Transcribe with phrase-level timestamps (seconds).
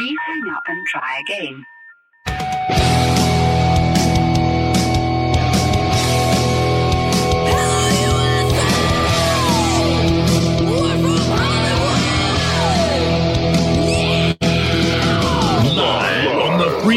[0.00, 1.66] Please hang up and try again.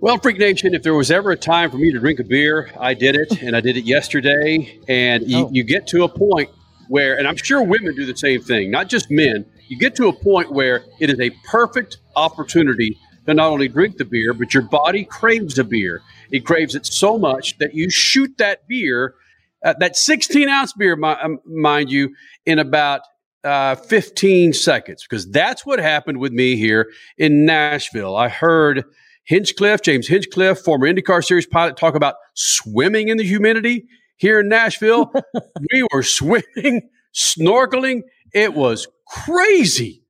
[0.00, 2.70] Well, Freak Nation, if there was ever a time for me to drink a beer,
[2.78, 4.80] I did it, and I did it yesterday.
[4.88, 5.50] And you, Oh.
[5.52, 6.48] you get to a point
[6.88, 10.08] where, and I'm sure women do the same thing, not just men, you get to
[10.08, 12.96] a point where it is a perfect opportunity
[13.26, 16.00] to not only drink the beer, but your body craves the beer.
[16.32, 19.14] It craves it so much that you shoot that beer,
[19.62, 22.14] uh, that 16 ounce beer, mi- um, mind you,
[22.46, 23.02] in about
[23.44, 28.16] uh, 15 seconds, because that's what happened with me here in Nashville.
[28.16, 28.84] I heard
[29.30, 34.48] Hinchcliffe, James Hinchcliffe, former IndyCar Series pilot, talk about swimming in the humidity here in
[34.48, 35.12] Nashville.
[35.72, 38.00] we were swimming, snorkeling.
[38.34, 40.02] It was crazy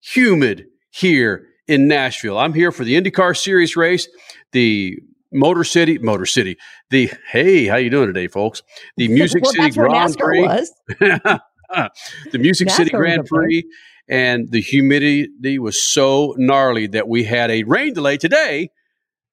[0.00, 2.38] humid here in Nashville.
[2.38, 4.08] I'm here for the IndyCar Series race,
[4.52, 4.96] the
[5.32, 6.56] Motor City, Motor City.
[6.90, 8.62] The hey, how you doing today, folks?
[8.96, 10.40] The Music well, City Grand Prix.
[10.40, 10.72] was.
[11.00, 13.26] the Music City Grand.
[13.26, 13.64] Prix
[14.08, 18.70] and the humidity was so gnarly that we had a rain delay today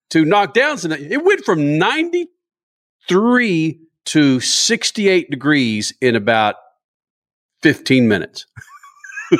[0.10, 0.92] to knock down some.
[0.92, 6.56] It went from 93 to 68 degrees in about
[7.64, 8.46] 15 minutes.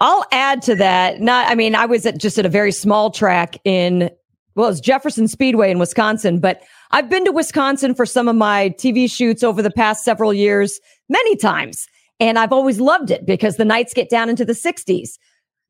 [0.00, 1.20] I'll add to that.
[1.20, 4.10] Not, I mean, I was at just at a very small track in,
[4.54, 8.68] well, it's Jefferson Speedway in Wisconsin, but I've been to Wisconsin for some of my
[8.70, 10.78] TV shoots over the past several years,
[11.08, 11.86] many times.
[12.20, 15.18] And I've always loved it because the nights get down into the 60s.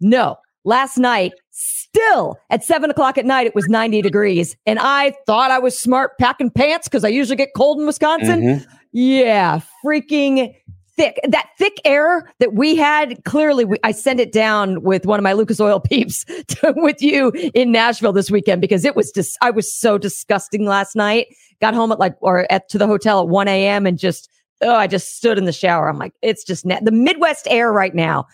[0.01, 4.57] No, last night, still at seven o'clock at night, it was 90 degrees.
[4.67, 8.43] And I thought I was smart packing pants because I usually get cold in Wisconsin.
[8.43, 8.67] Mhm.
[8.93, 10.55] Yeah, freaking
[10.97, 11.19] thick.
[11.27, 15.25] That thick air that we had, clearly, we, I sent it down with one of
[15.25, 19.37] my Lucas Oil peeps to, with you in Nashville this weekend because it was just,
[19.43, 21.29] I was so disgusting last night.
[21.61, 23.87] Got home at like, or at to the hotel at 1 a.m.
[23.87, 24.31] and just,
[24.65, 25.89] oh, I just stood in the shower.
[25.89, 28.27] I'm like, it's just the Midwest air right now.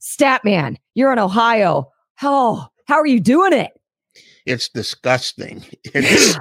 [0.00, 1.90] Statman, you're in Ohio.
[2.22, 3.72] Oh, how are you doing it?
[4.44, 5.64] It's disgusting.
[5.94, 6.38] It's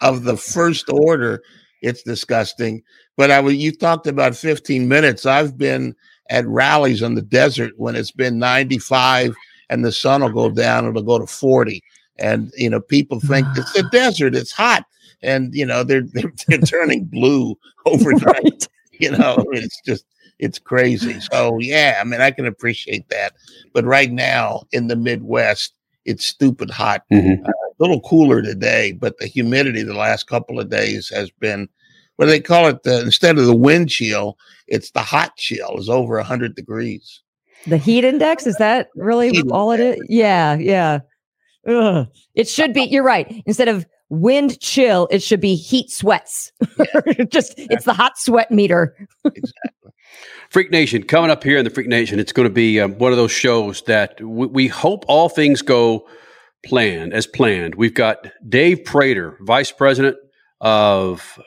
[0.00, 1.42] of the first order.
[1.80, 2.82] It's disgusting.
[3.16, 5.26] But I was you talked about 15 minutes.
[5.26, 5.94] I've been
[6.30, 9.34] at rallies in the desert when it's been 95
[9.70, 11.82] and the sun will go down, it'll go to 40.
[12.18, 14.84] And you know, people think it's the desert, it's hot.
[15.22, 18.44] And you know, they're they're, they're turning blue overnight.
[18.44, 18.68] Right.
[19.00, 20.04] You know, it's just
[20.38, 21.18] it's crazy.
[21.32, 23.32] So yeah, I mean I can appreciate that.
[23.72, 27.44] But right now in the Midwest, it's stupid hot Mhm.
[27.44, 31.68] a little cooler today, but the humidity the last couple of days has been
[32.16, 32.82] what do they call it?
[32.82, 34.36] The, instead of the wind chill,
[34.68, 35.78] it's the hot chill.
[35.78, 37.22] is over 100 degrees.
[37.66, 39.96] The heat index is that really Heat all it is?
[40.08, 41.00] Yeah, yeah.
[41.66, 42.06] Ugh.
[42.34, 42.82] It should be.
[42.84, 43.42] You're right.
[43.46, 46.52] Instead of wind chill, it should be heat sweats.
[47.28, 48.94] Just it's the hot sweat meter.
[49.24, 49.90] Exactly.
[50.50, 52.20] Freak Nation coming up here in the Freak Nation.
[52.20, 55.62] It's going to be um, one of those shows that we, we hope all things
[55.62, 56.06] go
[56.62, 57.74] planned as planned.
[57.74, 60.16] We've got Dave Prater, Vice President
[60.60, 61.40] of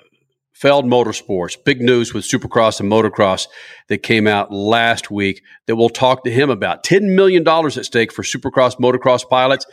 [0.53, 1.55] Feld Motorsports.
[1.63, 3.47] Big news with Supercross and Motocross
[3.89, 6.83] that came out last week that we'll talk to him about.
[6.83, 9.67] $10 million at stake for Supercross, Motocross pilots.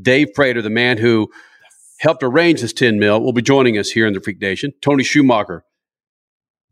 [0.00, 1.30] Dave Prater, the man who
[2.02, 4.72] helped arrange this 10 mil, will be joining us here in the Freak Nation.
[4.82, 5.64] Tony Schumacher,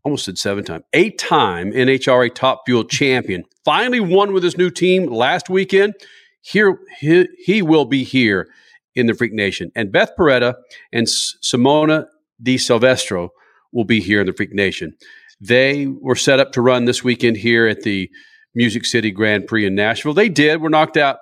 [0.03, 4.69] almost said seven time, eight time NHRA Top Fuel champion, finally won with his new
[4.69, 5.93] team last weekend.
[6.41, 8.49] Here, he, he will be here
[8.93, 9.71] in the Freak Nation.
[9.73, 10.55] And Beth Paretta
[10.91, 12.07] and Simona
[12.43, 13.29] de Silvestro
[13.71, 14.97] will be here in the Freak Nation.
[15.39, 18.11] They were set up to run this weekend here at the
[18.53, 20.13] Music City Grand Prix in Nashville.
[20.13, 20.59] They did.
[20.59, 21.19] Were knocked out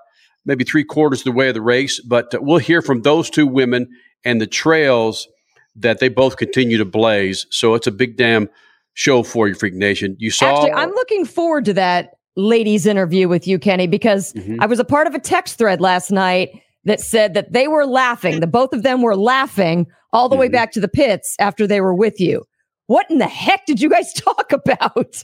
[0.49, 3.29] maybe three quarters of the way of the race, but uh, we'll hear from those
[3.29, 3.87] two women
[4.25, 5.27] and the trails
[5.75, 7.45] that they both continue to blaze.
[7.51, 8.49] So it's a big damn
[8.95, 10.15] show for you, Freak Nation.
[10.19, 10.47] You saw.
[10.57, 14.57] Actually, I'm looking forward to that ladies interview with you, Kenny, because Mhm.
[14.59, 16.49] I was a part of a text thread last night
[16.85, 18.39] that said that they were laughing.
[18.39, 20.53] The both of them were laughing all the way Mhm.
[20.53, 22.43] back to the pits after they were with you.
[22.87, 25.23] What in the heck did you guys talk about?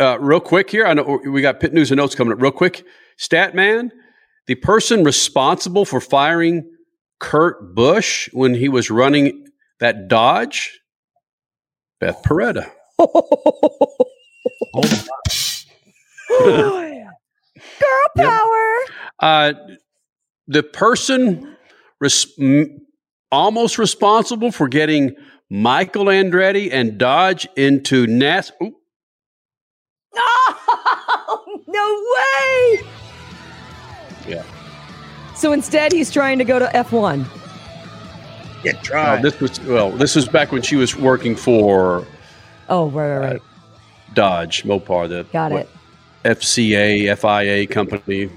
[0.00, 2.40] Uh, real quick here, I know we got pit news and notes coming up.
[2.42, 2.84] Real quick,
[3.18, 3.90] Statman,
[4.46, 6.68] the person responsible for firing
[7.20, 9.46] Kurt Busch when he was running
[9.80, 10.78] that Dodge?
[12.00, 12.70] Beth Paretta.
[17.80, 18.74] Girl power.
[19.20, 19.52] Uh,
[20.48, 21.56] the person
[22.00, 22.78] res- m-
[23.30, 25.14] almost responsible for getting
[25.50, 28.50] Michael Andretti and Dodge into NAS.
[28.62, 28.74] Oop,
[30.14, 33.01] Oh, no way.
[34.28, 34.42] Yeah.
[35.34, 37.24] So instead, he's trying to go to F1.
[38.64, 39.90] Yeah, Uh, this was well.
[39.90, 42.06] This was back when she was working for
[42.68, 43.40] Oh, right, right, right.
[44.14, 45.68] Dodge Mopar, the Got what,
[46.24, 46.38] it.
[46.38, 48.30] FCA FIA company.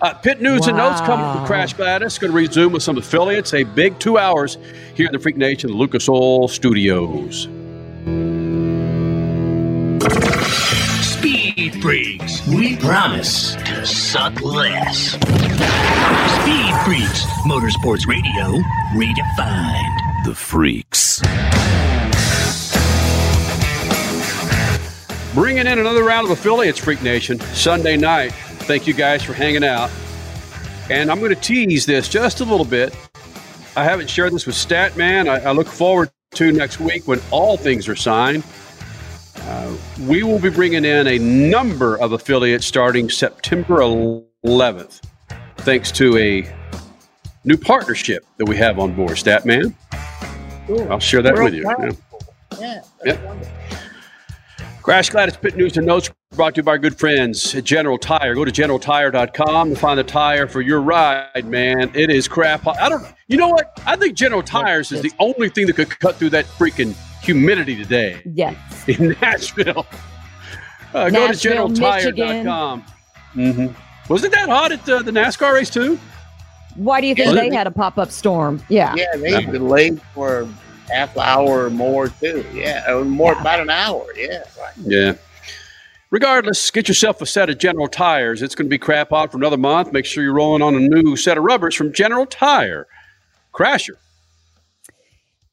[0.00, 1.46] Uh, pit news and notes coming from Wow.
[1.46, 2.16] Crash Gladys.
[2.18, 3.52] Going to resume with some affiliates.
[3.52, 4.56] A big two hours
[4.94, 7.42] here in the Freak Nation, the Lucas Oil Studios.
[11.02, 12.25] Speed Freaks.
[12.48, 15.14] We promise to suck less.
[15.14, 17.24] Speed Freaks.
[17.44, 18.62] Motorsports Radio
[18.94, 20.24] redefined.
[20.24, 21.20] The Freaks.
[25.34, 28.30] Bringing in another round of affiliates, Freak Nation, Sunday night.
[28.30, 29.90] Thank you guys for hanging out.
[30.88, 32.96] And I'm going to tease this just a little bit.
[33.76, 35.28] I haven't shared this with Statman.
[35.28, 38.44] I, I look forward to next week when all things are signed.
[39.46, 39.76] Uh,
[40.08, 43.76] we will be bringing in a number of affiliates starting September
[44.44, 45.02] 11th,
[45.58, 46.52] thanks to a
[47.44, 49.10] new partnership that we have on board.
[49.10, 49.72] Statman,
[50.90, 51.62] I'll share that with you.
[51.62, 51.90] Yeah.
[52.60, 53.46] yeah, Yep.
[54.82, 57.98] Crash Gladys Pit News and Notes brought to you by our good friends at General
[57.98, 58.34] Tire.
[58.34, 61.90] Go to generaltire.com to find the tire for your ride, man.
[61.94, 62.66] It is crap.
[62.68, 63.76] I don't, you know what?
[63.84, 67.76] I think General Tires is the only thing that could cut through that freaking humidity
[67.76, 68.56] today Yes.
[68.88, 69.86] in Nashville.
[70.94, 72.84] Uh, go to Nashville, generaltire.com.
[73.34, 74.12] Mm-hmm.
[74.12, 75.98] Wasn't that hot at uh, the NASCAR race, too?
[76.76, 77.40] Why do you think Yeah.
[77.48, 78.62] they had a pop up storm?
[78.68, 78.94] Yeah.
[78.96, 79.06] yeah.
[79.16, 80.48] They delayed for
[80.88, 82.44] half an hour or more too.
[82.54, 83.40] Yeah, more Yeah.
[83.40, 84.06] about an hour.
[84.16, 84.72] Yeah, right.
[84.84, 85.12] Yeah.
[86.10, 88.40] Regardless, get yourself a set of General Tires.
[88.42, 89.92] It's going to be crap hot for another month.
[89.92, 92.86] Make sure you're rolling on a new set of rubbers from General Tire.
[93.52, 93.96] Crasher.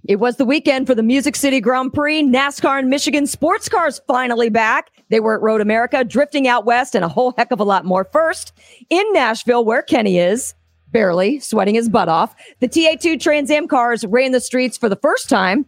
[0.06, 2.24] It was the weekend for the Music City Grand Prix.
[2.24, 4.92] NASCAR and Michigan sports cars finally back.
[5.10, 7.86] They were at Road America, drifting out west, and a whole heck of a lot
[7.86, 8.04] more.
[8.04, 8.52] First,
[8.90, 10.56] in Nashville, where Kenny is,
[10.92, 14.98] barely sweating his butt off, the TA2 Trans Am cars ran the streets for the
[14.98, 15.66] first time.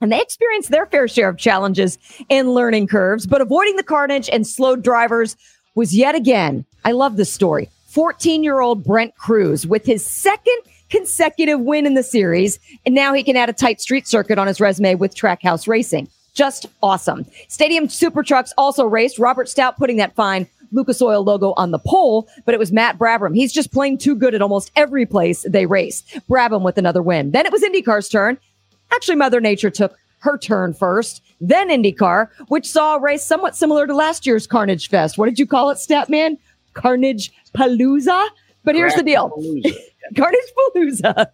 [0.00, 1.98] And they experienced their fair share of challenges
[2.30, 5.36] and learning curves, but avoiding the carnage and slowed drivers
[5.74, 7.68] was yet again, I love this story.
[7.88, 12.58] 14 year old Brent Crews with his second consecutive win in the series.
[12.84, 16.08] And now he can add a tight street circuit on his resume with Trackhouse Racing.
[16.34, 17.24] Just awesome.
[17.48, 19.18] Stadium Super Trucks also raced.
[19.18, 22.98] Robert Stout putting that fine Lucas Oil logo on the pole, but it was Matt
[22.98, 23.34] Brabham.
[23.34, 26.02] He's just playing too good at almost every place they race.
[26.28, 27.30] Brabham with another win.
[27.30, 28.38] Then it was IndyCar's turn.
[28.92, 33.86] Actually, Mother Nature took her turn first, then IndyCar, which saw a race somewhat similar
[33.86, 35.18] to last year's Carnage Fest.
[35.18, 36.38] What did you call it, Statman?
[36.74, 38.28] Carnage Palooza?
[38.64, 39.32] But here's the deal.
[40.16, 40.40] Carnage
[40.74, 41.26] Palooza.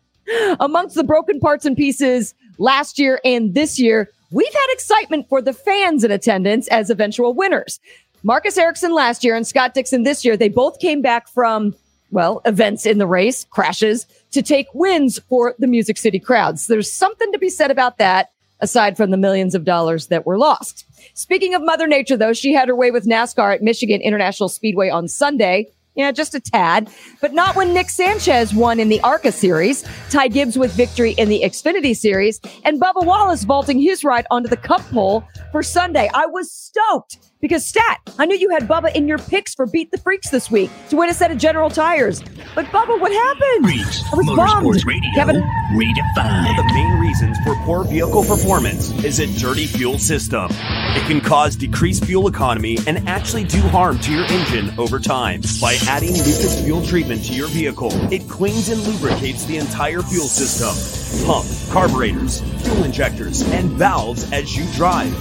[0.61, 5.43] Amongst the broken parts and pieces last year and this year, we've had excitement for
[5.43, 7.81] the fans in attendance as eventual winners.
[8.23, 11.75] Marcus Ericsson last year and Scott Dixon this year, they both came back from,
[12.13, 16.69] well, events in the race, crashes, to take wins for the Music City crowds.
[16.69, 20.39] There's something to be said about that, aside from the millions of dollars that were
[20.39, 20.85] lost.
[21.15, 24.89] Speaking of Mother Nature, though, she had her way with NASCAR at Michigan International Speedway
[24.89, 25.69] on Sunday.
[25.95, 26.89] Yeah, just a tad,
[27.21, 31.29] but not when Nick Sanchez won in the ARCA series, Ty Gibbs with victory in
[31.29, 36.09] the Xfinity series, and Bubba Wallace vaulting his ride onto the cup pole for Sunday.
[36.15, 39.91] I was stoked because stat, I knew you had Bubba in your picks for Beat
[39.91, 42.23] the Freaks this week to win a set of General Tires.
[42.55, 43.65] But Bubba, what happened?
[43.67, 44.03] Freaks.
[44.13, 44.87] I was Motorsports bummed.
[44.87, 45.37] Radio Kevin,
[45.73, 46.47] redefined.
[46.47, 50.47] One of the main reasons for poor vehicle performance is a dirty fuel system.
[50.51, 55.43] It can cause decreased fuel economy and actually do harm to your engine over time.
[55.61, 60.29] By adding Lucas fuel treatment to your vehicle, it cleans and lubricates the entire fuel
[60.29, 65.13] system pump, carburetors, fuel injectors, and valves as you drive.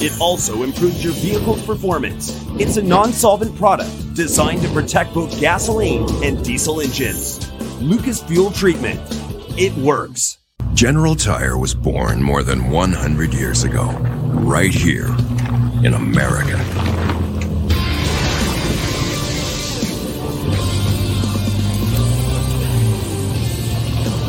[0.00, 2.30] It also improves your vehicle's performance.
[2.58, 7.50] It's a non solvent product designed to protect both gasoline and diesel engines.
[7.80, 9.00] Lucas Fuel Treatment.
[9.56, 10.38] It works.
[10.74, 13.86] General Tire was born more than 100 years ago,
[14.32, 15.06] right here
[15.84, 16.58] in America.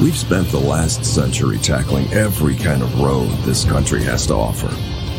[0.02, 4.70] We've spent the last century tackling every kind of road this country has to offer,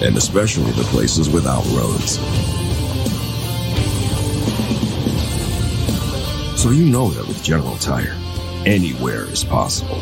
[0.02, 2.18] and especially the places without roads.
[6.60, 8.16] So you know that with General Tire,
[8.64, 10.00] anywhere is possible.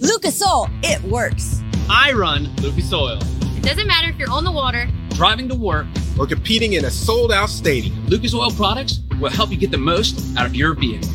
[0.00, 1.62] Lucas Oil, it works.
[1.88, 3.18] I run Lucas Oil.
[3.56, 5.86] It doesn't matter if you're on the water, driving to work,
[6.18, 8.06] or competing in a sold out stadium.
[8.06, 11.13] Lucas Oil products will help you get the most out of your vehicle.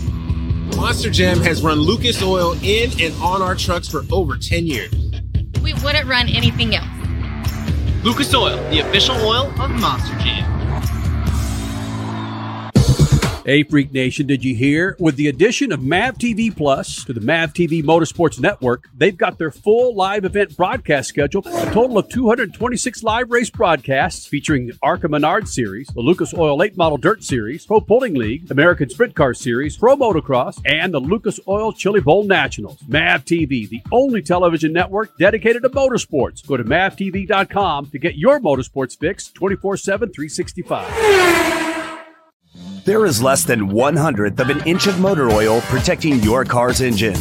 [0.75, 4.93] Monster Jam has run Lucas Oil in and on our trucks for over 10 years.
[5.61, 6.87] We wouldn't run anything else.
[8.03, 10.48] Lucas Oil, the official oil of Monster Jam.
[13.49, 14.95] Hey, Freak Nation, did you hear?
[14.99, 19.39] With the addition of MAV TV Plus to the MAV TV Motorsports Network, they've got
[19.39, 24.77] their full live event broadcast schedule, a total of 226 live race broadcasts featuring the
[24.83, 29.15] ARCA Menard Series, the Lucas Oil Late Model Dirt Series, Pro Pulling League, American Sprint
[29.15, 32.77] Car Series, Pro Motocross, and the Lucas Oil Chili Bowl Nationals.
[32.87, 36.45] MAV TV, the only television network dedicated to motorsports.
[36.45, 41.68] Go to mavtv.com to get your motorsports fix 24 7, 365.
[42.89, 46.81] There is less than one hundredth of an inch of motor oil protecting your car's
[46.81, 47.13] engine.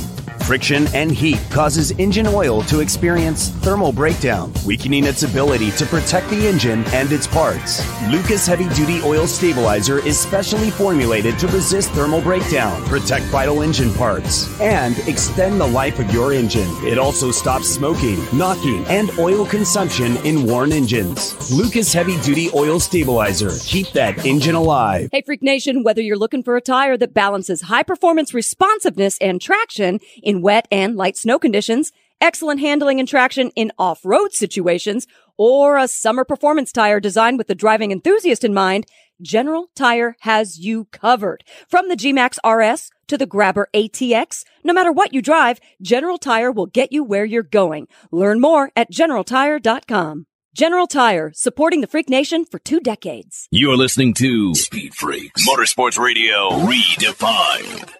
[0.48, 6.30] Friction and heat causes engine oil to experience thermal breakdown, weakening its ability to protect
[6.30, 7.86] the engine and its parts.
[8.10, 13.92] Lucas Heavy Duty Oil Stabilizer is specially formulated to resist thermal breakdown, protect vital engine
[13.92, 16.70] parts, and extend the life of your engine.
[16.82, 21.52] It also stops smoking, knocking, and oil consumption in worn engines.
[21.52, 23.52] Lucas Heavy Duty Oil Stabilizer.
[23.66, 25.10] Keep that engine alive.
[25.12, 29.42] Hey, Freak Nation, whether you're looking for a tire that balances high performance responsiveness and
[29.42, 35.76] traction in wet and light snow conditions, excellent handling and traction in off-road situations, or
[35.76, 38.86] a summer performance tire designed with the driving enthusiast in mind,
[39.20, 41.44] General Tire has you covered.
[41.68, 46.52] From the G-Max RS to the Grabber ATX, no matter what you drive, General Tire
[46.52, 47.88] will get you where you're going.
[48.10, 50.26] Learn more at generaltire.com.
[50.54, 53.46] General Tire, supporting the Freak Nation for two decades.
[53.50, 57.97] You're listening to Speed Freaks Motorsports Radio Redefined.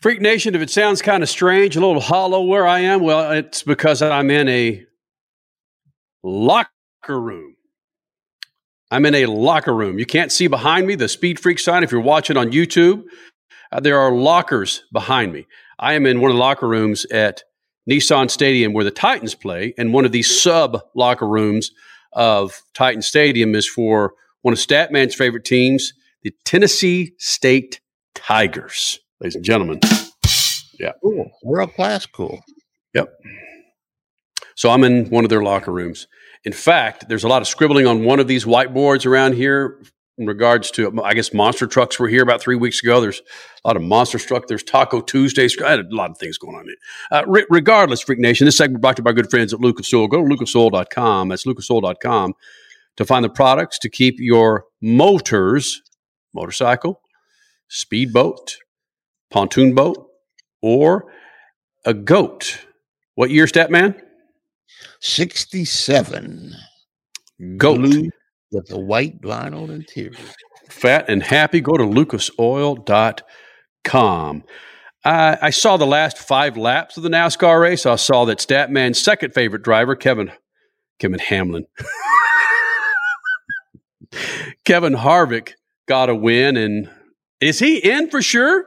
[0.00, 3.32] Freak Nation, if it sounds kind of strange, a little hollow where I am, well,
[3.32, 4.84] it's because I'm in a
[6.22, 6.68] locker
[7.08, 7.56] room.
[8.90, 9.98] I'm in a locker room.
[9.98, 13.02] You can't see behind me the Speed Freak sign if you're watching on YouTube.
[13.70, 15.46] Uh, there are lockers behind me.
[15.78, 17.42] I am in one of the locker rooms at
[17.88, 21.70] Nissan Stadium where the Titans play, and one of these sub locker rooms
[22.12, 27.80] of Titan Stadium is for one of Statman's favorite teams, the Tennessee State
[28.14, 29.80] Tigers ladies and gentlemen.
[30.78, 30.92] Yeah.
[31.02, 31.30] Cool.
[31.42, 32.40] World class cool.
[32.94, 33.12] Yep.
[34.54, 36.06] So I'm in one of their locker rooms.
[36.44, 39.80] In fact, there's a lot of scribbling on one of these whiteboards around here
[40.18, 43.00] in regards to, I guess, monster trucks were here about three weeks ago.
[43.00, 43.20] There's
[43.64, 44.48] a lot of monster truck.
[44.48, 45.56] There's Taco Tuesdays.
[45.62, 46.66] I had a lot of things going on.
[47.10, 49.92] Uh, re- regardless, Freak Nation, this segment brought to you by good friends at Lucas
[49.94, 50.08] Oil.
[50.08, 51.28] Go to lucasoil.com.
[51.28, 52.34] That's lucasoil.com
[52.96, 55.82] to find the products to keep your motors,
[56.34, 57.00] motorcycle,
[57.68, 58.56] speedboat,
[59.30, 60.04] pontoon boat,
[60.62, 61.12] or
[61.84, 62.58] a goat.
[63.14, 64.00] What year, Statman?
[65.00, 66.54] 67.
[67.56, 67.78] Goat.
[67.78, 68.10] Blue
[68.50, 70.18] with the white vinyl interior.
[70.68, 71.60] Fat and happy.
[71.60, 74.44] Go to lucasoil.com.
[75.04, 77.86] I, I saw the last five laps of the NASCAR race.
[77.86, 80.32] I saw that Statman's second favorite driver, Kevin
[80.98, 81.64] Kevin Hamlin,
[84.64, 85.52] Kevin Harvick,
[85.86, 86.56] got a win.
[86.56, 86.90] And
[87.40, 88.66] is he in for sure?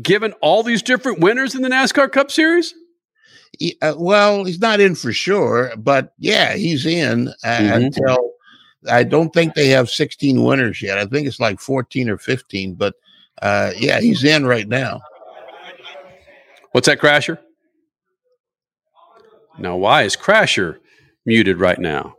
[0.00, 2.74] given all these different winners in the NASCAR Cup Series?
[3.80, 7.84] Uh, well, he's not in for sure, but yeah, he's in uh, mm-hmm.
[7.84, 8.32] until
[8.90, 10.98] I don't think they have 16 winners yet.
[10.98, 12.94] I think it's like 14 or 15, but
[13.42, 15.00] uh, yeah, he's in right now.
[16.72, 17.38] What's that, Crasher?
[19.58, 20.78] Now, why is Crasher
[21.24, 22.16] muted right now?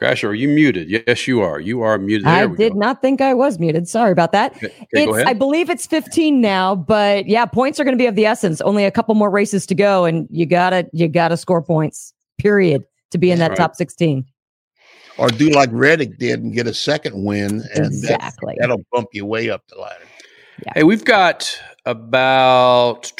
[0.00, 0.90] Crasher, are you muted?
[0.90, 1.58] Yes, you are.
[1.58, 2.26] You are muted.
[2.26, 2.78] There I did go.
[2.78, 3.88] not think I was muted.
[3.88, 4.54] Sorry about that.
[4.56, 8.14] Okay, it's, I believe it's 15 now, but yeah, points are going to be of
[8.14, 8.60] the essence.
[8.60, 12.12] Only a couple more races to go, and you gotta you gotta score points.
[12.36, 13.56] Period to be in that right.
[13.56, 14.26] top 16.
[15.18, 19.24] Or do like Reddick did and get a second win, and exactly that'll bump you
[19.24, 20.04] way up the ladder.
[20.64, 20.72] Yeah.
[20.74, 23.12] Hey, we've got about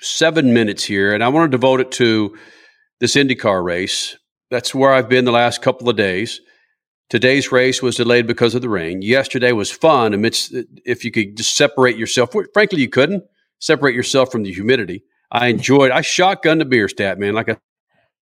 [0.00, 2.36] seven minutes here, and I want to devote it to
[3.00, 4.16] this IndyCar race
[4.50, 6.40] that's where I've been the last couple of days.
[7.10, 9.02] Today's race was delayed because of the rain.
[9.02, 10.54] Yesterday was fun amidst
[10.84, 12.32] if you could just separate yourself.
[12.52, 13.24] Frankly, you couldn't
[13.60, 15.02] separate yourself from the humidity.
[15.30, 15.90] I enjoyed.
[15.90, 17.34] I shotgunned the beer stat man.
[17.34, 17.56] Like I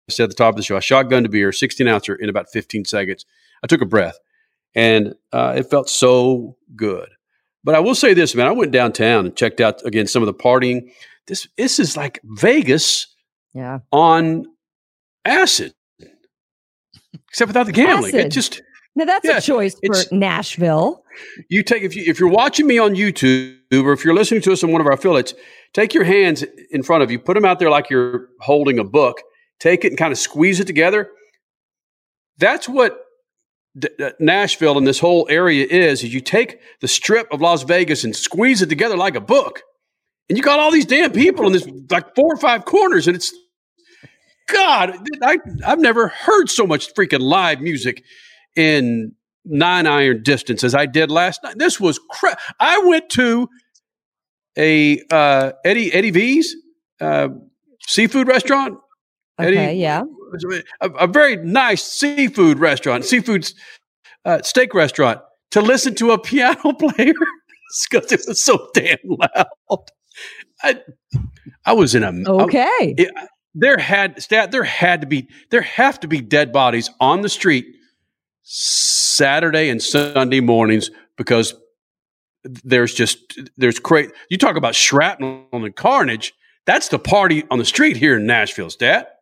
[0.09, 2.51] said at the top of the show, I shotgunned a beer, 16 ouncer, in about
[2.51, 3.27] 15 seconds.
[3.63, 4.19] I took a breath,
[4.75, 7.09] and uh, it felt so good.
[7.65, 8.47] But I will say this, man.
[8.47, 10.93] I went downtown and checked out again some of the partying.
[11.27, 13.09] This this is like Vegas,
[13.53, 14.47] yeah, on
[15.25, 15.75] acid,
[17.29, 18.15] except without the gambling.
[18.15, 18.27] Acid.
[18.27, 18.63] It just
[18.95, 21.03] now that's Yeah, a choice for Nashville.
[21.49, 24.53] you take if you if you're watching me on YouTube or if you're listening to
[24.53, 25.35] us on one of our affiliates,
[25.73, 28.85] take your hands in front of you, put them out there like you're holding a
[28.85, 29.21] book,
[29.61, 31.11] take it and kind of squeeze it together.
[32.39, 32.99] That's what
[33.79, 36.03] D- D- Nashville and this whole area is.
[36.03, 39.63] Is you take the strip of Las Vegas and squeeze it together like a book,
[40.29, 43.17] and you got all these damn people in this like four or five corners, and
[43.17, 43.35] it's
[44.49, 44.97] God.
[45.23, 48.05] I I've never heard so much freaking live music
[48.55, 49.13] in
[49.45, 51.59] nine iron distance as I did last night.
[51.59, 52.41] This was crap.
[52.59, 53.49] I went to
[54.57, 56.57] a uh, Eddie Eddie V's
[57.01, 57.29] uh,
[57.87, 58.79] seafood restaurant.
[59.39, 60.03] Okay, yeah.
[60.81, 63.51] a, a very nice seafood restaurant, seafood
[64.25, 67.13] uh, steak restaurant, to listen to a piano player
[67.91, 69.81] because it was so damn loud.
[70.63, 70.81] I,
[71.65, 72.95] I was in a Okay.
[72.97, 73.15] it-
[73.59, 74.51] there had stat.
[74.51, 75.29] There had to be.
[75.51, 77.65] There have to be dead bodies on the street
[78.43, 81.55] Saturday and Sunday mornings because
[82.45, 83.19] there's just
[83.57, 84.11] there's great.
[84.31, 86.35] You talk about shrapnel and carnage.
[86.67, 89.16] That's the party on the street here in Nashville, stat.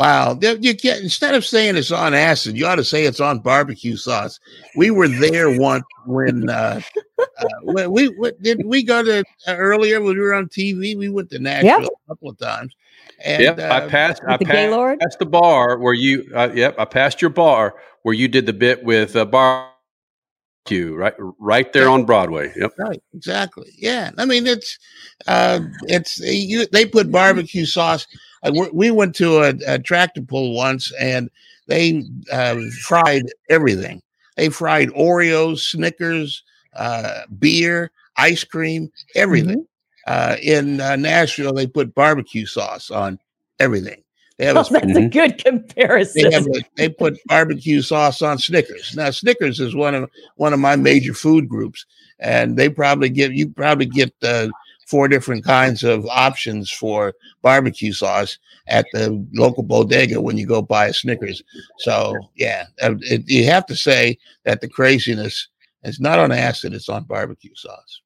[0.00, 0.32] Wow.
[0.32, 3.40] There- You get instead of saying it's on acid, you ought to say it's on
[3.40, 4.40] barbecue sauce.
[4.74, 6.80] We were there once when uh,
[7.18, 10.96] uh when we, we did we go to uh, earlier when we were on TV.
[10.96, 12.74] We went to Nashville a couple of times.
[13.22, 14.22] And yep, uh, I passed.
[14.26, 15.00] I the passed, Gaylord?
[15.00, 16.26] passed the bar where you.
[16.34, 21.12] Uh, yep, I passed your bar where you did the bit with uh, barbecue, right,
[21.38, 22.54] right there on Broadway.
[22.56, 22.72] Yep.
[22.78, 23.70] Right, exactly.
[23.76, 24.78] Yeah, I mean it's
[25.26, 26.64] uh, it's you.
[26.64, 28.06] They put barbecue sauce.
[28.42, 31.30] Uh, we- we went to a, a tractor pull once, and
[31.66, 34.02] they uh, fried everything.
[34.36, 36.42] They fried Oreos, Snickers,
[36.74, 39.66] uh, beer, ice cream, everything.
[40.06, 43.18] Uh, in uh, Nashville, they put barbecue sauce on
[43.58, 44.02] everything.
[44.38, 46.22] They have Oh, a that's a good comparison.
[46.22, 48.96] they have a, they put barbecue sauce on Snickers.
[48.96, 51.84] Now Snickers is one of one of my major food groups,
[52.18, 54.48] and they probably give you probably get uh,
[54.90, 60.60] four different kinds of options for barbecue sauce at the local bodega when you go
[60.60, 61.42] buy a Snickers.
[61.78, 65.48] So yeah, uh, it, you have to say that the craziness
[65.84, 68.02] is not on acid; it's on barbecue sauce.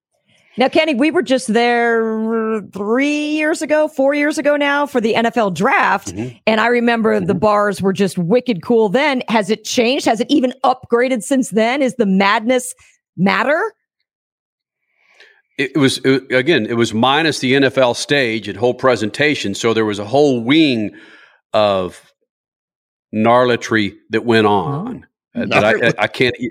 [0.56, 5.14] Now, Kenny, we were just there three years ago, four years ago now for the
[5.14, 6.14] NFL draft.
[6.14, 6.36] Mm-hmm.
[6.46, 9.24] And I remember the bars were just wicked cool then.
[9.28, 10.06] Has it changed?
[10.06, 11.82] Has it even upgraded since then?
[11.82, 12.72] Is the madness
[13.16, 13.74] matter?
[15.58, 16.66] It it was it, again.
[16.66, 19.54] It was minus the NFL stage and whole presentation.
[19.54, 20.90] So there was a whole wing
[21.52, 22.12] of
[23.14, 25.06] gnarlatry that went on.
[25.36, 26.34] uh, that I, I, I can't.
[26.40, 26.50] you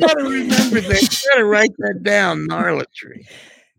[0.00, 1.02] gotta remember that.
[1.02, 2.46] You gotta write that down.
[2.48, 3.26] Gnarlatry.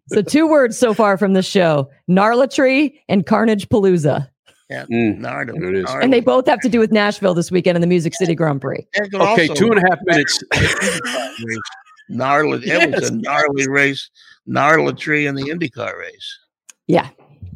[0.09, 4.29] So, two words so far from the show gnarlatry and carnage palooza.
[4.69, 5.59] Yeah, Mm, gnarly.
[5.59, 5.89] there it is.
[6.01, 8.61] And they both have to do with Nashville this weekend in the Music City Grand
[8.61, 8.85] Prix.
[9.13, 10.43] Okay, two and a half minutes.
[12.09, 12.67] Gnarly.
[12.67, 14.09] It was a gnarly race.
[14.45, 16.39] gnarly tree in the IndyCar race.
[16.87, 17.09] Yeah.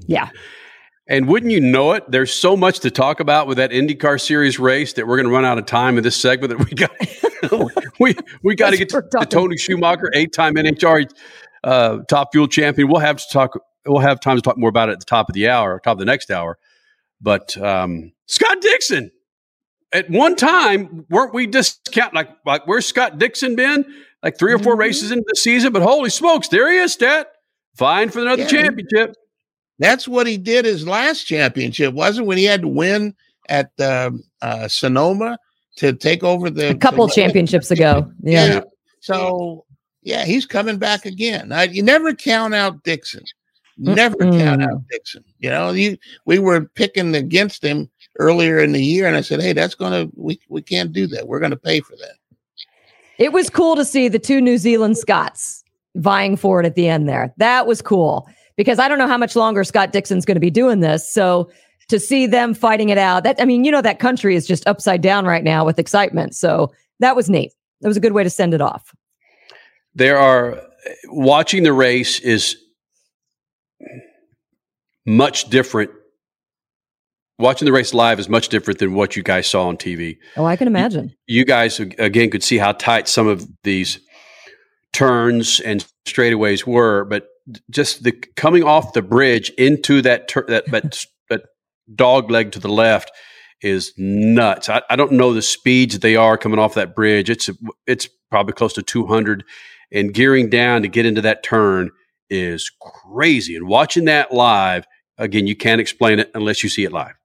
[0.08, 0.30] Yeah.
[1.08, 2.10] And wouldn't you know it?
[2.10, 5.34] There's so much to talk about with that IndyCar Series race that we're going to
[5.34, 6.56] run out of time in this segment.
[6.56, 11.10] That we got, we we got to get to, to Tony Schumacher, eight-time NHRA
[11.64, 12.90] uh, top fuel champion.
[12.90, 13.60] We'll have to talk.
[13.88, 15.94] We'll have time to talk more about it at the top of the hour, top
[15.94, 16.60] of the next hour.
[17.22, 19.12] But um, Scott Dixon,
[19.92, 23.86] at one time, weren't we discount like like where's Scott Dixon been?
[24.22, 27.28] Like three or 4 races into the season, but holy smokes, there he is, stat.
[27.78, 28.48] Fine for another Yeah.
[28.50, 29.16] championship.
[29.80, 32.28] That's what he did his last championship, wasn't it?
[32.28, 33.16] when he had to win
[33.48, 35.38] at um, uh, Sonoma
[35.78, 38.12] to take over the A couple the- championships ago.
[38.22, 38.46] Yeah.
[38.46, 38.62] Yeah.
[39.00, 39.64] So
[40.04, 41.54] yeah, he's coming back again.
[41.54, 43.24] I, you never count out Dixon.
[43.78, 45.24] Never count out Dixon.
[45.40, 49.42] You know, you we were picking against him earlier in the year, and I said,
[49.42, 51.28] "Hey, that's gonna we we can't do that.
[51.28, 52.16] We're gonna pay for that."
[53.18, 55.64] It was cool to see the two New Zealand Scotts
[55.96, 57.34] vying for it at the end there.
[57.38, 60.52] That was cool because I don't know how much longer Scott Dixon's going to be
[60.52, 61.12] doing this.
[61.12, 61.50] So
[61.90, 64.66] to see them fighting it out, that I mean, you know, that country is just
[64.68, 66.36] upside down right now with excitement.
[66.36, 67.52] So that was neat.
[67.82, 68.94] That was a good way to send it off.
[69.96, 70.62] there are
[71.08, 72.56] watching the race is
[75.06, 75.90] much different
[77.40, 80.18] watching the race live is much different than what you guys saw on TV.
[80.38, 81.16] Oh, I can imagine.
[81.26, 84.00] You guys again could see how tight some of these
[84.94, 87.28] turns and straightaways were, but
[87.72, 91.06] just the coming off the bridge into that tur- that, that
[91.96, 93.12] dog leg to the left
[93.62, 94.70] is nuts.
[94.70, 97.30] I, I don't know the speeds they are coming off that bridge.
[97.30, 97.50] It's
[97.88, 99.44] it's probably close to 200,
[99.92, 101.90] and gearing down to get into that turn
[102.30, 103.56] is crazy.
[103.56, 104.86] And watching that live
[105.18, 107.19] again, you can't explain it unless you see it live.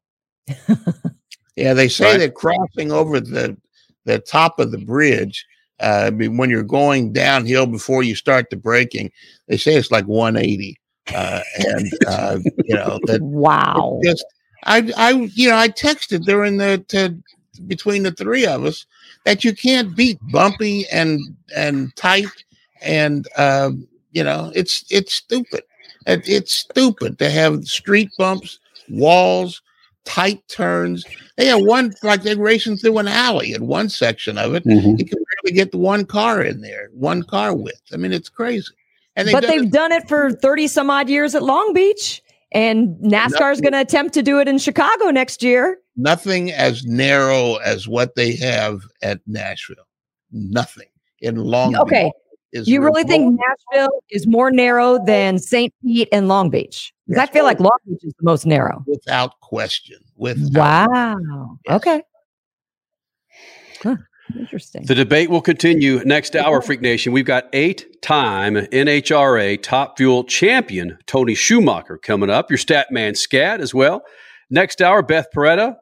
[1.56, 2.18] yeah, they say Right.
[2.18, 3.56] that crossing over the
[4.04, 5.46] the top of the bridge
[5.80, 9.10] uh, when you're going downhill before you start the braking,
[9.48, 10.78] they say it's like 180.
[11.14, 14.00] Uh, and uh, you know that wow.
[14.02, 14.24] just
[14.64, 17.16] I I you know I texted during the to,
[17.66, 18.86] between the three of us
[19.24, 21.20] that you can't beat bumpy and
[21.54, 22.44] and tight
[22.80, 25.64] and um, you know it's it's stupid.
[26.06, 29.62] It, it's stupid to have street bumps, walls,
[30.04, 31.04] tight turns.
[31.36, 34.64] They had one like they're racing through an alley in one section of it.
[34.64, 34.98] Mhm.
[34.98, 37.82] You can barely get the one car in there, one car width.
[37.92, 38.72] I mean, it's crazy.
[39.16, 42.20] And but done they've done it for 30 some odd years at Long Beach.
[42.52, 45.78] And NASCAR is going to attempt to do it in Chicago next year.
[45.96, 49.86] nothing as narrow as what they have at Nashville.
[50.32, 50.86] Nothing
[51.20, 52.04] in Long Okay.
[52.04, 52.12] Beach.
[52.54, 53.40] Is You really think remote-
[53.72, 55.74] Nashville is more narrow than St.
[55.82, 56.92] Pete and Long Beach?
[57.08, 58.84] 'Cause I feel like Long Beach is the most narrow.
[58.86, 59.98] without question?
[60.16, 61.58] With Wow.
[61.68, 62.02] Okay.
[63.82, 63.96] Huh.
[64.38, 64.84] Interesting.
[64.86, 67.12] The debate will continue next hour, Freak Nation.
[67.12, 72.50] We've got eight time NHRA Top Fuel champion Tony Schumacher coming up.
[72.50, 74.02] Your stat man Scat as well.
[74.48, 75.76] Next hour, Beth Paretta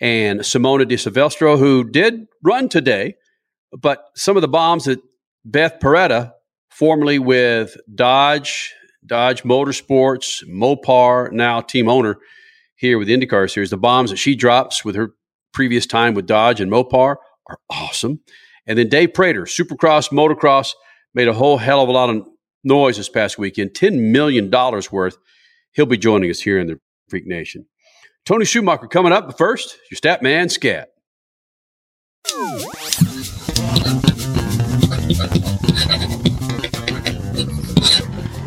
[0.00, 3.14] and Simona de Silvestro, who did run today,
[3.72, 5.00] but some of the bombs that
[5.44, 6.32] Beth Paretta,
[6.70, 8.74] formerly with Dodge,
[9.04, 12.18] Dodge Motorsports, Mopar, now team owner
[12.76, 15.14] here with the IndyCar Series, the bombs that she drops with her
[15.52, 18.20] previous time with Dodge and Mopar are awesome.
[18.66, 20.72] And then Dave Prater, Supercross, Motocross,
[21.14, 22.26] made a whole hell of a lot of
[22.62, 25.16] noise this past weekend, $10 million worth.
[25.72, 27.66] He'll be joining us here in the Freak Nation.
[28.26, 30.90] Tony Schumacher coming up, but first, your stat man, Scat.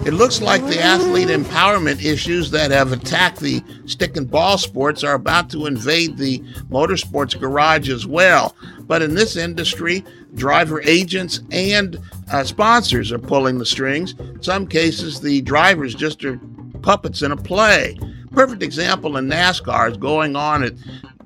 [0.04, 5.04] It looks like the athlete empowerment issues that have attacked the stick and ball sports
[5.04, 8.56] are about to invade the motorsports garage as well.
[8.82, 12.00] But in this industry, driver agents and
[12.32, 14.14] uh, sponsors are pulling the strings.
[14.20, 16.40] In some cases, the drivers just are
[16.82, 17.98] puppets in a play.
[18.32, 20.74] Perfect example in NASCAR is going on at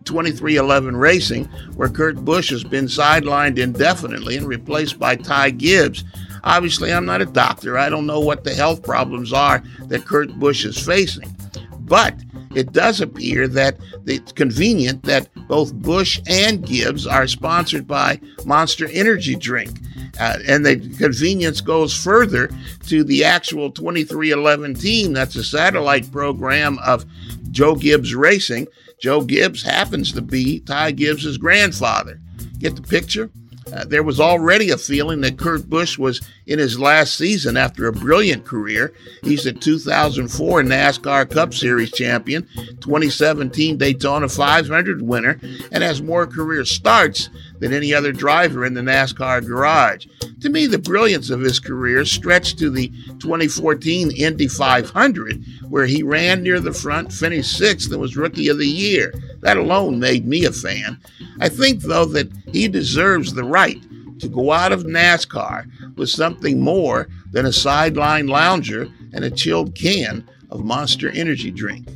[0.06, 6.04] 23XI Racing, where Kurt Busch has been sidelined indefinitely and replaced by Ty Gibbs.
[6.44, 7.78] Obviously, I'm not a doctor.
[7.78, 11.36] I don't know what the health problems are that Kurt Busch is facing.
[11.80, 12.16] But
[12.56, 18.88] it does appear that it's convenient that both Busch and Gibbs are sponsored by Monster
[18.92, 19.80] Energy Drink.
[20.20, 22.50] Uh, and the convenience goes further
[22.88, 25.14] to the actual 23XI team.
[25.14, 27.06] That's a satellite program of
[27.52, 28.68] Joe Gibbs Racing.
[29.00, 32.20] Joe Gibbs happens to be Ty Gibbs' grandfather.
[32.60, 33.30] Get the picture?
[33.74, 37.88] Uh, there was already a feeling that Kurt Busch was in his last season after
[37.88, 38.94] a brilliant career.
[39.24, 45.40] He's a 2004 NASCAR Cup Series champion, 2017 Daytona 500 winner,
[45.72, 47.30] and has more career starts
[47.60, 50.08] than any other driver in the NASCAR garage.
[50.42, 52.90] To me, the brilliance of his career stretched to the
[53.20, 58.58] 2014 Indy 500, where he ran near the front, finished sixth, and was Rookie of
[58.58, 59.14] the Year.
[59.42, 61.00] That alone made me a fan.
[61.40, 63.82] I think, though, that he deserves the right
[64.20, 69.76] to go out of NASCAR with something more than a sideline lounger and a chilled
[69.76, 71.88] can of Monster Energy drink.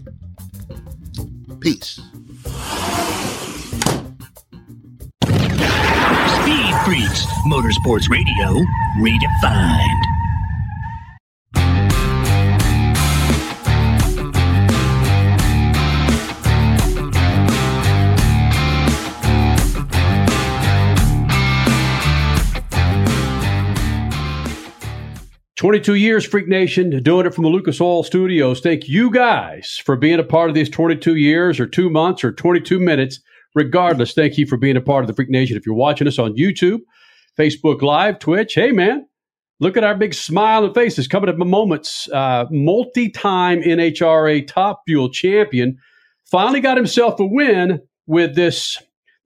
[1.60, 2.00] Peace.
[6.90, 8.66] Motorsports Radio,
[8.98, 10.04] redefined.
[25.56, 28.62] Twenty-two years, Freak Nation, doing it from the Lucas Oil Studios.
[28.62, 32.32] Thank you guys for being a part of these twenty-two years, or two months, or
[32.32, 33.20] twenty-two minutes.
[33.60, 35.58] Regardless, thank you for being a part of the Freak Nation.
[35.58, 36.80] If you're watching us on YouTube,
[37.38, 39.06] Facebook Live, Twitch, hey man,
[39.60, 42.08] look at our big smiling faces coming up in moments.
[42.08, 45.78] Uh, multi-time NHRA Top Fuel champion
[46.24, 48.78] finally got himself a win with this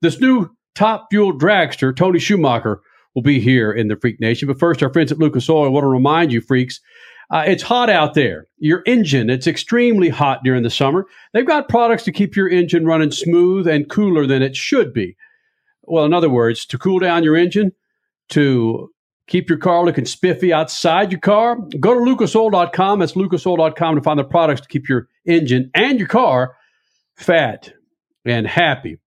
[0.02, 2.80] this new Top Fuel dragster, Tony Schumacher
[3.14, 4.48] will be here in the Freak Nation.
[4.48, 6.80] But first, our friends at Lucas Oil want to remind you, freaks,
[7.30, 8.46] uh, it's hot out there.
[8.58, 11.06] Your engine, it's extremely hot during the summer.
[11.32, 15.16] They've got products to keep your engine running smooth and cooler than it should be.
[15.82, 17.72] Well, in other words, to cool down your engine,
[18.30, 18.90] to
[19.26, 22.98] keep your car looking spiffy outside your car, go to lucasoil.com.
[22.98, 26.56] That's lucasoil.com to find the products to keep your engine and your car
[27.16, 27.72] fat,
[28.24, 28.98] and happy.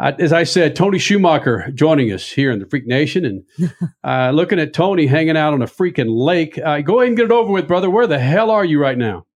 [0.00, 3.70] As I said, Tony Schumacher joining us here in the Freak Nation, and
[4.04, 6.56] uh, looking at Tony hanging out on a freaking lake.
[6.56, 7.90] Uh, go ahead and get it over with, brother.
[7.90, 9.26] Where the hell are you right now?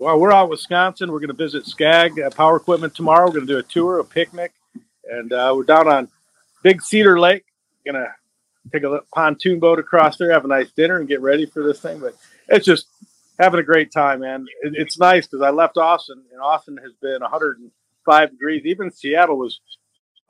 [0.00, 1.12] Well, we're out in Wisconsin.
[1.12, 3.26] We're going to visit Scag uh, Power Equipment tomorrow.
[3.26, 4.54] We're going to do a tour, a picnic,
[5.08, 6.08] and uh, we're down on
[6.64, 7.44] Big Cedar Lake.
[7.86, 8.12] Going to
[8.72, 11.80] take a pontoon boat across there, have a nice dinner, and get ready for this
[11.80, 12.00] thing.
[12.00, 12.16] But
[12.48, 12.88] it's just
[13.38, 14.46] having a great time, man.
[14.62, 18.62] It, it's nice because I left Austin, and Austin has been 105 degrees.
[18.66, 19.60] Even Seattle was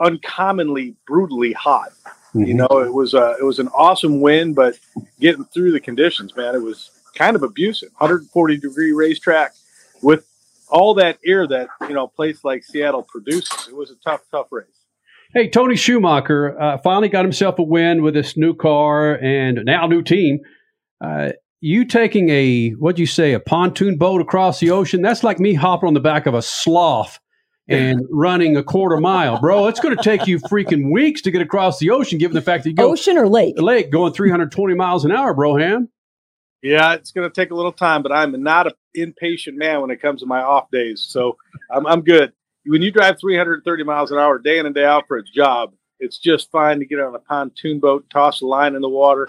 [0.01, 1.91] uncommonly brutally hot.
[2.35, 2.43] Mm-hmm.
[2.43, 4.79] You know, it was a it was an awesome win, but
[5.21, 7.91] getting through the conditions, man, it was kind of abusive.
[7.99, 9.53] 140 degree racetrack
[10.03, 10.27] with
[10.69, 13.69] all that air that you know a place like Seattle produces.
[13.69, 14.67] It was a tough, tough race.
[15.35, 19.87] Hey, Tony Schumacher uh, finally got himself a win with this new car and now
[19.87, 20.41] new team.
[21.03, 25.03] Uh, you taking a what'd you say a pontoon boat across the ocean?
[25.03, 27.19] That's like me hopping on the back of a sloth
[27.69, 29.67] and running a quarter mile, bro.
[29.67, 32.65] It's going to take you freaking weeks to get across the ocean, given the fact
[32.65, 35.57] that you go ocean or lake, lake going 320 miles an hour, bro.
[35.57, 35.89] Ham.
[36.63, 39.91] Yeah, it's going to take a little time, but I'm not an impatient man when
[39.91, 41.07] it comes to my off days.
[41.09, 41.37] So
[41.71, 42.33] I'm, I'm good.
[42.67, 45.73] When you drive 330 miles an hour day in and day out for a job,
[46.01, 49.29] it's just fine to get on a pontoon boat, toss a line in the water.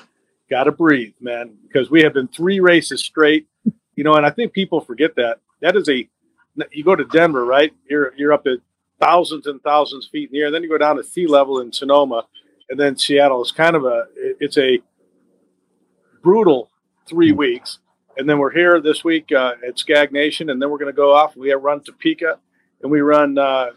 [0.49, 3.47] Got to breathe, man, because we have been three races straight.
[3.95, 5.39] You know, and I think people forget that.
[5.62, 6.10] That is a
[6.72, 7.74] you go to Denver, right?
[7.89, 8.60] You're you're up at
[9.00, 10.52] thousands and thousands of feet in the air.
[10.52, 12.28] Then you go down to sea level in Sonoma,
[12.69, 14.80] and then Seattle is kind of a it's a
[16.22, 16.69] brutal
[17.08, 17.80] three weeks.
[18.17, 20.95] And then we're here this week uh, at Scag Nation, and then we're going to
[20.95, 21.38] go off.
[21.38, 22.38] We have run Topeka,
[22.82, 23.69] and we run uh,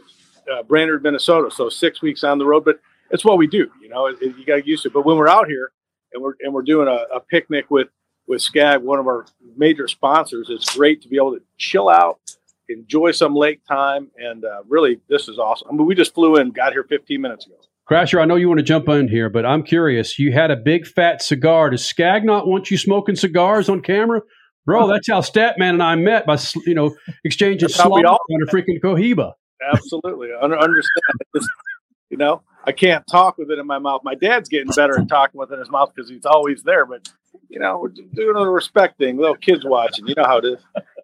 [0.53, 1.51] uh, Brainerd, Minnesota.
[1.55, 3.71] So six weeks on the road, but it's what we do.
[3.81, 4.95] You know, it, it, you got to get used to it.
[4.95, 5.71] But when we're out here
[6.13, 7.89] and we're and we're doing a, a picnic with
[8.27, 12.19] with Scag, one of our major sponsors, it's great to be able to chill out,
[12.73, 15.69] enjoy some lake time, and uh, really, this is awesome.
[15.71, 17.57] I mean, we just flew in, got here 15 minutes ago.
[17.91, 20.19] Crasher, I know you want to jump in here, but I'm curious.
[20.19, 21.71] You had a big fat cigar.
[21.71, 24.23] Does Scag not want you smoking cigars on camera?
[24.65, 28.81] Bro, that's how Statman and I met by you know exchanging slop on a freaking
[28.81, 29.33] Cohiba.
[29.73, 31.45] Absolutely, I understand.
[32.11, 34.03] you know, I can't talk with it in my mouth.
[34.05, 36.87] My dad's getting better at talking with it in his mouth because he's always there.
[36.87, 37.09] But
[37.49, 39.17] you know, we're doing a respect thing.
[39.17, 40.07] Little kids watching.
[40.07, 40.61] You know how it is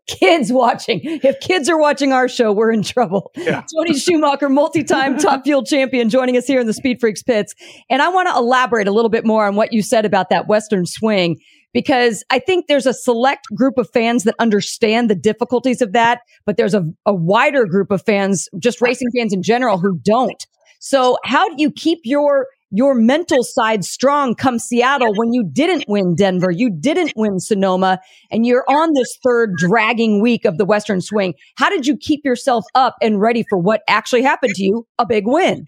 [0.08, 1.00] kids watching.
[1.04, 3.30] If kids are watching our show, we're in trouble.
[3.36, 3.62] Yeah.
[3.76, 7.54] Tony Schumacher, multi-time top fuel champion, joining us here in the Speed Freaks pits.
[7.88, 10.48] And I want to elaborate a little bit more on what you said about that
[10.48, 11.38] Western swing,
[11.72, 16.20] because I think there's a select group of fans that understand the difficulties of that,
[16.46, 20.44] but there's a, a wider group of fans, just racing fans in general, who don't.
[20.80, 25.84] So how do you keep your your mental side strong come Seattle when you didn't
[25.88, 28.00] win Denver, you didn't win Sonoma,
[28.30, 31.34] and you're on this third dragging week of the Western swing.
[31.56, 34.86] How did you keep yourself up and ready for what actually happened to you?
[34.98, 35.64] A big win.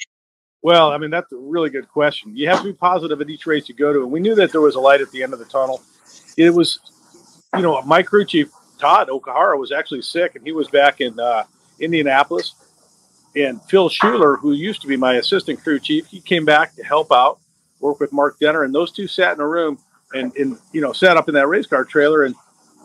[0.62, 2.36] Well, I mean, that's a really good question.
[2.36, 4.02] You have to be positive at each race you go to.
[4.02, 5.82] And we knew that there was a light at the end of the tunnel.
[6.36, 6.80] It was,
[7.56, 11.18] you know, my crew chief, Todd Okuhara, was actually sick and he was back in
[11.18, 11.44] uh,
[11.78, 12.54] Indianapolis
[13.36, 16.84] and Phil Shuler, who used to be my assistant crew chief, he came back to
[16.84, 17.38] help out,
[17.80, 19.78] work with Mark Denner, and those two sat in a room
[20.12, 22.24] and, and you know sat up in that race car trailer.
[22.24, 22.34] And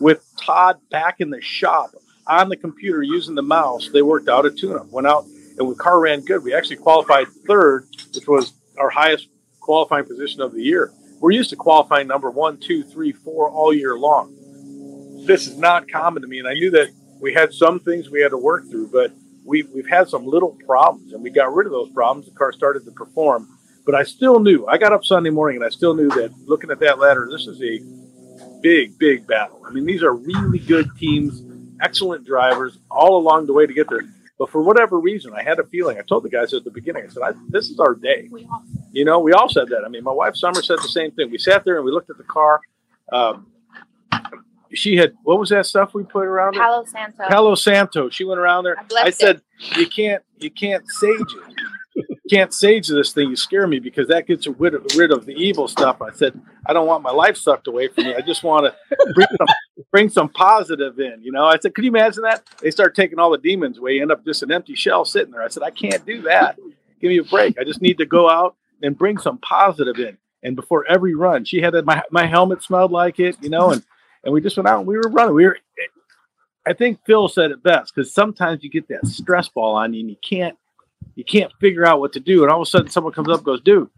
[0.00, 1.90] with Todd back in the shop
[2.26, 4.86] on the computer using the mouse, they worked out a tune-up.
[4.88, 5.24] Went out
[5.58, 6.42] and the car ran good.
[6.42, 9.28] We actually qualified third, which was our highest
[9.60, 10.92] qualifying position of the year.
[11.20, 14.34] We're used to qualifying number one, two, three, four all year long.
[15.26, 18.20] This is not common to me, and I knew that we had some things we
[18.20, 19.12] had to work through, but
[19.46, 22.26] we've, we've had some little problems and we got rid of those problems.
[22.26, 23.48] The car started to perform.
[23.84, 26.70] But I still knew, I got up Sunday morning and I still knew that looking
[26.70, 27.80] at that ladder, this is a
[28.60, 29.62] big, big battle.
[29.64, 31.42] I mean, these are really good teams,
[31.80, 34.02] excellent drivers all along the way to get there.
[34.38, 35.98] But for whatever reason, I had a feeling.
[35.98, 38.28] I told the guys at the beginning, I said, I, this is our day.
[38.92, 39.82] You know, we all said that.
[39.86, 41.30] I mean, my wife Summer said the same thing.
[41.30, 42.60] We sat there and we looked at the car.
[43.12, 43.46] Um,
[44.76, 46.88] she had what was that stuff we put around Palo it?
[46.88, 47.24] Santo.
[47.28, 48.10] Palo Santo.
[48.10, 48.76] She went around there.
[48.78, 49.76] I, I said, it.
[49.78, 51.54] "You can't, you can't sage it.
[51.96, 53.30] You can't sage this thing.
[53.30, 56.40] You scare me because that gets rid of, rid of the evil stuff." I said,
[56.66, 58.14] "I don't want my life sucked away from me.
[58.14, 59.46] I just want to bring some,
[59.90, 62.42] bring some positive in." You know, I said, "Could you imagine that?
[62.60, 65.32] They start taking all the demons away, You end up just an empty shell sitting
[65.32, 66.58] there." I said, "I can't do that.
[67.00, 67.58] Give me a break.
[67.58, 71.44] I just need to go out and bring some positive in." And before every run,
[71.44, 73.82] she had my my helmet smelled like it, you know, and
[74.26, 75.34] and we just went out and we were running.
[75.34, 75.58] We were,
[76.66, 80.00] I think Phil said it best because sometimes you get that stress ball on you
[80.00, 80.58] and you can't,
[81.14, 82.42] you can't figure out what to do.
[82.42, 83.88] And all of a sudden someone comes up and goes, dude,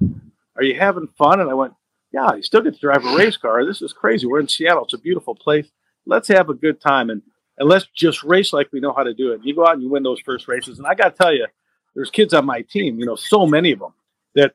[0.55, 1.41] are you having fun?
[1.41, 1.73] And I went,
[2.13, 3.65] yeah, you still get to drive a race car.
[3.65, 4.27] This is crazy.
[4.27, 4.85] We're in Seattle.
[4.85, 5.67] It's a beautiful place.
[6.07, 7.11] Let's have a good time.
[7.11, 7.23] And
[7.59, 9.41] and let's just race like we know how to do it.
[9.43, 10.79] You go out and you win those first races.
[10.79, 11.47] And I got to tell you,
[11.95, 13.93] there's kids on my team, you know, so many of them
[14.37, 14.55] that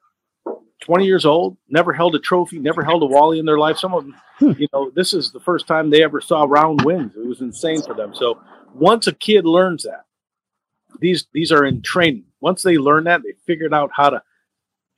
[0.84, 3.78] 20 years old, never held a trophy, never held a Wally in their life.
[3.78, 4.52] Some of them, hmm.
[4.58, 7.14] you know, this is the first time they ever saw round wins.
[7.16, 8.14] It was insane for them.
[8.14, 8.42] So
[8.74, 10.06] once a kid learns that,
[11.00, 12.26] these these are in training.
[12.42, 14.22] Once they learn that, they figured out how to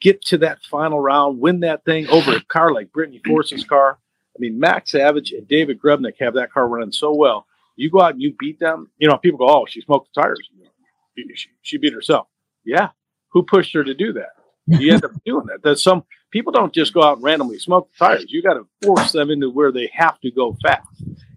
[0.02, 4.00] get to that final round, win that thing over a car like Brittany Force's car.
[4.36, 7.46] I mean, Mac Savage and David Grubnic have that car running so well.
[7.76, 8.90] You go out and you beat them.
[8.98, 10.40] You know, people go, "Oh, she smoked the tires.
[11.36, 12.28] She, she beat herself."
[12.66, 12.90] Yeah,
[13.30, 14.35] who pushed her to do that?
[14.68, 15.62] You end up doing that.
[15.64, 18.26] That some people don't just go out and randomly smoke the tires.
[18.28, 20.88] You got to force them into where they have to go fast,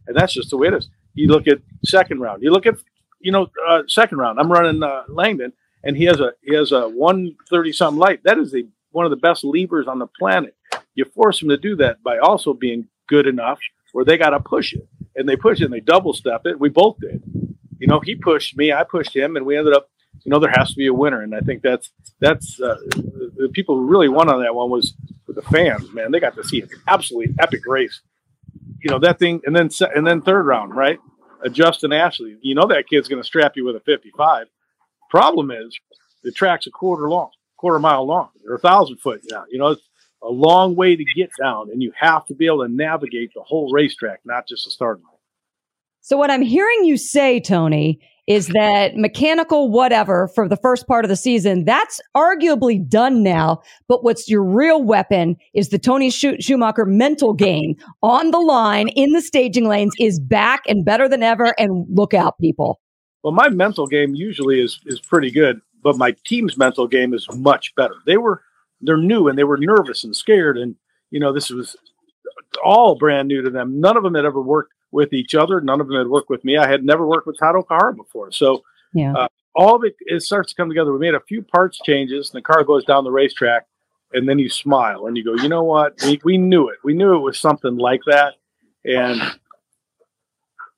[0.06, 0.88] and that's just the way it is.
[1.14, 2.42] You look at second round.
[2.42, 2.76] You look at
[3.20, 4.38] you know uh, second round.
[4.38, 5.52] I'm running uh, Langdon,
[5.84, 8.20] and he has a he has a 130 something light.
[8.24, 10.56] That is the one of the best levers on the planet.
[10.94, 13.58] You force them to do that by also being good enough
[13.92, 14.86] where they got to push it,
[15.16, 16.58] and they push it and they double step it.
[16.58, 17.22] We both did.
[17.78, 19.88] You know, he pushed me, I pushed him, and we ended up.
[20.24, 22.76] You know, there has to be a winner, and I think that's that's uh,
[23.36, 24.94] the people who really won on that one was
[25.38, 25.92] the fans.
[25.92, 28.00] Man, they got to see an absolutely epic race.
[28.80, 30.98] You know that thing, and then and then third round, right?
[31.44, 32.36] Uh, Justin Ashley.
[32.42, 34.48] You know that kid's going to strap you with a 55.
[35.10, 35.78] Problem is,
[36.22, 39.46] the track's a quarter long, quarter mile long, or a thousand foot down.
[39.50, 39.88] You know, it's
[40.22, 43.42] a long way to get down, and you have to be able to navigate the
[43.42, 45.12] whole racetrack, not just the starting line.
[46.00, 51.04] So what I'm hearing you say, Tony, is that mechanical whatever for the first part
[51.04, 53.62] of the season, that's arguably done now.
[53.88, 59.12] But what's your real weapon is the Tony Schumacher mental game on the line in
[59.12, 61.54] the staging lanes is back and better than ever.
[61.58, 62.80] And look out, people.
[63.22, 67.26] Well, my mental game usually is is pretty good, but my team's mental game is
[67.34, 67.94] much better.
[68.04, 68.42] They were
[68.82, 70.76] they're new and they were nervous and scared, and
[71.10, 71.76] you know this was
[72.62, 73.80] all brand new to them.
[73.80, 75.60] None of them had ever worked with each other.
[75.60, 76.56] None of them had worked with me.
[76.56, 79.14] I had never worked with Todd Okuhara before, so yeah.
[79.14, 80.92] uh, all of it, it starts to come together.
[80.92, 83.66] We made a few parts changes, and the car goes down the racetrack,
[84.12, 85.94] and then you smile and you go, you know what?
[86.02, 86.78] We we knew it.
[86.84, 88.34] We knew it was something like that,
[88.84, 89.20] and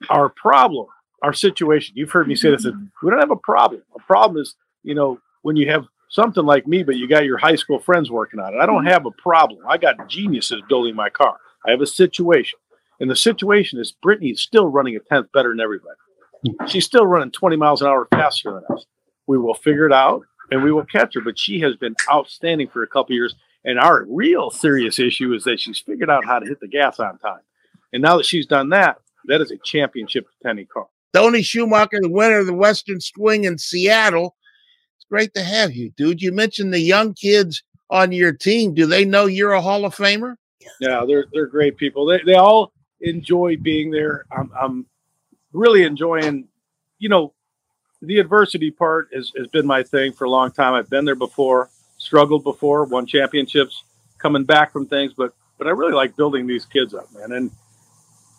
[0.09, 0.87] our problem
[1.23, 1.95] our situation.
[1.97, 2.67] You've heard me say this.
[3.03, 3.83] We don't have a problem.
[3.95, 7.39] A problem is, you know, when you have something like me, but you got your
[7.39, 8.59] high school friends working on it.
[8.59, 9.61] I don't have a problem.
[9.69, 11.37] I got geniuses building my car.
[11.67, 12.59] I have a situation.
[13.01, 15.97] And the situation is Brittany is still running a tenth better than everybody.
[16.69, 18.87] She's still running 20 miles an hour faster than us.
[19.27, 21.21] We will figure it out and we will catch her.
[21.21, 23.35] But she has been outstanding for a couple years.
[23.65, 26.99] And our real serious issue is that she's figured out how to hit the gas
[26.99, 27.41] on time.
[27.93, 30.87] And now that she's done that, that is a championship contending car.
[31.13, 34.37] Tony Schumacher, the winner of the Western Swing in Seattle.
[34.97, 36.23] It's great to have you, dude.
[36.23, 38.75] You mentioned the young kids on your team.
[38.75, 40.37] Do they know you're a Hall of Famer?
[40.81, 42.07] Yeah, they're they're great people.
[42.07, 44.25] They they all enjoy being there.
[44.31, 44.87] I'm I'm
[45.53, 46.49] really enjoying,
[46.99, 47.33] you know,
[48.03, 50.75] the adversity part has, has been my thing for a long time.
[50.75, 53.85] I've been there before, struggled before, won championships,
[54.19, 57.33] coming back from things, but but I really like building these kids up, man.
[57.33, 57.51] And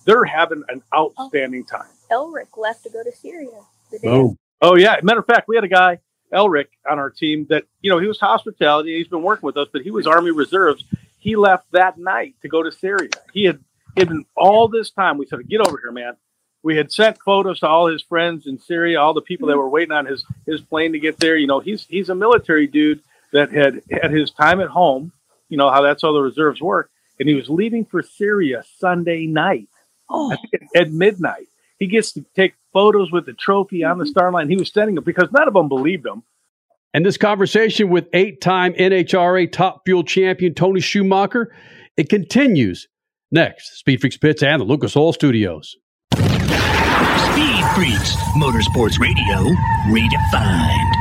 [0.05, 1.89] they're having an outstanding oh, time.
[2.11, 3.59] Elric left to go to Syria.
[4.05, 4.99] Oh, oh yeah.
[5.03, 5.99] Matter of fact, we had a guy,
[6.33, 8.97] Elric, on our team that you know he was hospitality.
[8.97, 10.15] He's been working with us, but he was mm-hmm.
[10.15, 10.83] Army Reserves.
[11.19, 13.09] He left that night to go to Syria.
[13.31, 13.59] He had
[13.95, 15.17] given all this time.
[15.17, 16.13] We said, "Get over here, man."
[16.63, 19.61] We had sent photos to all his friends in Syria, all the people that mm-hmm.
[19.61, 21.35] were waiting on his his plane to get there.
[21.35, 23.01] You know, he's he's a military dude
[23.31, 25.11] that had had his time at home.
[25.49, 29.25] You know how that's how the reserves work, and he was leaving for Syria Sunday
[29.25, 29.69] night.
[30.09, 30.31] Oh.
[30.31, 31.47] I think at, at midnight.
[31.79, 34.11] He gets to take photos with the trophy on the mm-hmm.
[34.11, 34.49] star line.
[34.49, 36.21] He was standing up because none of them believed him.
[36.93, 41.55] And this conversation with eight time NHRA top fuel champion Tony Schumacher,
[41.97, 42.87] it continues
[43.31, 43.77] next.
[43.79, 45.77] Speed Freaks Pits and the Lucas Oil Studios.
[46.13, 49.49] Speed Freaks, Motorsports Radio,
[49.87, 51.00] redefined.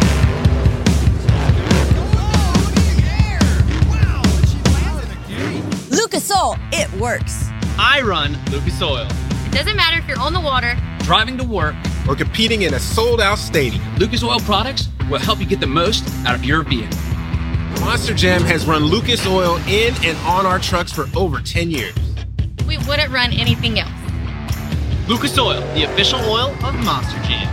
[6.11, 7.47] Lucas Oil, it works.
[7.79, 9.07] I run Lucas Oil.
[9.45, 11.73] It doesn't matter if you're on the water, Driving to work,
[12.05, 13.81] Or competing in a sold out stadium.
[13.95, 16.99] Lucas Oil products will help you get the most out of your vehicle.
[17.79, 21.95] Monster Jam has run Lucas Oil in and on our trucks for over 10 years.
[22.67, 23.89] we wouldn't run anything else.
[25.07, 27.47] Lucas Oil, the official oil of Monster Jam.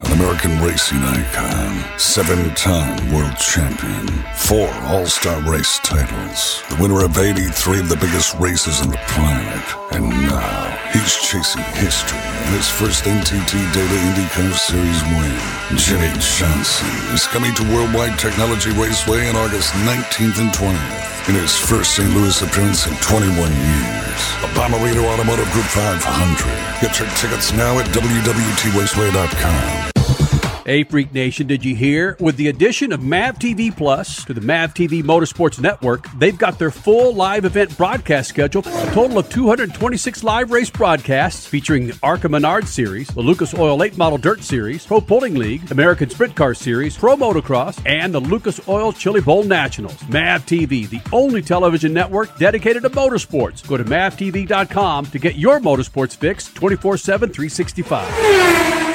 [0.00, 7.02] An American racing icon, seven time world champion, four All Star race titles, the winner
[7.02, 9.64] of 83 of the biggest races on the planet.
[9.92, 15.78] And now he's chasing history in his first NTT Data IndyCar Series win.
[15.78, 21.54] Jimmie Johnson is coming to Worldwide Technology Raceway on August 19th and 20th in his
[21.56, 22.08] first St.
[22.14, 23.52] Louis appearance in 21 years.
[24.40, 26.80] The Bommarito Automotive Group 500.
[26.80, 29.95] Get your tickets now at WWTRaceway.com.
[30.66, 32.16] Hey, Freak Nation, did you hear?
[32.18, 36.58] With the addition of MAV TV Plus to the MAV TV Motorsports Network, they've got
[36.58, 41.96] their full live event broadcast schedule, a total of 226 live race broadcasts featuring the
[42.02, 46.34] ARCA Menard Series, the Lucas Oil Late Model Dirt Series, Pro Pulling League, American Sprint
[46.34, 50.02] Car Series, Pro Motocross, and the Lucas Oil Chili Bowl Nationals.
[50.08, 53.64] MAV TV, the only television network dedicated to motorsports.
[53.68, 58.85] Go to mavtv.com to get your motorsports fix 24 7, 365.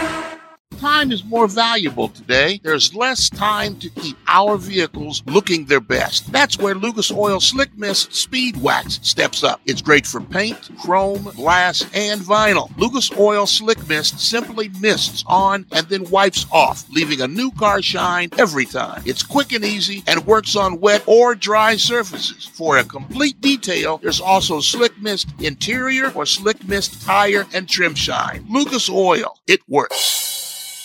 [0.78, 2.60] Time is more valuable today.
[2.64, 6.32] There's less time to keep our vehicles looking their best.
[6.32, 9.62] That's where Lucas Oil Slick Mist Speed Wax steps up.
[9.66, 12.76] It's great for paint, chrome, glass, and vinyl.
[12.78, 17.82] Lucas Oil Slick Mist simply mists on and then wipes off, leaving a new car
[17.82, 19.04] shine every time.
[19.06, 22.46] It's quick and easy and works on wet or dry surfaces.
[22.46, 27.94] For a complete detail, there's also Slick Mist Interior or Slick Mist Tire and Trim
[27.94, 28.46] Shine.
[28.50, 30.31] Lucas Oil, it works.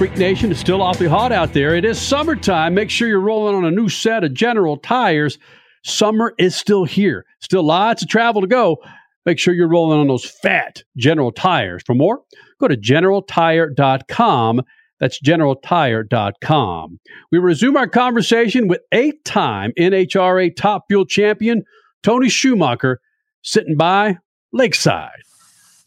[0.00, 1.76] Freak Nation is still awfully hot out there.
[1.76, 2.72] It is summertime.
[2.72, 5.38] Make sure you're rolling on a new set of General tires.
[5.84, 7.26] Summer is still here.
[7.40, 8.78] Still lots of travel to go.
[9.26, 11.82] Make sure you're rolling on those fat General tires.
[11.84, 12.22] For more,
[12.58, 14.62] go to generaltire.com.
[15.00, 17.00] That's generaltire.com.
[17.30, 21.62] We resume our conversation with eight time NHRA top fuel champion
[22.02, 23.02] Tony Schumacher
[23.42, 24.16] sitting by
[24.50, 25.20] Lakeside.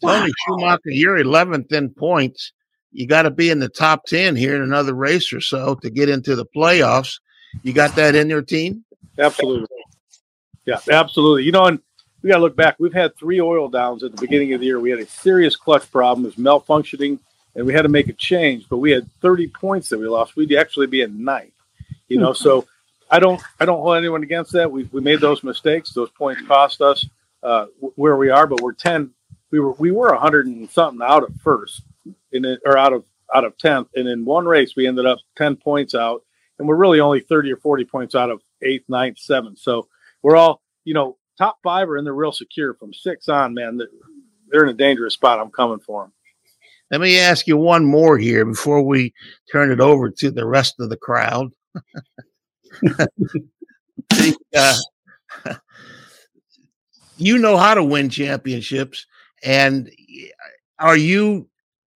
[0.00, 2.52] Tony Schumacher, you're 11th in points.
[2.94, 5.90] You got to be in the top 10 here in another race or so to
[5.90, 7.18] get into the playoffs.
[7.64, 8.84] You got that in your team?
[9.18, 9.66] Absolutely.
[10.64, 11.42] Yeah, absolutely.
[11.42, 11.80] You know, and
[12.22, 12.76] we got to look back.
[12.78, 14.78] We've had three oil downs at the beginning of the year.
[14.78, 17.18] We had a serious clutch problem, it was malfunctioning,
[17.56, 18.68] and we had to make a change.
[18.68, 20.36] But we had 30 points that we lost.
[20.36, 21.50] We'd actually be in ninth.
[22.06, 22.66] You know, so
[23.10, 24.70] I don't I don't hold anyone against that.
[24.70, 25.92] We we made those mistakes.
[25.92, 27.08] Those points cost us
[27.42, 27.66] uh,
[27.96, 29.10] where we are, but we're 10.
[29.50, 31.82] We were we were 100 and something out of first
[32.42, 33.04] it, or out of
[33.34, 36.22] out of 10th and in one race we ended up 10 points out
[36.58, 39.58] and we're really only 30 or 40 points out of eighth ninth seventh.
[39.58, 39.88] So
[40.22, 43.78] we're all you know top five are in the real secure from six on man.
[44.48, 45.40] They're in a dangerous spot.
[45.40, 46.12] I'm coming for them
[46.90, 49.12] let me ask you one more here before we
[49.50, 51.52] turn it over to the rest of the crowd.
[54.54, 54.76] Uh,
[57.16, 59.06] you know how to win championships
[59.42, 59.90] and
[60.78, 61.48] are you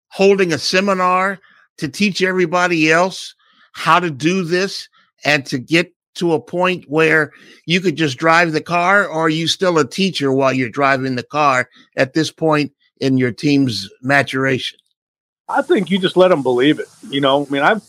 [0.09, 1.39] holding a seminar
[1.77, 3.35] to teach everybody else
[3.73, 4.89] how to do this
[5.23, 7.31] and to get to a point where
[7.65, 11.15] you could just drive the car or are you still a teacher while you're driving
[11.15, 14.79] the car at this point in your team's maturation?
[15.47, 17.45] I think you just let them believe it you know?
[17.45, 17.83] I mean i've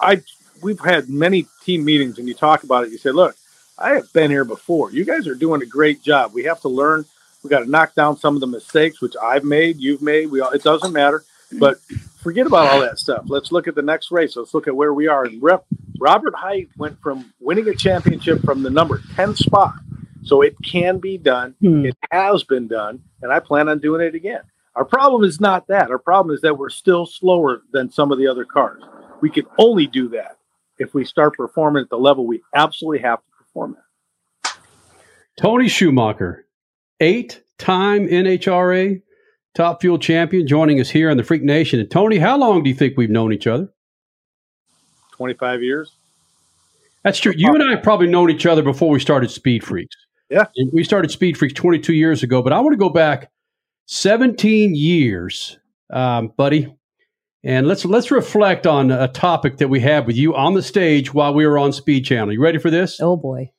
[0.00, 0.22] i
[0.62, 3.36] we've had many team meetings and you talk about it you say look
[3.76, 4.92] i have been here before.
[4.92, 6.32] You guys are doing a great job.
[6.32, 7.04] We have to learn.
[7.42, 10.40] We got to knock down some of the mistakes which i've made you've made we
[10.40, 11.78] all, it doesn't matter but
[12.22, 13.24] forget about all that stuff.
[13.26, 14.36] Let's look at the next race.
[14.36, 15.24] Let's look at where we are.
[15.24, 15.64] And Rep,
[15.98, 19.74] Robert Hight went from winning a championship from the number 10 spot.
[20.22, 21.54] So it can be done.
[21.60, 21.86] Hmm.
[21.86, 23.02] It has been done.
[23.22, 24.42] And I plan on doing it again.
[24.74, 25.90] Our problem is not that.
[25.90, 28.82] Our problem is that we're still slower than some of the other cars.
[29.20, 30.36] We can only do that
[30.78, 34.52] if we start performing at the level we absolutely have to perform at.
[35.36, 36.46] Tony Schumacher,
[37.00, 39.02] eight time NHRA
[39.58, 41.80] top fuel champion, joining us here on the Freak Nation.
[41.80, 43.68] And Tony, how long do you think we've known each other?
[45.16, 45.96] 25 years.
[47.02, 47.32] That's true.
[47.36, 49.96] You and I have probably known each other before we started Speed Freaks.
[50.30, 50.44] Yeah.
[50.56, 53.32] And we started Speed Freaks 22 years ago, but I want to go back
[53.86, 55.58] 17 years,
[55.90, 56.72] um, buddy.
[57.42, 61.14] And let's let's reflect on a topic that we had with you on the stage
[61.14, 62.32] while we were on Speed Channel.
[62.32, 63.00] You ready for this?
[63.00, 63.50] Oh boy.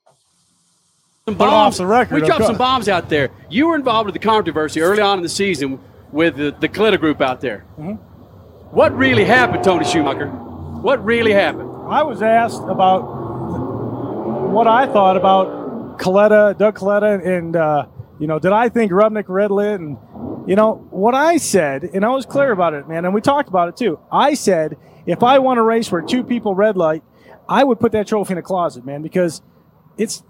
[1.26, 3.30] Some Put 'em off the record, We dropped some bombs out there.
[3.50, 5.80] You were involved with the controversy early on in the season
[6.12, 7.66] with the, the Kalitta group out there.
[7.78, 7.93] Mm-hmm.
[8.76, 10.28] What really happened, Tony Schumacher?
[10.28, 11.70] What really happened?
[11.88, 13.01] I was asked about
[14.51, 17.88] what I thought about Kalitta, Doug Kalitta, and uh,
[18.20, 19.80] you know, did I think Rubnik red lit?
[19.80, 19.97] And
[20.47, 23.05] you know what I said, and I was clear about it, man.
[23.05, 23.99] And we talked about it too.
[24.12, 27.03] I said if I won a race where two people red light,
[27.47, 29.41] I would put that trophy in a closet, man, because
[29.97, 30.24] it's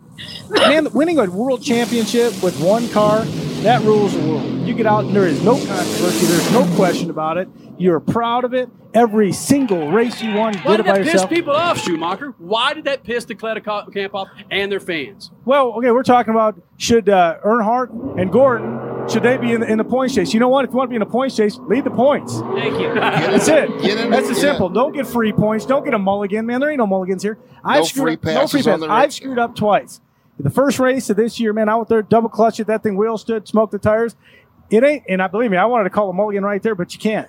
[0.49, 3.25] man winning a world championship with one car
[3.63, 4.43] that rules the world.
[4.67, 6.25] You get out and there is no controversy.
[6.27, 7.49] There's no question about it.
[7.77, 8.69] You're proud of it.
[8.93, 11.29] Every single race you won, you Why did did it by that piss yourself.
[11.29, 12.33] people off, Schumacher?
[12.39, 15.29] Why did that piss the Kalitta co- camp off and their fans?
[15.45, 19.67] Well, okay, we're talking about should uh, Earnhardt and Gordon should they be in the,
[19.67, 20.33] in the points chase?
[20.33, 20.65] You know what?
[20.65, 22.39] If you want to be in the points chase, lead the points.
[22.41, 22.93] Thank you.
[22.93, 23.69] That's it.
[23.69, 24.69] In That's the- as simple.
[24.69, 25.65] Don't get free points.
[25.65, 26.59] Don't get a mulligan, man.
[26.59, 27.37] There ain't no mulligans here.
[27.63, 28.81] I've No screwed free up, no free on passes.
[28.81, 30.01] the I've screwed up twice.
[30.39, 32.67] The first race of this year, man, I went there, double clutched it.
[32.67, 34.15] That thing wheel stood, smoked the tires.
[34.69, 36.93] It ain't, and I believe me, I wanted to call a mulligan right there, but
[36.93, 37.27] you can't.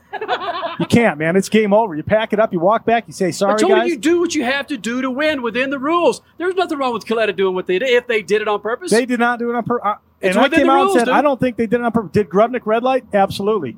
[0.79, 1.37] you can't, man.
[1.37, 1.95] It's game over.
[1.95, 3.89] You pack it up, you walk back, you say sorry, Tony, guys.
[3.89, 6.21] you do what you have to do to win within the rules.
[6.39, 8.91] There's nothing wrong with Kalitta doing what they did if they did it on purpose.
[8.91, 9.99] They did not do it on purpose.
[10.21, 11.15] It's And I came the out rules, and said, dude.
[11.15, 12.13] I don't think they did it on purpose.
[12.13, 13.07] Did Grubnic red light?
[13.15, 13.77] Absolutely.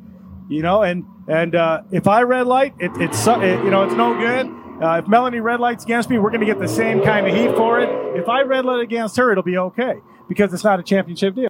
[0.48, 3.94] You know, and and uh, if I red light, it, it's it, you know it's
[3.94, 4.52] no good.
[4.82, 7.34] Uh, if Melanie red lights against me, we're going to get the same kind of
[7.34, 7.88] heat for it.
[8.18, 9.94] If I red light against her, it'll be okay
[10.28, 11.48] because it's not a championship deal.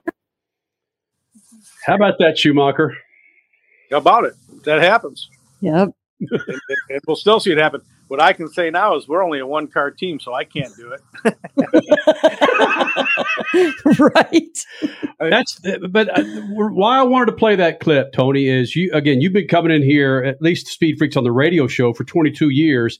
[1.86, 2.94] How about that, Schumacher?
[3.90, 4.34] How about it?
[4.64, 5.30] That happens.
[5.60, 5.88] Yep.
[6.20, 6.60] and, and-
[6.90, 7.80] and we'll still see it happen.
[8.08, 10.70] What I can say now is we're only a one car team, so I can't
[10.76, 11.34] do it.
[14.14, 14.58] right.
[15.18, 15.58] That's
[15.88, 19.22] but uh, why I wanted to play that clip, Tony, is you again.
[19.22, 22.50] You've been coming in here at least Speed Freaks on the radio show for 22
[22.50, 22.98] years,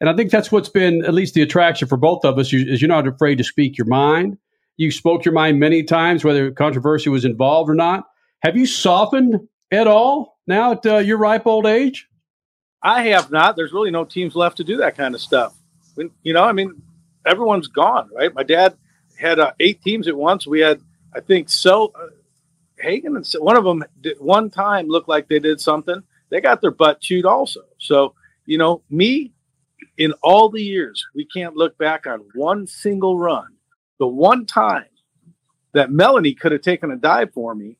[0.00, 2.52] and I think that's what's been at least the attraction for both of us.
[2.52, 4.38] Is you're not afraid to speak your mind.
[4.76, 8.04] You spoke your mind many times, whether controversy was involved or not.
[8.42, 12.08] Have you softened at all now at uh, your ripe old age?
[12.82, 13.56] I have not.
[13.56, 15.54] There's really no teams left to do that kind of stuff.
[15.96, 16.80] When, you know, I mean,
[17.26, 18.32] everyone's gone, right?
[18.32, 18.74] My dad
[19.18, 20.46] had uh, eight teams at once.
[20.46, 20.80] We had,
[21.14, 22.06] I think, so uh,
[22.78, 26.02] Hagan and one of them did, one time looked like they did something.
[26.30, 27.60] They got their butt chewed also.
[27.78, 28.14] So,
[28.46, 29.32] you know, me
[30.00, 33.48] in all the years, we can't look back on one single run.
[33.98, 34.86] The one time
[35.74, 37.76] that Melanie could have taken a dive for me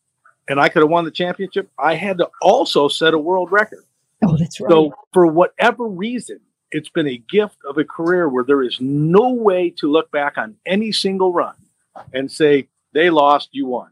[0.46, 3.84] and I could have won the championship, I had to also set a world record.
[4.22, 4.70] Oh, that's right.
[4.70, 6.40] So, for whatever reason,
[6.70, 10.36] it's been a gift of a career where there is no way to look back
[10.36, 11.54] on any single run
[12.12, 13.88] and say, they lost, you won.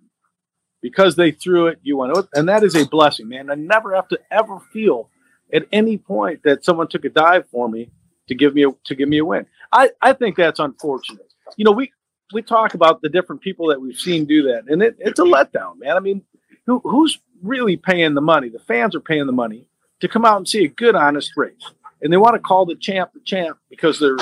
[0.82, 2.12] Because they threw it, you won.
[2.34, 3.50] And that is a blessing, man.
[3.50, 5.08] I never have to ever feel
[5.50, 7.90] at any point that someone took a dive for me
[8.28, 9.46] to give me a, to give me a win.
[9.72, 11.32] I, I think that's unfortunate.
[11.56, 11.92] You know, we
[12.32, 15.24] we talk about the different people that we've seen do that, and it, it's a
[15.24, 15.96] letdown, man.
[15.96, 16.22] I mean,
[16.66, 18.48] who who's really paying the money?
[18.48, 19.66] The fans are paying the money
[20.00, 21.72] to come out and see a good, honest race,
[22.02, 24.18] and they want to call the champ the champ because they're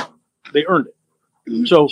[0.53, 1.69] they earned it.
[1.69, 1.89] So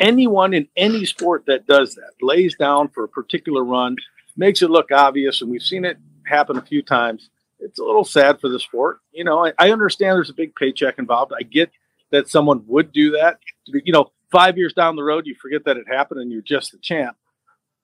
[0.00, 3.96] anyone in any sport that does that lays down for a particular run
[4.36, 7.30] makes it look obvious, and we've seen it happen a few times.
[7.64, 8.98] It's a little sad for the sport.
[9.12, 11.32] You know, I, I understand there's a big paycheck involved.
[11.38, 11.70] I get
[12.10, 13.38] that someone would do that.
[13.66, 16.72] You know, five years down the road, you forget that it happened and you're just
[16.72, 17.16] the champ.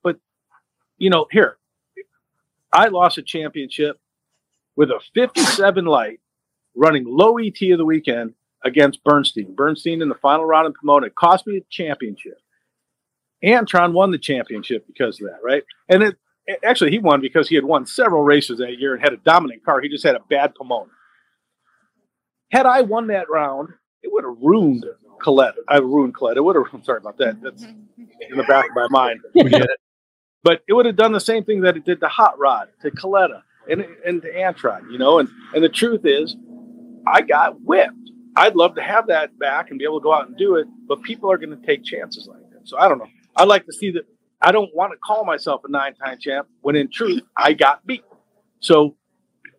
[0.02, 0.18] But,
[0.98, 1.56] you know, here,
[2.72, 3.98] I lost a championship
[4.76, 6.20] with a 57 light
[6.74, 9.54] running low ET of the weekend against Bernstein.
[9.54, 11.06] Bernstein in the final round in Pomona.
[11.06, 12.38] It cost me a championship.
[13.42, 15.64] Antron won the championship because of that, right?
[15.88, 16.18] And it, it-
[16.64, 19.64] actually, he won because he had won several races that year and had a dominant
[19.64, 19.80] car.
[19.80, 20.90] He just had a bad Pomona.
[22.50, 23.68] Had I won that round,
[24.02, 24.84] it would have ruined
[25.20, 25.54] Kalitta.
[25.68, 26.36] I ruined Kalitta.
[26.36, 26.66] It would have.
[26.72, 27.40] I'm sorry about that.
[27.42, 29.20] That's in the back of my mind.
[29.34, 29.80] We get it.
[30.42, 32.90] But it would have done the same thing that it did to Hot Rod, to
[32.90, 34.90] Kalitta, and and to Antron.
[34.90, 36.34] You know, and and the truth is,
[37.06, 37.94] I got whipped.
[38.36, 40.66] I'd love to have that back and be able to go out and do it,
[40.86, 42.66] but people are going to take chances like that.
[42.66, 43.08] So I don't know.
[43.36, 44.04] I'd like to see that.
[44.42, 48.04] I don't want to call myself a nine-time champ when in truth I got beat.
[48.60, 48.96] So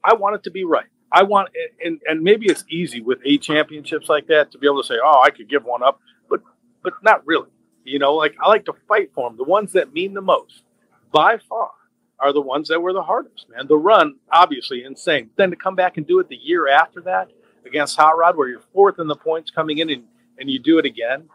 [0.04, 0.88] I want it to be right.
[1.12, 1.50] I want,
[1.84, 4.96] and and maybe it's easy with eight championships like that to be able to say,
[5.04, 6.42] oh, I could give one up, but
[6.84, 7.50] but not really.
[7.84, 9.38] You know, like I like to fight for them.
[9.38, 10.64] The ones that mean the most,
[11.12, 11.72] by far,
[12.20, 13.48] are the ones that were the hardest.
[13.50, 15.32] Man, the run obviously insane.
[15.36, 17.30] Then to come back and do it the year after that
[17.66, 20.04] against Hot Rod, where you're fourth in the points coming in and
[20.40, 21.28] and you do it again.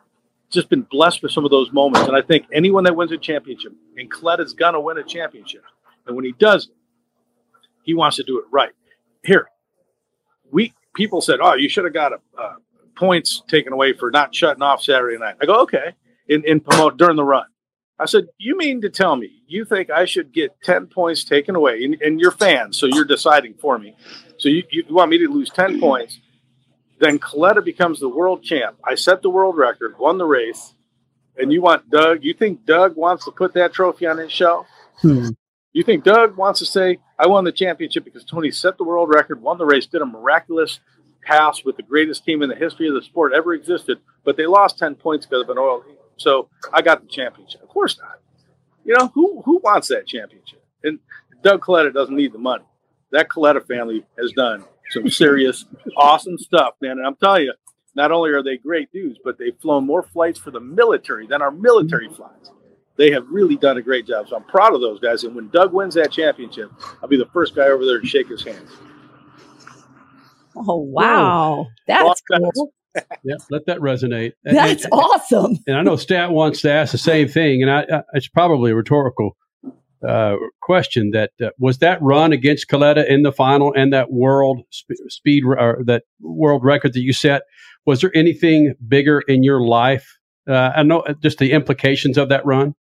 [0.51, 3.19] Just been blessed with some of those moments, and I think anyone that wins a
[3.19, 5.65] championship, and Kalitta's gonna win a championship,
[6.07, 6.69] and when he does
[7.87, 8.73] he wants to do it right.
[9.25, 9.49] Here,
[10.51, 12.55] we people said, "Oh, you should have got a, uh,
[12.97, 15.95] points taken away for not shutting off Saturday night." I go, "Okay,"
[16.29, 17.47] in in promote during the run.
[17.99, 21.57] I said, "You mean to tell me you think I should get ten points taken
[21.57, 23.97] away, and, and you're fans, so you're deciding for me?
[24.39, 26.21] So you, you want me to lose ten points?"
[26.99, 28.77] Then Kalitta becomes the world champ.
[28.85, 30.75] I set the world record, won the race,
[31.37, 32.25] and you want Doug?
[32.25, 34.67] You think Doug wants to put that trophy on his shelf?
[35.03, 35.29] Hmm.
[35.73, 39.11] You think Doug wants to say, I won the championship because Tony set the world
[39.11, 40.81] record, won the race, did a miraculous
[41.23, 44.47] pass with the greatest team in the history of the sport ever existed, but they
[44.47, 45.85] lost 10 points because of an oil.
[46.17, 47.63] So I got the championship.
[47.63, 48.21] Of course not.
[48.85, 50.65] You know, who, who wants that championship?
[50.83, 50.99] And
[51.43, 52.65] Doug Kalitta doesn't need the money.
[53.11, 55.65] That Kalitta family has done some serious,
[55.97, 56.93] awesome stuff, man.
[56.93, 57.55] And I'm telling you,
[57.95, 61.43] not only are they great dudes, but they've flown more flights for the military than
[61.43, 62.51] our military flies
[62.97, 64.29] they have really done a great job.
[64.29, 65.25] So I'm proud of those guys.
[65.25, 66.73] And when Doug wins that championship,
[67.03, 68.71] I'll be the first guy over there to shake his hands.
[70.57, 72.73] Oh wow, that's cool.
[73.23, 74.33] yeah, let that resonate.
[74.43, 75.59] That's and, awesome.
[75.67, 78.73] And I know Stat wants to ask the same thing, and I, I, it's probably
[78.73, 79.37] rhetorical
[80.07, 81.11] uh, question.
[81.11, 85.45] That uh, was that run against Kalitta in the final and that world sp- speed
[85.45, 87.43] or that world record that you set.
[87.85, 90.19] Was there anything bigger in your life?
[90.49, 92.75] Uh, I know just the implications of that run.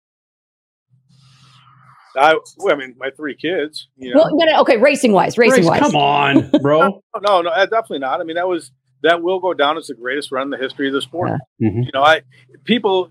[2.16, 3.88] I, well, I mean, my three kids.
[3.96, 4.20] You know.
[4.20, 5.80] Well, no, no, okay, racing wise, racing Race, wise.
[5.80, 6.80] come on, bro.
[6.80, 8.20] no, no, no, uh, definitely not.
[8.20, 8.70] I mean, that was
[9.02, 11.32] that will go down as the greatest run in the history of the sport.
[11.60, 11.84] Mhm.
[11.84, 12.22] You know, I
[12.64, 13.10] people,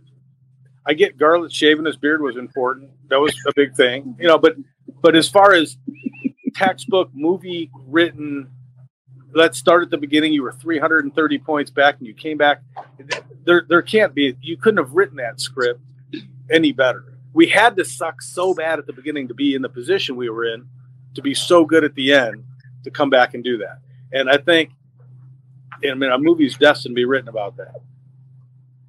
[0.85, 2.91] I get Garlits shaving his beard was important.
[3.09, 4.15] That was a big thing.
[4.19, 4.55] You know, but
[5.01, 5.77] but as far as
[6.53, 8.49] textbook movie written,
[9.33, 10.33] let's start at the beginning.
[10.33, 12.61] You were 330 points back, and you came back.
[13.45, 14.35] There, there can't be.
[14.41, 15.81] You couldn't have written that script
[16.49, 17.17] any better.
[17.33, 20.29] We had to suck so bad at the beginning to be in the position we
[20.29, 20.67] were in,
[21.15, 22.43] to be so good at the end,
[22.83, 23.79] to come back and do that.
[24.11, 24.69] And I think,
[25.83, 27.81] I mean, a movie's destined to be written about that.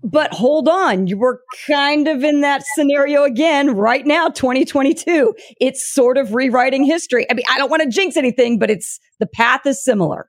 [0.05, 5.35] But hold on, you were kind of in that scenario again right now, 2022.
[5.61, 7.27] It's sort of rewriting history.
[7.31, 10.29] I mean, I don't want to jinx anything, but it's the path is similar.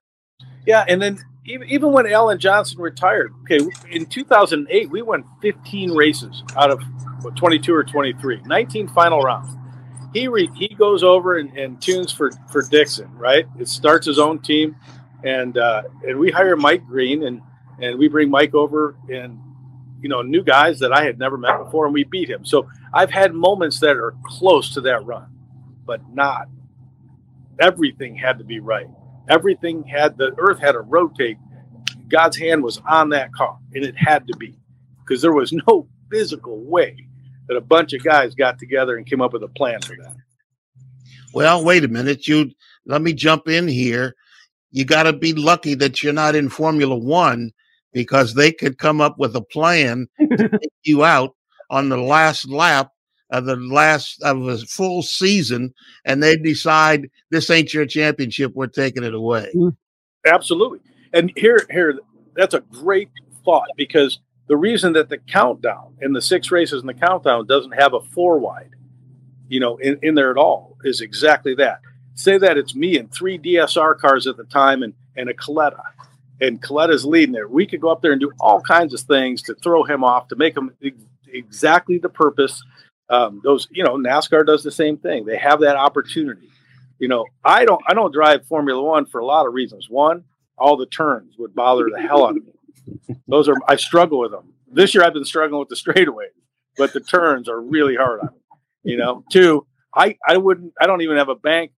[0.65, 3.59] Yeah, and then even, even when Alan Johnson retired, okay,
[3.91, 6.81] in 2008 we won 15 races out of
[7.21, 9.53] what, 22 or 23, 19 final rounds.
[10.13, 13.45] He re, he goes over and, and tunes for for Dixon, right?
[13.59, 14.77] It starts his own team,
[15.25, 17.41] and uh, and we hire Mike Green, and
[17.81, 19.37] and we bring Mike over, and
[20.05, 22.45] you know new guys that I had never met before, and we beat him.
[22.45, 25.25] So I've had moments that are close to that run,
[25.83, 26.47] but not
[27.59, 28.85] everything had to be right.
[29.29, 31.37] Everything had the earth had to rotate.
[32.07, 34.55] God's hand was on that car, and it had to be
[34.99, 37.07] because there was no physical way
[37.47, 40.15] that a bunch of guys got together and came up with a plan for that.
[41.33, 42.27] Well, wait a minute.
[42.27, 42.51] You
[42.85, 44.15] let me jump in here.
[44.69, 47.51] You got to be lucky that you're not in Formula One
[47.95, 51.33] because they could come up with a plan to take you out
[51.71, 52.91] on the last lap
[53.31, 55.73] of the last of a full season,
[56.03, 58.51] and they decide this ain't your championship.
[58.53, 59.49] We're taking it away.
[59.55, 59.75] Mm.
[60.27, 60.79] Absolutely.
[61.13, 61.97] And here, here,
[62.35, 63.09] that's a great
[63.45, 67.71] thought because the reason that the countdown and the six races in the countdown doesn't
[67.71, 68.71] have a four wide,
[69.47, 71.79] you know, in, in there at all is exactly that.
[72.15, 75.81] Say that it's me and three DSR cars at the time and, and a Kalitta,
[76.41, 79.41] and Kalitta's leading it, We could go up there and do all kinds of things
[79.43, 82.61] to throw him off, to make him ex- exactly the purpose.
[83.09, 85.25] Um, those, you know, NASCAR does the same thing.
[85.25, 86.49] They have that opportunity.
[86.99, 89.89] You know, I don't, I don't drive Formula One for a lot of reasons.
[89.89, 90.23] One,
[90.57, 92.53] all the turns would bother the hell out of me.
[93.27, 94.53] Those are, I struggle with them.
[94.71, 96.33] This year I've been struggling with the straightaways,
[96.77, 98.91] but the turns are really hard on me.
[98.91, 99.65] You know, two,
[99.95, 101.71] I, I wouldn't, I don't even have a bank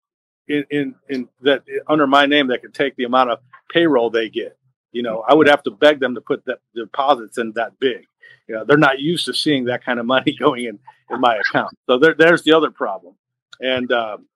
[0.47, 3.39] in, in, in that under my name that could take the amount of
[3.71, 4.57] payroll they get.
[4.91, 8.05] You know, I would have to beg them to put that deposits in that big.
[8.47, 10.79] You know, they're not used to seeing that kind of money going in
[11.09, 11.71] in my account.
[11.85, 13.15] So there, there's the other problem.
[13.59, 14.27] And um,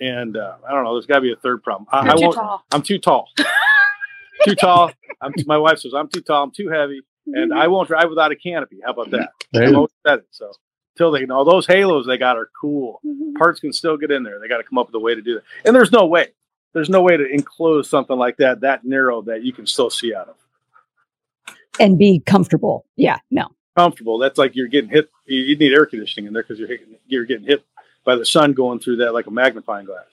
[0.00, 0.94] and uh, I don't know.
[0.94, 1.86] There's got to be a third problem.
[1.92, 2.34] I, You're I won't.
[2.34, 2.64] Tall.
[2.72, 3.28] I'm too tall.
[4.44, 4.92] too tall.
[5.20, 6.44] I'm, my wife says I'm too tall.
[6.44, 8.78] I'm too heavy, and I won't drive without a canopy.
[8.84, 9.30] How about that?
[9.52, 9.78] There I've you go.
[9.78, 10.26] always said it.
[10.30, 10.52] So
[11.00, 13.00] till they know those halos they got are cool.
[13.38, 14.38] Parts can still get in there.
[14.38, 15.44] They got to come up with a way to do that.
[15.64, 16.28] And there's no way.
[16.74, 20.14] There's no way to enclose something like that that narrow that you can still see
[20.14, 21.54] out of.
[21.80, 22.84] And be comfortable.
[22.96, 23.48] Yeah, no.
[23.74, 24.18] Comfortable.
[24.18, 25.08] That's like you're getting hit.
[25.24, 27.64] You, you need air conditioning in there because you're hitting, you're getting hit
[28.04, 30.04] by the sun going through that like a magnifying glass.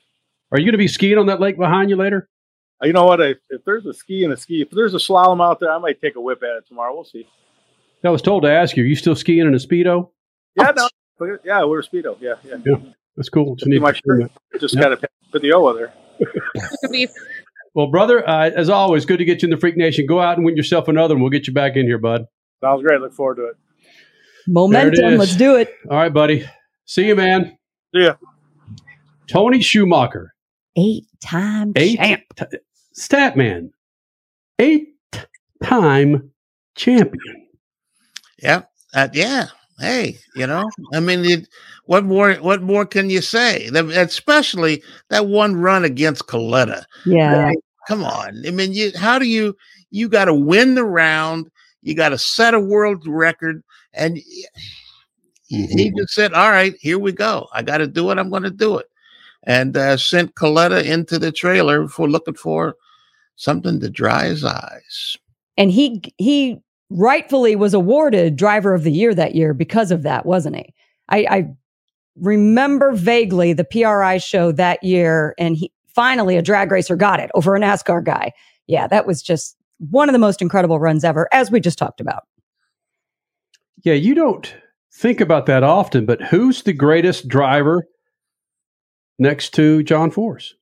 [0.53, 2.29] Are you going to be skiing on that lake behind you later?
[2.81, 3.19] Uh, You know what?
[3.19, 5.79] If, if there's a ski and a ski, if there's a slalom out there, I
[5.79, 6.93] might take a whip at it tomorrow.
[6.93, 7.27] We'll see.
[8.05, 8.83] I was told to ask you.
[8.83, 10.11] Are you still skiing in a speedo?
[10.57, 12.17] Yeah, no, yeah, we're a speedo.
[12.19, 12.55] Yeah, yeah.
[12.65, 12.75] Yeah,
[13.15, 13.55] that's cool.
[13.55, 14.31] Just Just my shirt.
[14.59, 14.81] Just Yeah.
[14.81, 15.93] got to put the O there.
[17.73, 20.07] Well, brother, uh, as always, good to get you in the Freak Nation.
[20.07, 22.25] Go out and win yourself another, and we'll get you back in here, bud.
[22.59, 22.99] Sounds great.
[23.01, 23.55] Look forward to it.
[24.47, 25.13] Momentum.
[25.13, 25.19] is.
[25.19, 25.71] Let's do it.
[25.87, 26.43] All right, buddy.
[26.85, 27.55] See you, man.
[27.93, 28.15] See ya.
[29.27, 30.33] Tony Schumacher,
[30.75, 32.21] Eight time eight champ.
[32.35, 32.57] t-
[32.93, 33.71] stat man,
[34.57, 34.95] eight
[35.63, 36.31] time
[36.75, 37.47] champion.
[38.41, 38.63] Yeah,
[38.95, 39.47] uh, yeah.
[39.79, 41.47] Hey, you know, I mean, it,
[41.85, 42.33] what more?
[42.35, 43.69] What more can you say?
[43.69, 46.83] The- Especially that one run against Kalitta.
[47.05, 47.51] Yeah.
[47.87, 48.43] Come on.
[48.45, 48.91] I mean, you.
[48.95, 49.55] How do you?
[49.91, 51.49] You got to win the round.
[51.83, 53.63] You got to set a world record,
[53.93, 57.47] and he, he just said, "All right, here we go.
[57.53, 58.17] I got to do it.
[58.17, 58.87] I'm going to do it,"
[59.43, 62.75] and uh, sent Kalitta into the trailer for looking for
[63.35, 65.17] something to dry his eyes.
[65.55, 66.59] And he he
[66.89, 70.73] rightfully was awarded driver of the year that year because of that, wasn't he?
[71.09, 71.47] I, I
[72.15, 77.31] remember vaguely the PRI show that year, and he finally a drag racer got it
[77.33, 78.31] over a NASCAR guy.
[78.67, 82.01] Yeah, that was just one of the most incredible runs ever, as we just talked
[82.01, 82.23] about.
[83.83, 84.53] Yeah, you don't
[84.93, 87.87] think about that often, but who's the greatest driver
[89.19, 90.55] next to John Force?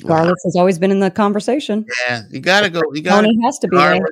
[0.00, 1.84] Garlits has always been in the conversation.
[2.08, 2.80] Yeah, you got to go.
[2.94, 4.06] You got Tony has to be there.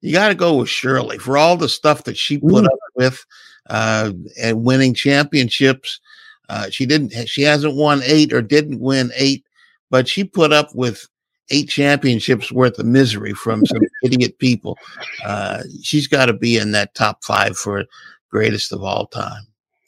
[0.00, 2.66] You got to go with Shirley for all the stuff that she put Mm.
[2.66, 3.24] up with
[3.70, 6.00] uh, and winning championships.
[6.48, 7.10] Uh, she didn't.
[7.28, 9.44] She hasn't won eight or didn't win eight,
[9.90, 11.06] but she put up with
[11.50, 14.78] eight championships worth of misery from some idiot people.
[15.24, 17.84] Uh, she's got to be in that top five for
[18.30, 19.42] greatest of all time.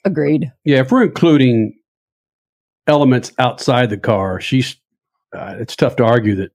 [0.05, 0.51] Agreed.
[0.63, 1.73] Yeah, if we're including
[2.87, 4.75] elements outside the car, she's.
[5.33, 6.51] Uh, it's tough to argue that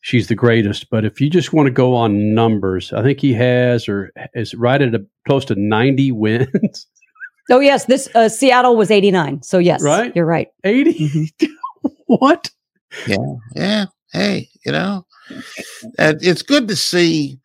[0.00, 3.32] she's the greatest, but if you just want to go on numbers, I think he
[3.34, 6.86] has or is right at a, close to ninety wins.
[7.50, 9.42] Oh yes, this uh, Seattle was eighty nine.
[9.42, 10.14] So yes, Right?
[10.14, 10.46] You're right.
[10.62, 11.34] 80
[12.06, 12.48] what?
[13.06, 13.16] Yeah,
[13.56, 13.86] yeah.
[14.12, 15.04] Hey, you know,
[15.98, 17.40] and it's good to see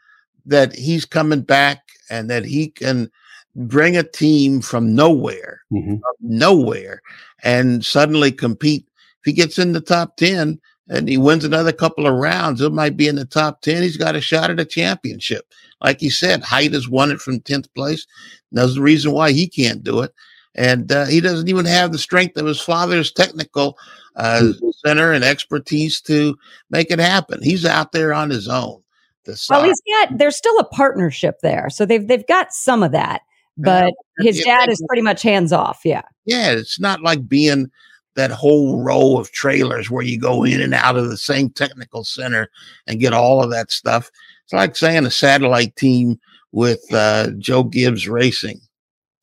[0.45, 3.09] that he's coming back and that he can
[3.55, 7.01] bring a team from nowhere, from nowhere,
[7.43, 8.87] and suddenly compete.
[9.28, 10.57] If he gets in the top ten
[10.88, 13.84] and he wins another couple of rounds, it might be in the top ten.
[13.84, 15.43] He's got a shot at a championship.
[15.84, 18.07] Like he said, Hight has won it from tenth place.
[18.53, 20.13] There's the reason why he can't do it.
[20.55, 23.78] And uh, he doesn't even have the strength of his father's technical
[24.15, 24.53] uh,
[24.86, 26.38] center and expertise to
[26.69, 27.43] make it happen.
[27.43, 28.82] He's out there on his own.
[29.25, 30.17] The Well, he's got.
[30.17, 33.23] There's still a partnership there, so they've they've got some of that.
[33.57, 35.82] But his Yeah, dad is pretty much hands off.
[35.84, 36.03] Yeah.
[36.25, 37.69] yeah, it's not like being
[38.18, 42.03] that whole row of trailers where you go in and out of the same technical
[42.03, 42.49] center
[42.86, 44.11] and get all of that stuff.
[44.43, 46.20] It's like saying a satellite team
[46.51, 48.59] with uh, Joe Gibbs Racing.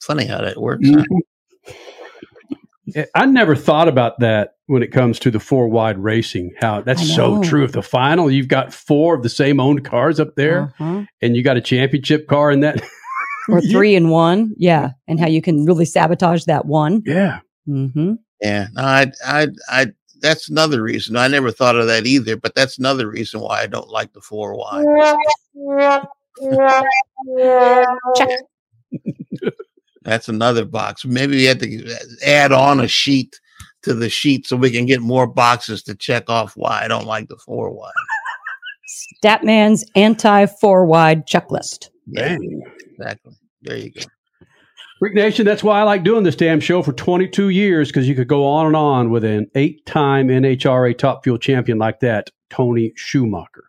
[0.00, 0.88] Funny how that works.
[0.88, 1.04] huh?
[3.14, 6.52] I never thought about that when it comes to the four wide racing.
[6.60, 7.64] How that's so true.
[7.64, 11.04] If the final, you've got four of the same owned cars up there, Uh-huh.
[11.22, 12.82] and you got a championship car in that.
[13.48, 14.54] Or three in one.
[14.58, 14.90] Yeah.
[15.08, 17.02] And how you can really sabotage that one.
[17.06, 17.40] Yeah.
[17.66, 18.14] Mm-hmm.
[18.44, 19.86] Yeah, no, I, I, I.
[20.20, 21.16] That's another reason.
[21.16, 24.20] I never thought of that either, but that's another reason why I don't like the
[24.20, 24.84] four wide.
[30.02, 31.04] That's another box.
[31.04, 33.40] Maybe we had to uh, add on a sheet
[33.82, 37.06] to the sheet so we can get more boxes to check off why I don't
[37.06, 37.92] like the four wide.
[39.22, 41.88] Statman's anti four wide checklist.
[42.06, 42.36] Yeah,
[42.90, 43.32] exactly.
[43.62, 44.02] There you go.
[45.04, 48.14] Freak Nation, that's why I like doing this damn show for 22 years because you
[48.14, 52.30] could go on and on with an eight time NHRA Top Fuel champion like that,
[52.48, 53.64] Tony Schumacher.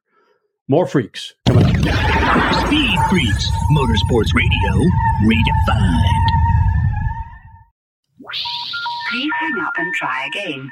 [0.69, 1.75] More freaks coming up.
[1.75, 4.89] Speed Freaks, Motorsports Radio,
[5.25, 6.05] redefined.
[9.11, 10.71] Please hang up and try again.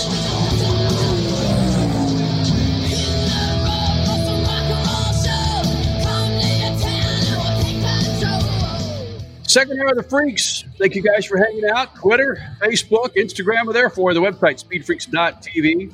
[9.51, 10.63] Second hour of the Freaks.
[10.77, 11.93] Thank you guys for hanging out.
[11.95, 14.13] Twitter, Facebook, Instagram are there for.
[14.13, 15.93] The website, speedfreaks.tv.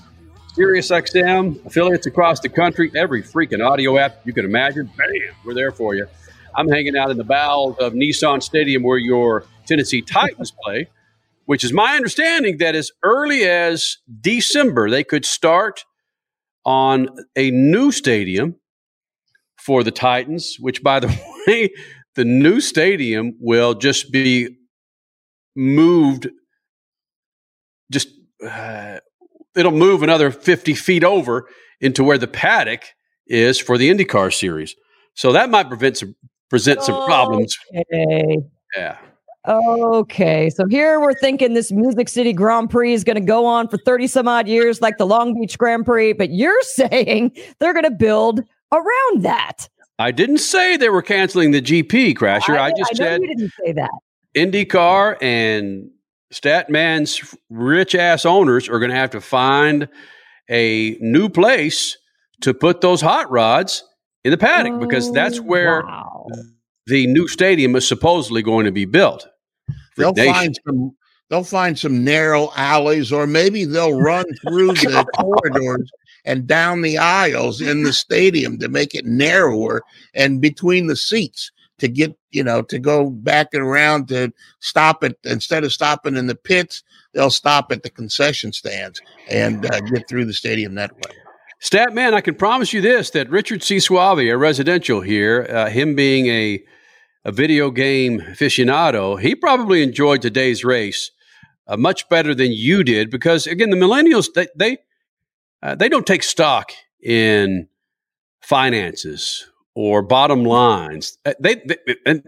[0.53, 4.91] Sirius XM, affiliates across the country, every freaking audio app you can imagine.
[4.95, 6.05] Bam, we're there for you.
[6.55, 10.89] I'm hanging out in the bowels of Nissan Stadium where your Tennessee Titans play,
[11.45, 15.83] which is my understanding that as early as December they could start
[16.63, 18.57] on a new stadium
[19.57, 21.07] for the Titans, which, by the
[21.47, 21.71] way,
[22.17, 24.57] the new stadium will just be
[25.55, 26.27] moved,
[27.91, 28.09] just
[28.43, 28.97] uh,
[29.55, 31.47] it'll move another 50 feet over
[31.79, 32.81] into where the paddock
[33.27, 34.75] is for the IndyCar series.
[35.13, 36.15] So that might prevent some,
[36.49, 37.55] present some problems.
[37.93, 38.37] Okay.
[38.75, 38.97] Yeah.
[39.47, 43.69] Okay, so here we're thinking this Music City Grand Prix is going to go on
[43.69, 47.73] for 30 some odd years, like the Long Beach Grand Prix, but you're saying they're
[47.73, 48.41] going to build
[48.73, 49.69] around that.
[49.99, 52.57] I didn't say they were canceling the GP, Crasher.
[52.57, 53.89] I, I just I said you didn't say that.
[54.35, 55.89] IndyCar and
[56.31, 59.87] Statman's rich ass owners are going to have to find
[60.49, 61.97] a new place
[62.41, 63.83] to put those hot rods
[64.23, 66.27] in the paddock oh, because that's oh, where wow.
[66.85, 69.27] the new stadium is supposedly going to be built.
[69.95, 70.33] They'll Nation.
[70.33, 70.91] find some.
[71.29, 75.91] They'll find some narrow alleys, or maybe they'll run through the corridors
[76.27, 79.81] and down the aisles in the stadium to make it narrower
[80.13, 85.03] and between the seats to get you know to go back and around to stop
[85.03, 89.79] it instead of stopping in the pits they'll stop at the concession stands and uh,
[89.81, 91.15] get through the stadium that way.
[91.59, 93.79] Stat man i can promise you this that richard c.
[93.79, 96.63] Suave a residential here uh, him being a
[97.27, 101.11] a video game aficionado, he probably enjoyed today's race
[101.67, 104.77] uh, much better than you did because again, the millennials they they,
[105.61, 107.67] uh, they don't take stock in
[108.41, 111.17] finances or bottom lines.
[111.25, 112.23] Uh, they, they, and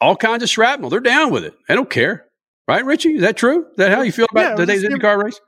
[0.00, 0.90] all kinds of shrapnel.
[0.90, 1.54] They're down with it.
[1.68, 2.26] They don't care,
[2.66, 3.16] right, Richie?
[3.16, 3.66] Is that true?
[3.70, 5.40] Is that how you feel about yeah, today's IndyCar race?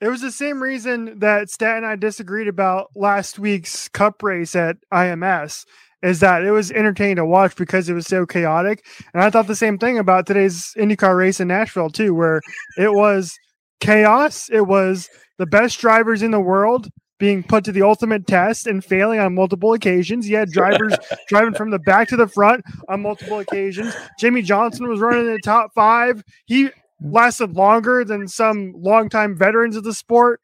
[0.00, 4.54] It was the same reason that Stat and I disagreed about last week's Cup race
[4.54, 5.64] at IMS
[6.02, 8.84] is that it was entertaining to watch because it was so chaotic.
[9.14, 12.42] And I thought the same thing about today's IndyCar race in Nashville too, where
[12.76, 13.38] it was
[13.80, 14.50] chaos.
[14.50, 15.08] It was
[15.38, 19.34] the best drivers in the world being put to the ultimate test and failing on
[19.34, 20.28] multiple occasions.
[20.28, 20.94] You had drivers
[21.28, 23.94] driving from the back to the front on multiple occasions.
[24.18, 26.22] Jimmie Johnson was running in the top five.
[26.46, 26.70] He
[27.00, 30.40] lasted longer than some longtime veterans of the sport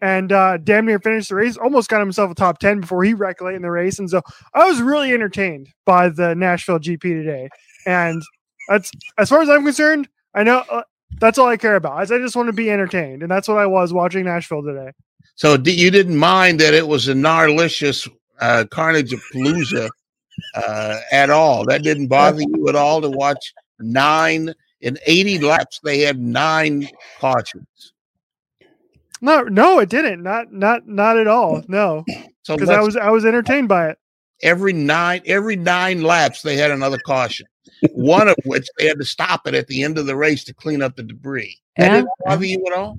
[0.00, 1.56] and uh, damn near finished the race.
[1.56, 3.98] Almost got himself a top 10 before he wrecked late in the race.
[3.98, 4.22] And so
[4.52, 7.48] I was really entertained by the Nashville GP today.
[7.86, 8.22] And
[8.68, 10.82] that's as far as I'm concerned, I know uh,
[11.20, 12.10] that's all I care about.
[12.10, 13.22] I just want to be entertained.
[13.22, 14.92] And that's what I was watching Nashville today.
[15.36, 18.08] So you didn't mind that it was a gnarlicious
[18.40, 19.88] uh, carnage of palooza
[20.54, 21.64] uh, at all.
[21.66, 25.80] That didn't bother you at all to watch nine in 80 laps.
[25.82, 26.88] They had nine
[27.18, 27.92] cautions.
[29.20, 30.22] No, no, it didn't.
[30.22, 31.62] Not not not at all.
[31.66, 32.04] No.
[32.42, 33.98] So because I was I was entertained by it.
[34.42, 37.46] Every nine every nine laps they had another caution.
[37.92, 40.54] One of which they had to stop it at the end of the race to
[40.54, 41.58] clean up the debris.
[41.76, 41.96] That yeah.
[41.96, 42.98] didn't bother you at all?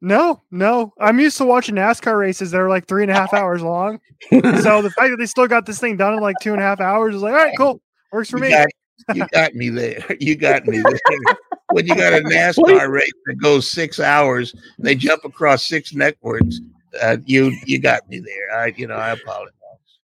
[0.00, 0.92] No, no.
[0.98, 4.00] I'm used to watching NASCAR races that are like three and a half hours long.
[4.30, 6.64] so the fact that they still got this thing done in like two and a
[6.64, 7.80] half hours is like, all right, cool.
[8.12, 8.50] Works for you me.
[8.50, 8.66] Got,
[9.14, 10.04] you got me there.
[10.20, 11.36] You got me there
[11.72, 16.60] when you got a NASCAR race that goes six hours, they jump across six networks.
[17.00, 18.58] Uh, you you got me there.
[18.58, 19.54] I you know I apologize.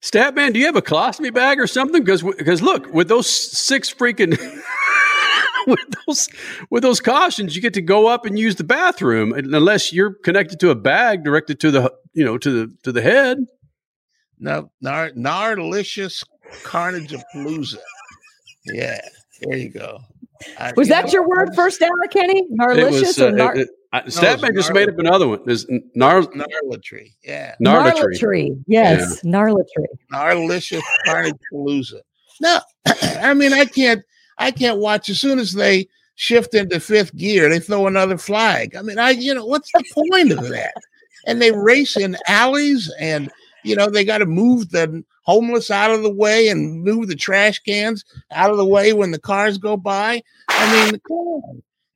[0.06, 2.04] Statman, do you have a colostomy bag or something?
[2.04, 4.38] Because because look, with those six freaking
[5.68, 6.30] with those
[6.70, 10.60] with those cautions, you get to go up and use the bathroom unless you're connected
[10.60, 13.40] to a bag directed to the you know to the to the head.
[14.38, 16.24] No, nar, gnarlicious
[16.64, 17.78] carnage of palooza.
[18.68, 19.02] Yeah,
[19.42, 20.02] there you go.
[20.60, 22.48] I, was that know, your word first hour, Kenny?
[22.52, 23.70] Gnarlicious or uh, nar- it, it,
[24.04, 25.40] Statman just made up another one.
[25.46, 27.14] There's gnar- gnarlatry.
[27.24, 27.56] Yeah.
[27.62, 28.64] Gnarlatry.
[28.68, 29.22] Yes.
[29.24, 29.32] Yeah.
[29.32, 29.86] Gnarlatry.
[30.12, 32.02] Gnarlicious carnage palooza.
[32.42, 34.04] No, I mean I can't
[34.38, 38.76] I can't watch as soon as they shift into fifth gear, they throw another flag.
[38.76, 40.74] I mean, I you know, what's the point of that?
[41.28, 43.32] And they race in alleys and
[43.64, 47.16] you know, they got to move the homeless out of the way and move the
[47.16, 50.22] trash cans out of the way when the cars go by.
[50.50, 51.02] I mean,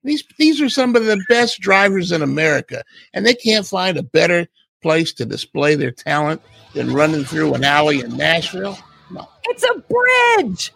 [0.03, 2.83] these these are some of the best drivers in America,
[3.13, 4.47] and they can't find a better
[4.81, 6.41] place to display their talent
[6.73, 8.77] than running through an alley in Nashville.
[9.11, 9.27] No.
[9.45, 10.71] It's a bridge.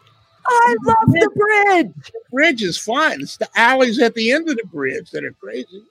[0.45, 2.11] I love the bridge.
[2.11, 3.21] The bridge is fine.
[3.21, 5.83] It's the alleys at the end of the bridge that are crazy.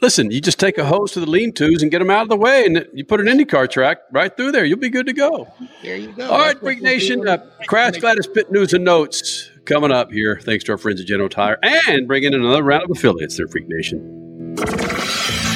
[0.00, 2.36] Listen, you just take a hose to the lean-tos and get them out of the
[2.36, 4.64] way, and you put an IndyCar track right through there.
[4.64, 5.48] You'll be good to go.
[5.82, 6.28] There you go.
[6.28, 7.26] All right, Freak Nation.
[7.26, 11.06] Uh, Crash Gladys Pit News and Notes coming up here, thanks to our friends at
[11.06, 14.56] General Tire, and bringing in another round of affiliates there, Freak Nation.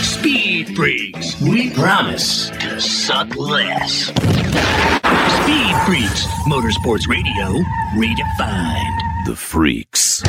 [0.02, 4.06] Speed Freaks, we promise to suck less.
[4.06, 7.62] Speed Freaks, Motorsports Radio,
[7.94, 9.26] redefined.
[9.26, 10.22] The Freaks.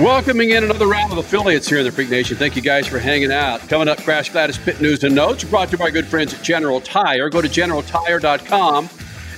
[0.00, 2.36] Welcoming in another round of affiliates here in the Freak Nation.
[2.36, 3.60] Thank you guys for hanging out.
[3.68, 6.42] Coming up, Crash Gladys Pit News and Notes brought to you by good friends at
[6.42, 7.28] General Tire.
[7.28, 8.88] Go to generaltire.com.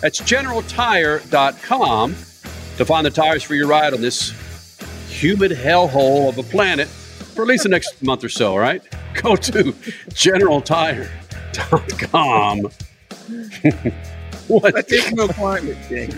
[0.04, 2.14] That's generaltire.com
[2.76, 4.34] to find the tires for your ride on this
[5.08, 8.82] humid hellhole of a planet for at least the next month or so, all right?
[9.22, 9.72] Go to
[10.12, 12.58] generaltire.com.
[14.48, 14.74] what?
[14.74, 16.14] But there's no climate change.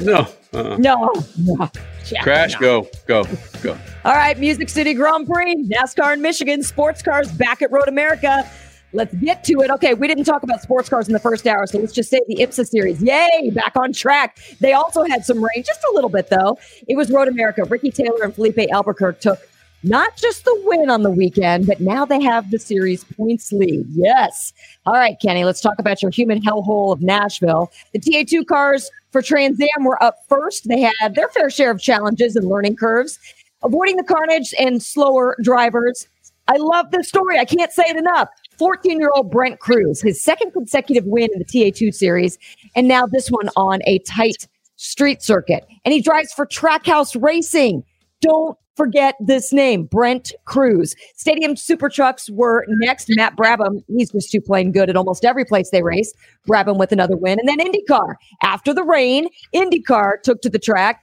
[0.00, 0.26] No.
[0.54, 1.12] Uh, No.
[1.36, 1.70] no.
[2.10, 2.60] Yeah, Crash, no.
[2.60, 3.24] go, go,
[3.60, 3.76] go.
[4.06, 8.50] All right, Music City Grand Prix, NASCAR in Michigan, sports cars back at Road America.
[8.92, 9.70] Let's get to it.
[9.70, 12.20] Okay, we didn't talk about sports cars in the first hour, so let's just say
[12.26, 13.02] the IMSA series.
[13.02, 14.38] Yay, back on track.
[14.60, 16.58] They also had some rain, just a little bit though.
[16.88, 17.64] It was Road America.
[17.64, 19.38] Ricky Taylor and Filipe Albuquerque took
[19.84, 23.86] not just the win on the weekend, but now they have the series points lead.
[23.90, 24.52] Yes.
[24.86, 27.70] All right, Kenny, let's talk about your human hellhole of Nashville.
[27.92, 30.68] The TA2 cars for Trans Am were up first.
[30.68, 33.18] They had their fair share of challenges and learning curves,
[33.62, 36.08] avoiding the carnage and slower drivers.
[36.48, 37.38] I love this story.
[37.38, 38.28] I can't say it enough.
[38.58, 42.38] 14 year old Brent Crews, his second consecutive win in the TA2 series,
[42.74, 45.66] and now this one on a tight street circuit.
[45.84, 47.84] And he drives for Trackhouse Racing.
[48.20, 50.94] Don't forget this name, Brent Crews.
[51.16, 53.08] Stadium Super Trucks were next.
[53.10, 56.14] Matt Brabham, he's just too plain good at almost every place they race.
[56.48, 57.38] Brabham with another win.
[57.38, 58.14] And then IndyCar.
[58.42, 61.02] After the rain, IndyCar took to the track.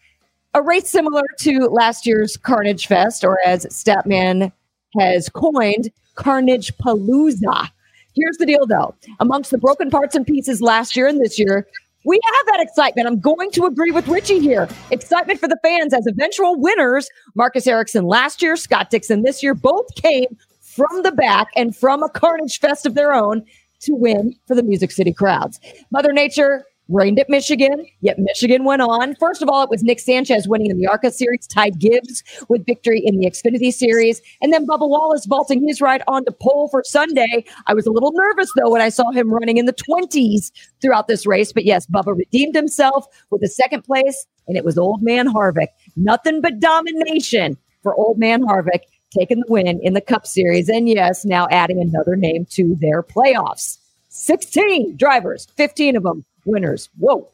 [0.54, 4.54] A race similar to last year's Carnage Fest, or as Statman
[5.00, 7.70] has coined, Carnage Palooza.
[8.16, 8.96] Here's the deal though.
[9.20, 11.68] Amongst the broken parts and pieces last year and this year,
[12.06, 13.08] we have that excitement.
[13.08, 14.70] I'm going to agree with Richie here.
[14.92, 17.10] Excitement for the fans as eventual winners.
[17.34, 22.04] Marcus Ericsson last year, Scott Dixon this year, both came from the back and from
[22.04, 23.44] a carnage fest of their own
[23.82, 25.60] to win for the Music City crowds.
[25.92, 29.16] Mother Nature reigned at Michigan, yet Michigan went on.
[29.16, 32.66] First of all, it was Nick Sanchez winning in the ARCA series, Ty Gibbs with
[32.66, 36.84] victory in the Xfinity series, and then Bubba Wallace vaulting his ride onto pole for
[36.86, 37.46] Sunday.
[37.68, 41.08] I was a little nervous though when I saw him running in the 20s throughout
[41.08, 45.02] this race, but yes, Bubba redeemed himself with a second place, and it was Old
[45.02, 45.70] Man Harvick.
[45.96, 48.82] Nothing but domination for Old Man Harvick
[49.18, 53.02] taking the win in the Cup Series, and yes, now adding another name to their
[53.02, 53.78] playoffs.
[54.10, 56.90] 16 drivers, 15 of them winners.
[56.98, 57.30] Whoa.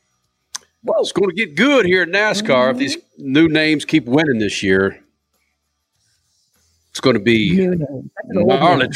[0.83, 1.01] Whoa.
[1.01, 4.63] It's going to get good here in NASCAR if these new names keep winning this
[4.63, 5.03] year.
[6.89, 8.09] It's going to be New names.
[8.15, 8.59] That's an old name.
[8.59, 8.87] gnarly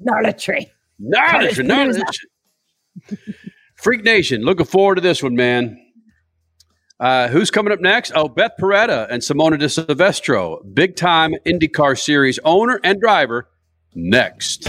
[0.00, 0.72] Gnarly tree.
[0.98, 2.02] Gnarly Curtis gnarly Palooza.
[3.76, 5.78] Freak Nation, looking forward to this one, man.
[7.00, 8.12] Uh, who's coming up next?
[8.14, 13.48] Oh, Beth Paretta and Simona de Silvestro, big time IndyCar Series owner and driver.
[13.94, 14.68] Next.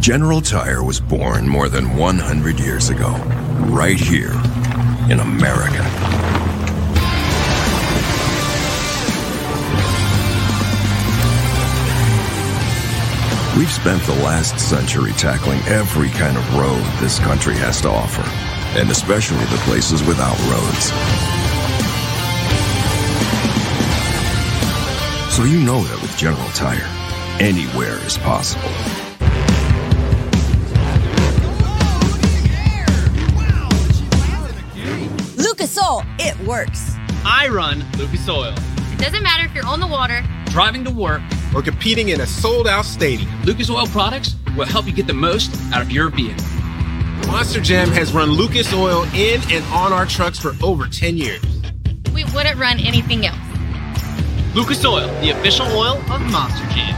[0.00, 3.10] General Tire was born more than 100 years ago,
[3.70, 4.32] right here
[5.10, 5.82] in America.
[13.56, 18.22] We've spent the last century tackling every kind of road this country has to offer,
[18.78, 20.92] and especially the places without roads.
[25.34, 26.86] So you know that with General Tire,
[27.40, 28.70] anywhere is possible.
[36.18, 36.94] It works.
[37.24, 38.54] I run Lucas Oil.
[38.92, 41.20] It doesn't matter if you're on the water, Driving to work,
[41.54, 43.30] Or competing in a sold out stadium.
[43.44, 46.44] Lucas Oil products will help you get the most out of your vehicle.
[47.26, 51.42] Monster Jam has run Lucas Oil in and on our trucks for over 10 years.
[52.14, 53.36] we wouldn't run anything else.
[54.54, 56.94] Lucas Oil, the official oil of Monster Jam.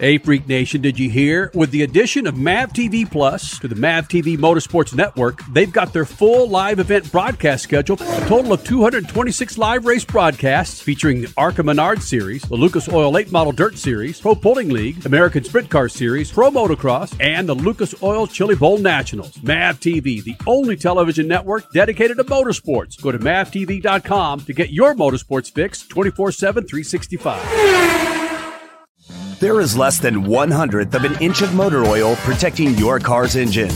[0.00, 1.50] Hey, Freak Nation, did you hear?
[1.52, 5.92] With the addition of MAV TV Plus to the MAV TV Motorsports Network, they've got
[5.92, 11.30] their full live event broadcast schedule, a total of 226 live race broadcasts featuring the
[11.36, 15.68] ARCA Menard Series, the Lucas Oil Late Model Dirt Series, Pro Pulling League, American Sprint
[15.68, 19.36] Car Series, Pro Motocross, and the Lucas Oil Chili Bowl Nationals.
[19.42, 22.98] MAV TV, the only television network dedicated to motorsports.
[23.02, 28.29] Go to mavtv.com to get your motorsports fix 24 7, 365.
[29.40, 33.36] There is less than one hundredth of an inch of motor oil protecting your car's
[33.36, 33.70] engine.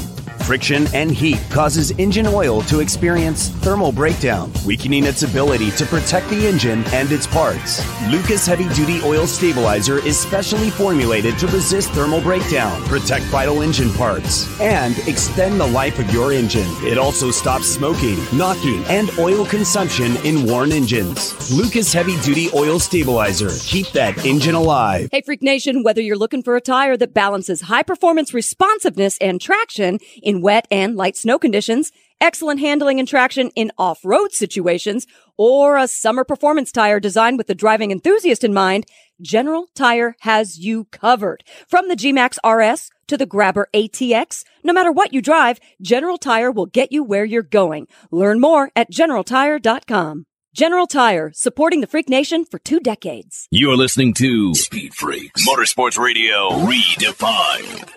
[0.45, 6.29] Friction and heat causes engine oil to experience thermal breakdown, weakening its ability to protect
[6.29, 7.83] the engine and its parts.
[8.11, 13.91] Lucas Heavy Duty Oil Stabilizer is specially formulated to resist thermal breakdown, protect vital engine
[13.95, 16.69] parts, and extend the life of your engine.
[16.83, 21.51] It also stops smoking, knocking, and oil consumption in worn engines.
[21.57, 23.51] Lucas Heavy Duty Oil Stabilizer.
[23.61, 25.09] Keep that engine alive.
[25.11, 29.41] Hey, Freak Nation, whether you're looking for a tire that balances high performance responsiveness and
[29.41, 35.07] traction in wet and light snow conditions, excellent handling and traction in off-road situations,
[35.37, 38.87] or a summer performance tire designed with the driving enthusiast in mind,
[39.21, 41.45] General Tire has you covered.
[41.69, 46.51] From the G-Max RS to the Grabber ATX, no matter what you drive, General Tire
[46.51, 47.87] will get you where you're going.
[48.11, 50.27] Learn more at generaltire.com.
[50.55, 53.49] General Tire, supporting the Freak Nation for two decades.
[53.51, 57.91] You're listening to Speed Freaks Motorsports Radio Redefined.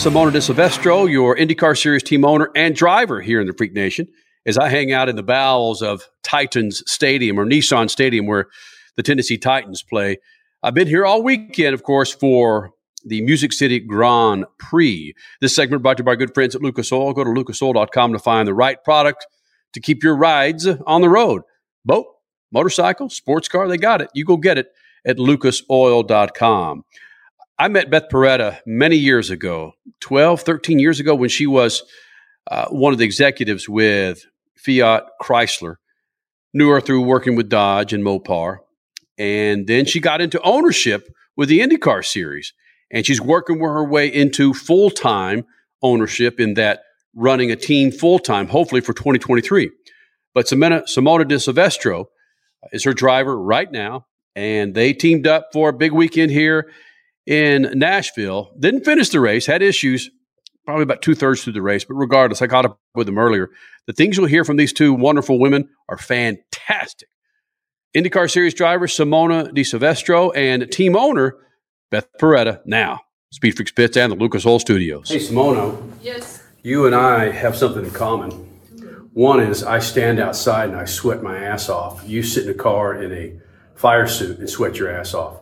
[0.00, 4.08] Simona De Silvestro, your IndyCar Series team owner and driver here in the Freak Nation,
[4.46, 8.46] as I hang out in the bowels of Titans Stadium or Nissan Stadium where
[8.96, 10.16] the Tennessee Titans play.
[10.62, 12.70] I've been here all weekend, of course, for
[13.04, 15.12] the Music City Grand Prix.
[15.42, 17.12] This segment brought to you by good friends at Lucas Oil.
[17.12, 19.26] Go to lucasoil.com to find the right product
[19.72, 21.42] to keep your rides on the road.
[21.84, 22.06] Boat,
[22.52, 24.10] motorcycle, sports car, they got it.
[24.14, 24.68] You go get it
[25.06, 26.84] at lucasoil.com.
[27.58, 31.82] I met Beth Paretta many years ago, 12, 13 years ago, when she was
[32.50, 34.24] uh, one of the executives with
[34.56, 35.76] Fiat Chrysler.
[36.52, 38.58] Knew her through working with Dodge and Mopar.
[39.18, 42.54] And then she got into ownership with the IndyCar series.
[42.90, 45.44] And she's working her way into full time
[45.82, 46.80] ownership in that
[47.14, 49.70] running a team full time, hopefully for 2023.
[50.34, 52.06] But Simona, Simona De Silvestro
[52.72, 54.06] is her driver right now.
[54.36, 56.70] And they teamed up for a big weekend here
[57.26, 58.52] in Nashville.
[58.58, 60.08] Didn't finish the race, had issues
[60.64, 63.50] probably about two thirds through the race, but regardless, I caught up with them earlier.
[63.86, 67.08] The things you'll hear from these two wonderful women are fantastic.
[67.96, 71.36] IndyCar Series driver Simona De Silvestro and team owner
[71.90, 72.60] Beth Paretta.
[72.64, 73.00] Now,
[73.32, 75.08] Speed Freaks Pits and the Lucas Oil Studios.
[75.08, 75.76] Hey, Simona.
[76.00, 76.40] Yes.
[76.62, 78.32] You and I have something in common.
[79.14, 82.02] One is I stand outside and I sweat my ass off.
[82.06, 83.40] You sit in a car in a
[83.74, 85.40] fire suit and sweat your ass off.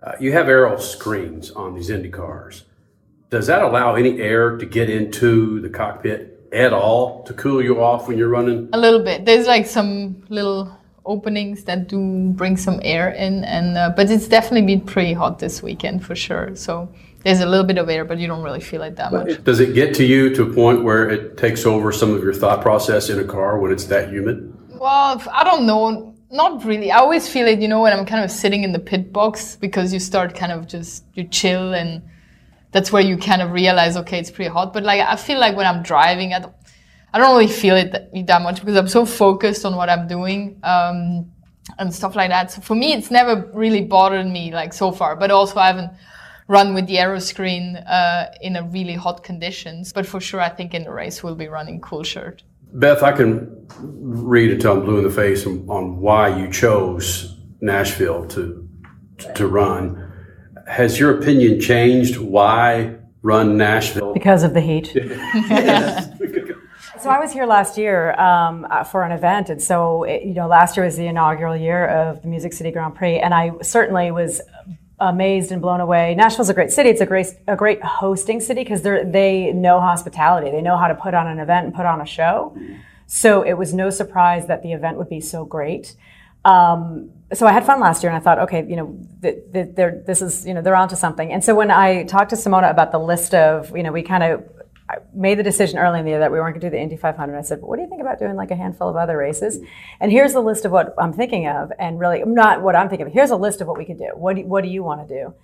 [0.00, 2.64] Uh, you have aero screens on these Indy cars.
[3.30, 7.82] Does that allow any air to get into the cockpit at all to cool you
[7.82, 8.68] off when you're running?
[8.72, 9.24] A little bit.
[9.24, 14.28] There's like some little openings that do bring some air in, and uh, but it's
[14.28, 16.54] definitely been pretty hot this weekend for sure.
[16.54, 16.88] So
[17.24, 19.42] there's a little bit of air, but you don't really feel it that much.
[19.44, 22.34] Does it get to you to a point where it takes over some of your
[22.34, 24.52] thought process in a car when it's that humid?
[24.68, 26.14] Well, I don't know.
[26.30, 26.90] Not really.
[26.90, 29.56] I always feel it, you know, when I'm kind of sitting in the pit box
[29.56, 32.02] because you start kind of just you chill and
[32.72, 34.74] that's where you kind of realize, okay, it's pretty hot.
[34.74, 36.54] But like I feel like when I'm driving, I don't,
[37.14, 40.08] I don't really feel it that, that much because I'm so focused on what I'm
[40.08, 41.30] doing um,
[41.78, 42.50] and stuff like that.
[42.50, 45.16] So for me, it's never really bothered me like so far.
[45.16, 45.92] But also, I haven't
[46.48, 49.92] run with the aero screen uh, in a really hot conditions.
[49.92, 52.42] But for sure, I think in the race we'll be running cool shirt.
[52.72, 57.38] Beth, I can read until I'm blue in the face on, on why you chose
[57.60, 58.68] Nashville to
[59.36, 60.00] to run.
[60.66, 62.16] Has your opinion changed?
[62.16, 64.12] Why run Nashville?
[64.12, 64.96] Because of the heat.
[67.00, 70.32] So I was here last year um, uh, for an event, and so it, you
[70.32, 73.52] know, last year was the inaugural year of the Music City Grand Prix, and I
[73.60, 74.40] certainly was
[75.00, 76.14] amazed and blown away.
[76.14, 76.88] Nashville's a great city.
[76.90, 80.50] It's a great a great hosting city because they they know hospitality.
[80.50, 82.56] They know how to put on an event and put on a show.
[83.06, 85.96] So it was no surprise that the event would be so great.
[86.44, 89.74] Um, so I had fun last year, and I thought, okay, you know, th- th-
[90.06, 91.32] this is you know they're onto something.
[91.32, 94.22] And so when I talked to Simona about the list of you know we kind
[94.22, 94.44] of
[94.88, 96.82] I made the decision early in the year that we weren't going to do the
[96.82, 97.36] Indy 500.
[97.36, 99.58] I said, "What do you think about doing like a handful of other races?"
[99.98, 103.06] And here's the list of what I'm thinking of, and really not what I'm thinking
[103.06, 103.12] of.
[103.12, 104.10] Here's a list of what we could do.
[104.14, 105.34] What do, what do you want to do?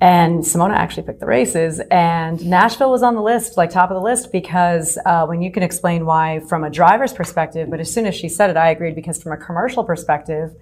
[0.00, 3.94] And Simona actually picked the races, and Nashville was on the list, like top of
[3.94, 7.92] the list, because uh, when you can explain why from a driver's perspective, but as
[7.92, 10.54] soon as she said it, I agreed because from a commercial perspective,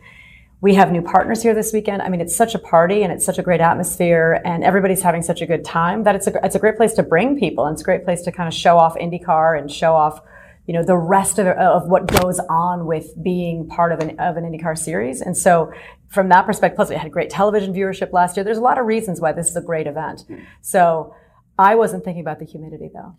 [0.67, 2.03] we have new partners here this weekend.
[2.03, 5.23] I mean, it's such a party and it's such a great atmosphere, and everybody's having
[5.23, 7.75] such a good time that it's a it's a great place to bring people, and
[7.75, 10.23] it's a great place to kind of show off IndyCar and show off
[10.67, 14.37] you know the rest of, of what goes on with being part of an of
[14.37, 15.21] an IndyCar series.
[15.21, 15.73] And so
[16.09, 18.43] from that perspective, plus we had great television viewership last year.
[18.43, 20.25] There's a lot of reasons why this is a great event.
[20.63, 21.15] So
[21.57, 23.15] I wasn't thinking about the humidity though.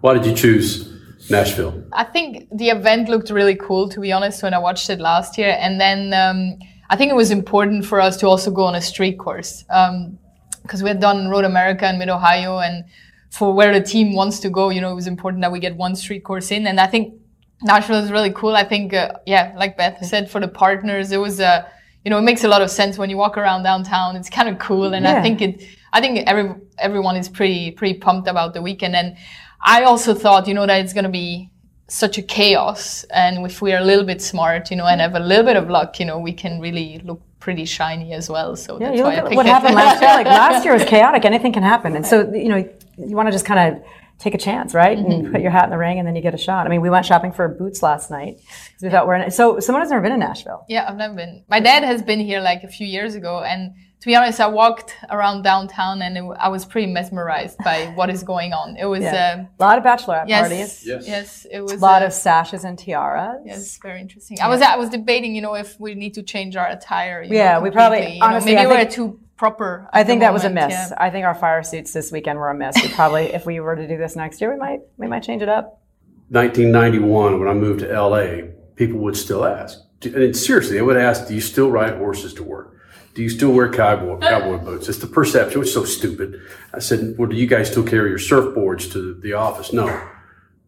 [0.00, 0.92] Why did you choose
[1.30, 1.84] Nashville?
[1.92, 5.38] I think the event looked really cool, to be honest, when I watched it last
[5.38, 5.56] year.
[5.58, 6.58] And then um,
[6.90, 10.80] I think it was important for us to also go on a street course because
[10.80, 12.84] um, we had done Road America and Mid Ohio, and
[13.30, 15.76] for where the team wants to go, you know, it was important that we get
[15.76, 16.66] one street course in.
[16.66, 17.14] And I think
[17.62, 18.54] Nashville is really cool.
[18.54, 21.66] I think, uh, yeah, like Beth said, for the partners, it was a
[22.06, 24.14] you know, it makes a lot of sense when you walk around downtown.
[24.14, 25.18] It's kind of cool, and yeah.
[25.18, 25.66] I think it.
[25.92, 29.16] I think every everyone is pretty pretty pumped about the weekend, and
[29.60, 31.50] I also thought, you know, that it's going to be
[31.88, 35.14] such a chaos, and if we are a little bit smart, you know, and have
[35.14, 38.56] a little bit of luck, you know, we can really look pretty shiny as well.
[38.56, 39.50] So yeah, that's why I picked what it.
[39.50, 40.10] happened last year.
[40.10, 43.32] Like last year was chaotic; anything can happen, and so you know, you want to
[43.32, 43.82] just kind of
[44.18, 44.98] take a chance, right?
[44.98, 45.12] Mm-hmm.
[45.12, 46.66] And put your hat in the ring and then you get a shot.
[46.66, 49.60] I mean, we went shopping for boots last night because we thought we're in, so
[49.60, 50.64] someone has never been in Nashville.
[50.68, 51.44] Yeah, I've never been.
[51.48, 53.42] My dad has been here like a few years ago.
[53.42, 53.74] And
[54.06, 58.08] to be honest, I walked around downtown and it, I was pretty mesmerized by what
[58.08, 58.76] is going on.
[58.76, 59.46] It was yeah.
[59.48, 60.86] uh, a lot of bachelorette yes, parties.
[60.86, 61.08] Yes.
[61.08, 63.42] yes, it was a lot uh, of sashes and tiaras.
[63.44, 64.38] Yes, very interesting.
[64.40, 67.24] I was I was debating, you know, if we need to change our attire.
[67.24, 69.90] yeah, know, we probably you know, honestly maybe I we're too proper.
[69.92, 70.70] I think that was a miss.
[70.70, 70.94] yeah.
[70.96, 72.80] I think our fire suits this weekend were a miss.
[72.80, 75.42] We probably, if we were to do this next year, we might we might change
[75.42, 75.82] it up.
[76.28, 79.80] 1991, when I moved to LA, people would still ask.
[80.04, 82.75] And seriously, they would ask, "Do you still ride horses to work?
[83.16, 85.62] Do you still wear cowboy cowboy boots?" It's the perception.
[85.62, 86.38] It's so stupid.
[86.74, 89.88] I said, "Well, do you guys still carry your surfboards to the office?" No.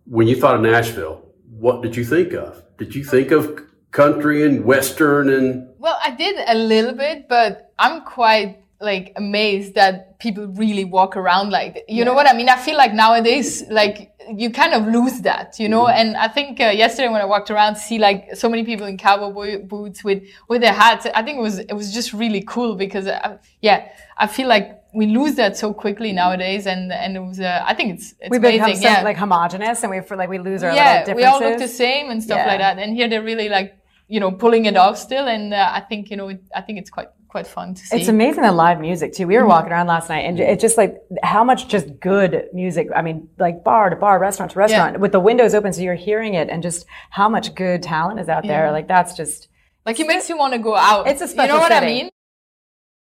[0.06, 1.26] When you thought of Nashville,
[1.58, 2.62] what did you think of?
[2.78, 7.72] Did you think of country and western and Well, I did a little bit, but
[7.78, 11.88] I'm quite like amazed that people really walk around like that.
[11.88, 12.48] You know what I mean?
[12.48, 15.88] I feel like nowadays, like you kind of lose that, you know.
[15.88, 18.96] And I think uh, yesterday when I walked around, see like so many people in
[18.96, 21.06] cowboy boots with with their hats.
[21.14, 24.76] I think it was it was just really cool because I, yeah, I feel like
[24.94, 28.30] we lose that so quickly nowadays, and and it was uh, I think it's it's
[28.30, 28.60] we amazing.
[28.60, 31.24] become so yeah, like homogenous, and we feel like we lose our yeah, little we
[31.24, 32.46] all look the same and stuff Yeah.
[32.46, 32.78] like that.
[32.78, 33.76] And here they're really like
[34.06, 36.78] you know pulling it off still, and uh, I think you know it, I think
[36.78, 37.96] it's quite quite fun to see.
[37.96, 39.26] It's amazing the live music too.
[39.26, 39.48] We were Mhm.
[39.48, 42.88] walking around last night, and it's just like how much just good music.
[42.96, 45.94] I mean, like bar to bar, restaurant to restaurant, with the windows open, so you're
[45.94, 48.72] hearing it, and just how much good talent is out there.
[48.72, 49.48] Like that's just
[49.86, 51.06] Like it makes you want to go out.
[51.06, 51.54] It's a special.
[51.56, 52.10] You know what I mean?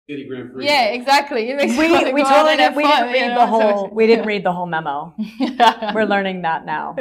[0.09, 0.65] City Grand Prix?
[0.65, 1.49] Yeah, exactly.
[1.49, 3.35] It makes we you we go totally and did, have we fun, didn't read you
[3.35, 5.13] the whole we didn't read the whole memo.
[5.95, 6.95] We're learning that now.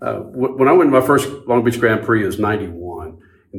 [0.00, 2.85] Uh, when I went to my first Long Beach Grand Prix, it was 91.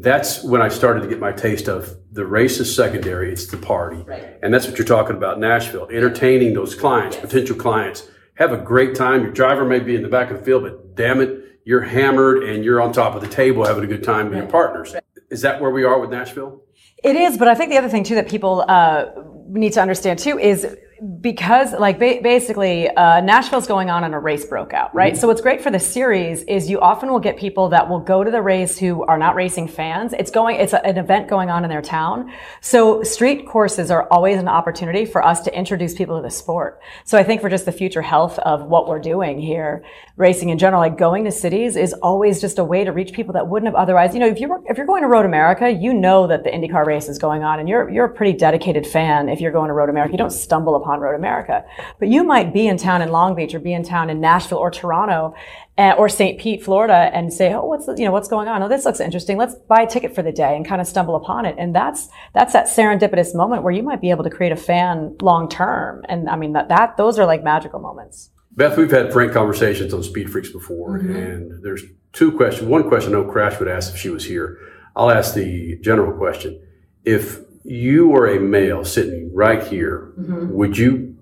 [0.02, 3.58] That's when I started to get my taste of the race is secondary, it's the
[3.58, 4.06] party.
[4.42, 8.08] And that's what you're talking about, Nashville, entertaining those clients, potential clients.
[8.36, 9.24] Have a great time.
[9.24, 12.44] Your driver may be in the back of the field, but damn it, you're hammered
[12.44, 14.96] and you're on top of the table having a good time with your partners.
[15.30, 16.62] Is that where we are with Nashville?
[17.04, 19.06] It is, but I think the other thing too that people uh,
[19.48, 20.78] need to understand too is
[21.22, 25.14] because like ba- basically uh, Nashville's going on and a race broke out, right?
[25.14, 25.20] Mm-hmm.
[25.20, 28.24] So what's great for the series is you often will get people that will go
[28.24, 30.14] to the race who are not racing fans.
[30.14, 32.32] It's going, it's a, an event going on in their town.
[32.62, 36.82] So street courses are always an opportunity for us to introduce people to the sport.
[37.06, 39.84] So I think for just the future health of what we're doing here,
[40.16, 43.34] racing in general, like going to cities is always just a way to reach people
[43.34, 44.14] that wouldn't have otherwise.
[44.14, 46.86] You know, if you're if you're going to Road America, you know that the IndyCar
[46.86, 49.30] race is going on, and you're you're a pretty dedicated fan.
[49.30, 51.64] If you're going to Road America, you don't stumble upon Road America,
[52.00, 54.58] but you might be in town in Long Beach or be in town in Nashville
[54.60, 55.34] or Toronto.
[55.78, 56.40] uh, Or St.
[56.40, 58.64] Pete, Florida, and say, "Oh, what's the, you know what's going on?
[58.64, 59.38] Oh, this looks interesting.
[59.38, 62.10] Let's buy a ticket for the day and kind of stumble upon it." And that's
[62.34, 66.04] that's that serendipitous moment where you might be able to create a fan long term.
[66.10, 68.32] And I mean that that those are like magical moments.
[68.56, 71.16] Beth, we've had frank conversations on Speed Freaks before, Mhm.
[71.16, 72.68] and there's two questions.
[72.68, 74.58] One question I know Crash would ask if she was here.
[74.96, 76.60] I'll ask the general question.
[77.06, 80.52] If you were a male sitting right here, Mhm.
[80.52, 81.16] would you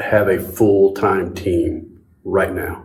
[0.00, 2.84] have a full time team right now?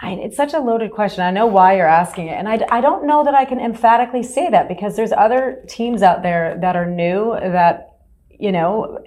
[0.00, 1.22] I, it's such a loaded question.
[1.24, 2.38] I know why you're asking it.
[2.38, 6.02] And I, I don't know that I can emphatically say that because there's other teams
[6.02, 7.96] out there that are new that,
[8.30, 9.00] you know,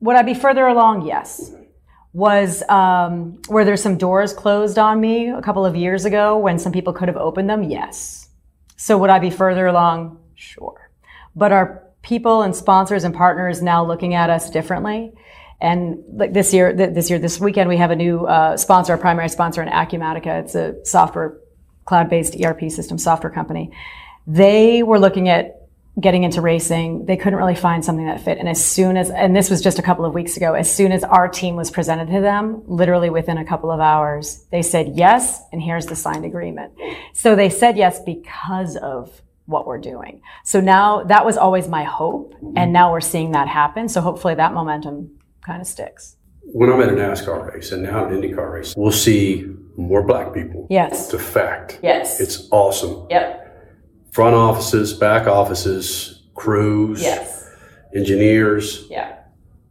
[0.00, 1.06] would I be further along?
[1.06, 1.52] Yes.
[2.12, 6.58] Was, um, were there some doors closed on me a couple of years ago when
[6.58, 7.64] some people could have opened them?
[7.64, 8.28] Yes.
[8.76, 10.19] So would I be further along?
[10.40, 10.90] Sure.
[11.36, 15.12] But are people and sponsors and partners now looking at us differently.
[15.60, 18.98] And like this year, this year, this weekend, we have a new uh, sponsor, a
[18.98, 20.42] primary sponsor in Acumatica.
[20.42, 21.36] It's a software,
[21.84, 23.70] cloud-based ERP system software company.
[24.26, 25.56] They were looking at
[26.00, 27.04] getting into racing.
[27.04, 28.38] They couldn't really find something that fit.
[28.38, 30.92] And as soon as, and this was just a couple of weeks ago, as soon
[30.92, 34.92] as our team was presented to them, literally within a couple of hours, they said
[34.94, 36.72] yes, and here's the signed agreement.
[37.12, 39.20] So they said yes because of
[39.50, 40.22] what we're doing.
[40.44, 43.88] So now that was always my hope, and now we're seeing that happen.
[43.88, 46.16] So hopefully that momentum kind of sticks.
[46.42, 49.46] When I'm at a NASCAR race and now an IndyCar race, we'll see
[49.76, 50.66] more black people.
[50.70, 51.04] Yes.
[51.04, 51.80] It's a fact.
[51.82, 52.20] Yes.
[52.20, 53.06] It's awesome.
[53.10, 53.36] Yep.
[54.12, 57.48] Front offices, back offices, crews, Yes.
[57.94, 58.86] engineers.
[58.90, 59.16] Yeah.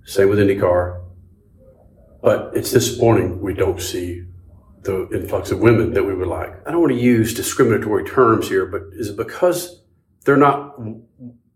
[0.05, 1.01] Same with IndyCar.
[2.21, 4.23] But it's disappointing we don't see
[4.83, 6.51] the influx of women that we would like.
[6.67, 9.81] I don't want to use discriminatory terms here, but is it because
[10.25, 10.79] they're not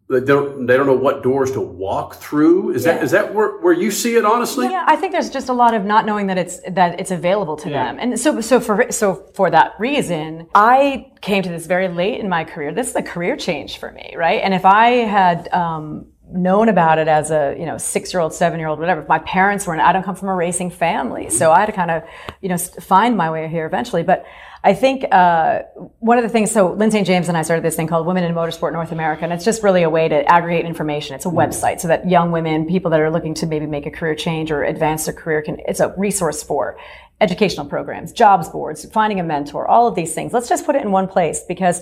[0.09, 2.71] they don't they don't know what doors to walk through?
[2.71, 3.03] Is that Yeah.
[3.03, 4.67] is that where, where you see it honestly?
[4.67, 7.55] Yeah, I think there's just a lot of not knowing that it's that it's available
[7.57, 11.87] to them, and so so for so for that reason, I came to this very
[11.87, 12.73] late in my career.
[12.73, 14.41] This is a career change for me, right?
[14.43, 18.33] And if I had um, known about it as a you know six year old,
[18.33, 21.51] seven year old, whatever, my parents weren't, I don't come from a racing family, so
[21.51, 22.03] I had to kind of
[22.41, 24.25] you know find my way here eventually, but.
[24.65, 25.63] I think uh,
[25.99, 28.23] one of the things, so Lindsay and James and I started this thing called Women
[28.23, 31.15] in Motorsport North America, and it's just really a way to aggregate information.
[31.15, 33.91] It's a website so that young women, people that are looking to maybe make a
[33.91, 35.57] career change or advance their career, can.
[35.67, 36.77] It's a resource for
[37.19, 40.31] educational programs, jobs boards, finding a mentor, all of these things.
[40.31, 41.81] Let's just put it in one place because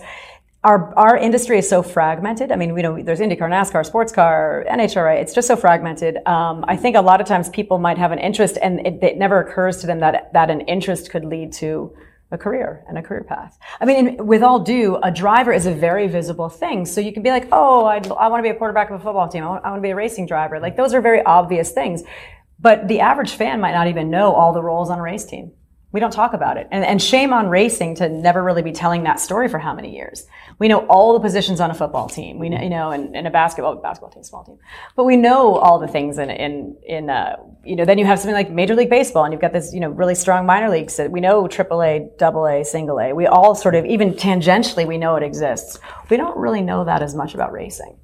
[0.63, 2.51] our our industry is so fragmented.
[2.51, 5.19] I mean, we know there's IndyCar, NASCAR, sports car, NHRA.
[5.19, 6.17] It's just so fragmented.
[6.27, 9.17] Um, I think a lot of times people might have an interest, and it, it
[9.17, 11.95] never occurs to them that that an interest could lead to
[12.31, 13.57] a career and a career path.
[13.81, 16.85] I mean, with all due, a driver is a very visible thing.
[16.85, 19.03] So you can be like, oh, I'd, I want to be a quarterback of a
[19.03, 19.43] football team.
[19.43, 20.59] I want, I want to be a racing driver.
[20.59, 22.03] Like those are very obvious things.
[22.57, 25.51] But the average fan might not even know all the roles on a race team.
[25.93, 26.67] We don't talk about it.
[26.71, 29.93] And, and shame on racing to never really be telling that story for how many
[29.93, 30.25] years.
[30.57, 32.39] We know all the positions on a football team.
[32.39, 34.57] We know, you know, and, and a basketball, basketball team, small team.
[34.95, 37.35] But we know all the things in, in, in, uh,
[37.65, 39.81] you know, then you have something like Major League Baseball and you've got this, you
[39.81, 43.13] know, really strong minor leagues that we know AAA, AA, single A.
[43.13, 45.77] We all sort of, even tangentially, we know it exists.
[46.09, 47.97] We don't really know that as much about racing.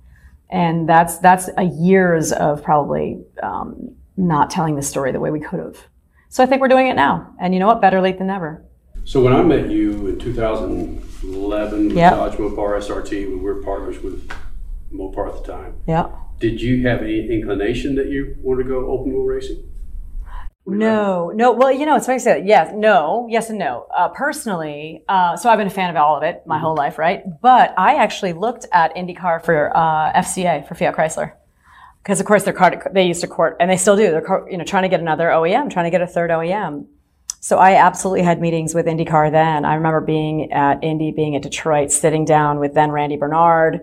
[0.50, 5.40] And that's, that's a years of probably, um, not telling the story the way we
[5.40, 5.78] could have.
[6.30, 7.34] So I think we're doing it now.
[7.40, 7.82] And you know what?
[7.82, 8.64] Better late than never.
[9.06, 12.14] So when I met you in 2011 with Yep.
[12.14, 14.30] Dodge Mopar SRT, we were partners with
[14.94, 15.76] Mopar at the time.
[15.88, 16.10] Yeah.
[16.40, 19.64] Did you have any inclination that you wanted to go open wheel racing?
[20.70, 21.54] No, no.
[21.54, 22.46] Well, you know, it's funny to say that.
[22.46, 23.88] Yes, no, yes, and no.
[23.96, 26.98] Uh, personally, uh, so I've been a fan of all of it my whole life,
[26.98, 27.24] right?
[27.42, 31.32] But I actually looked at IndyCar for uh, FCA for Fiat Chrysler
[32.08, 34.12] because, of course, they're card, they used to court, and they still do.
[34.12, 36.86] They're you know trying to get another OEM, trying to get a third OEM.
[37.42, 39.66] So I absolutely had meetings with IndyCar then.
[39.66, 43.82] I remember being at Indy, being at Detroit, sitting down with then Randy Bernard,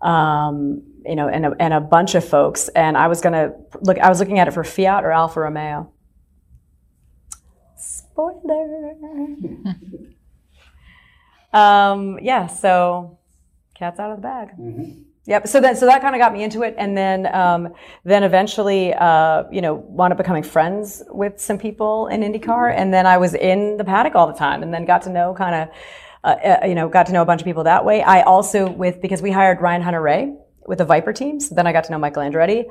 [0.00, 2.68] um, you know, and a, and a bunch of folks.
[2.68, 5.92] And I was to look, I was looking at it for Fiat or Alfa Romeo.
[7.76, 8.94] Spoiler.
[11.52, 13.18] um, yeah, so
[13.74, 14.48] cat's out of the bag.
[15.26, 15.48] Yep.
[15.48, 17.74] So that so that kind of got me into it, and then um,
[18.04, 22.94] then eventually, uh, you know, wound up becoming friends with some people in IndyCar, and
[22.94, 25.54] then I was in the paddock all the time, and then got to know kind
[25.54, 25.68] of,
[26.22, 28.02] uh, uh, you know, got to know a bunch of people that way.
[28.02, 30.36] I also with because we hired Ryan Hunter-Reay
[30.68, 32.66] with the Viper team, so then I got to know Michael Andretti.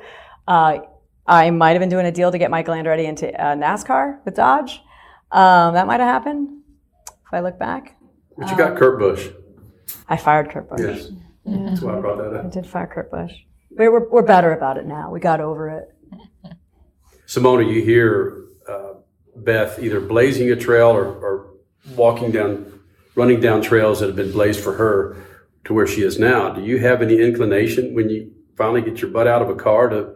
[0.48, 0.78] Uh,
[1.26, 4.34] I might have been doing a deal to get Michael Andretti into uh, NASCAR with
[4.34, 4.80] Dodge.
[5.30, 6.62] Um, that might have happened
[7.06, 7.98] if I look back.
[8.38, 9.28] But you got Kurt Busch.
[10.08, 10.80] I fired Kurt Busch.
[10.80, 11.10] Yes.
[11.46, 12.44] That's why I brought that up.
[12.44, 12.52] I up.
[12.52, 13.32] did fire Kurt Busch.
[13.70, 15.10] We're, we're, we're better about it now.
[15.10, 15.88] We got over it.
[17.26, 18.94] Simona, you hear uh,
[19.36, 21.54] Beth either blazing a trail or, or
[21.94, 22.80] walking down,
[23.14, 25.16] running down trails that have been blazed for her
[25.64, 26.50] to where she is now.
[26.50, 29.88] Do you have any inclination when you finally get your butt out of a car
[29.88, 30.14] to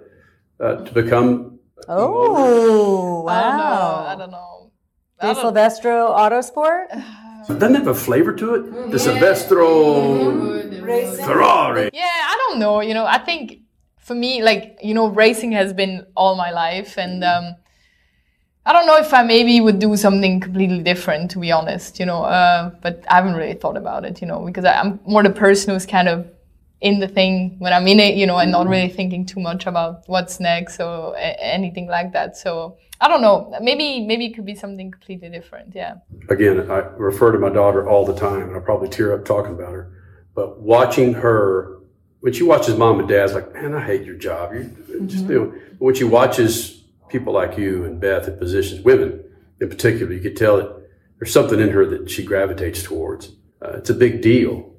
[0.60, 1.58] uh, to become?
[1.88, 4.04] Oh, wow.
[4.06, 4.70] I don't know.
[5.22, 5.34] I don't know.
[5.34, 7.04] De Silvestro Autosport?
[7.58, 8.90] Doesn't have a flavor to it?
[8.90, 10.60] De Silvestro
[11.24, 11.90] Ferrari.
[11.92, 12.80] Yeah, I don't know.
[12.80, 13.60] You know, I think
[13.98, 16.98] for me, like, you know, racing has been all my life.
[16.98, 17.56] And um,
[18.66, 22.06] I don't know if I maybe would do something completely different, to be honest, you
[22.06, 25.22] know, uh, but I haven't really thought about it, you know, because I, I'm more
[25.22, 26.26] the person who's kind of
[26.80, 29.66] in the thing when I'm in it, you know, and not really thinking too much
[29.66, 32.36] about what's next or a- anything like that.
[32.36, 33.56] So I don't know.
[33.60, 35.74] Maybe, maybe it could be something completely different.
[35.74, 35.96] Yeah.
[36.28, 39.54] Again, I refer to my daughter all the time, and I probably tear up talking
[39.54, 39.92] about her.
[40.34, 41.80] But watching her
[42.20, 44.52] when she watches mom and dad's like, man, I hate your job.
[44.52, 44.70] You
[45.06, 49.24] just you But when she watches people like you and Beth in positions, women
[49.60, 53.30] in particular, you could tell that there's something in her that she gravitates towards.
[53.62, 54.70] Uh, it's a big deal.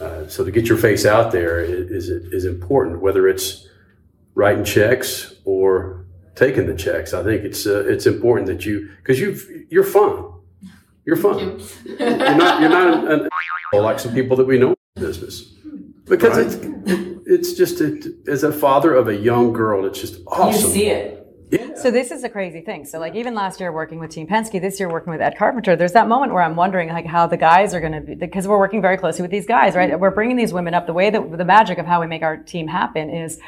[0.00, 3.68] Uh, so to get your face out there is, is is important, whether it's
[4.34, 6.03] writing checks or
[6.34, 7.14] taking the checks.
[7.14, 10.32] I think it's uh, it's important that you because you you're fun.
[11.04, 11.38] You're fun.
[11.38, 11.96] You.
[12.00, 13.28] are not you're not an, an
[13.82, 15.42] like some people that we know in business
[16.04, 16.46] because right.
[16.46, 20.68] it's it's just a, as a father of a young girl, it's just awesome.
[20.68, 21.20] You see it.
[21.50, 21.74] Yeah.
[21.76, 22.84] So this is a crazy thing.
[22.84, 25.76] So like even last year working with Team Penske, this year working with Ed Carpenter,
[25.76, 28.48] there's that moment where I'm wondering like how the guys are going to be because
[28.48, 29.98] we're working very closely with these guys, right?
[29.98, 30.86] We're bringing these women up.
[30.86, 33.38] The way that the magic of how we make our team happen is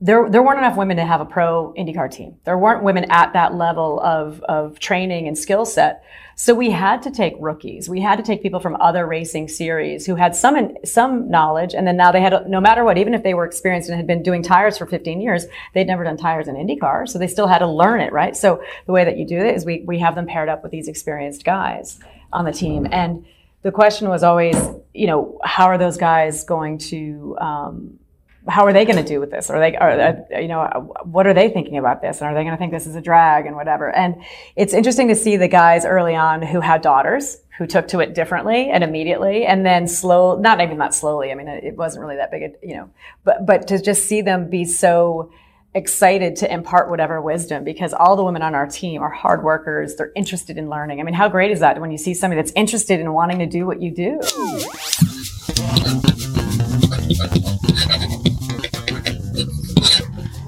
[0.00, 2.36] there, there weren't enough women to have a pro IndyCar team.
[2.44, 6.04] There weren't women at that level of, of training and skill set.
[6.36, 7.88] So we had to take rookies.
[7.88, 11.74] We had to take people from other racing series who had some, some knowledge.
[11.74, 14.06] And then now they had, no matter what, even if they were experienced and had
[14.06, 17.08] been doing tires for 15 years, they'd never done tires in IndyCar.
[17.08, 18.36] So they still had to learn it, right?
[18.36, 20.72] So the way that you do it is we, we have them paired up with
[20.72, 22.00] these experienced guys
[22.32, 22.88] on the team.
[22.90, 23.24] And
[23.62, 24.56] the question was always,
[24.92, 27.98] you know, how are those guys going to, um,
[28.46, 29.48] how are they going to do with this?
[29.48, 32.20] Are they, are, uh, you know, what are they thinking about this?
[32.20, 33.90] And are they going to think this is a drag and whatever?
[33.90, 34.22] And
[34.54, 38.14] it's interesting to see the guys early on who had daughters who took to it
[38.14, 41.30] differently and immediately and then slow, not even that slowly.
[41.30, 42.90] I mean, it wasn't really that big, a, you know,
[43.22, 45.32] but, but to just see them be so
[45.72, 49.96] excited to impart whatever wisdom because all the women on our team are hard workers.
[49.96, 51.00] They're interested in learning.
[51.00, 53.46] I mean, how great is that when you see somebody that's interested in wanting to
[53.46, 54.20] do what you do?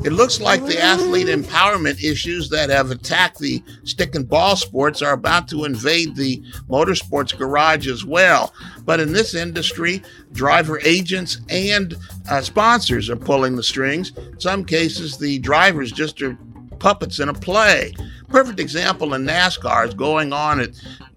[0.06, 5.02] It looks like the athlete empowerment issues that have attacked the stick and ball sports
[5.02, 8.54] are about to invade the motorsports garage as well.
[8.84, 11.96] But in this industry, driver agents and
[12.30, 14.16] uh, sponsors are pulling the strings.
[14.16, 16.38] In some cases, the drivers just are
[16.78, 17.92] puppets in a play.
[18.28, 20.70] Perfect example in NASCAR is going on at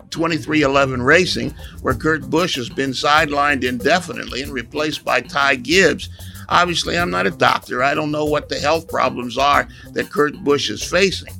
[0.09, 6.09] 23XI Racing, where Kurt Busch has been sidelined indefinitely and replaced by Ty Gibbs.
[6.49, 7.83] Obviously, I'm not a doctor.
[7.83, 11.33] I don't know what the health problems are that Kurt Busch is facing.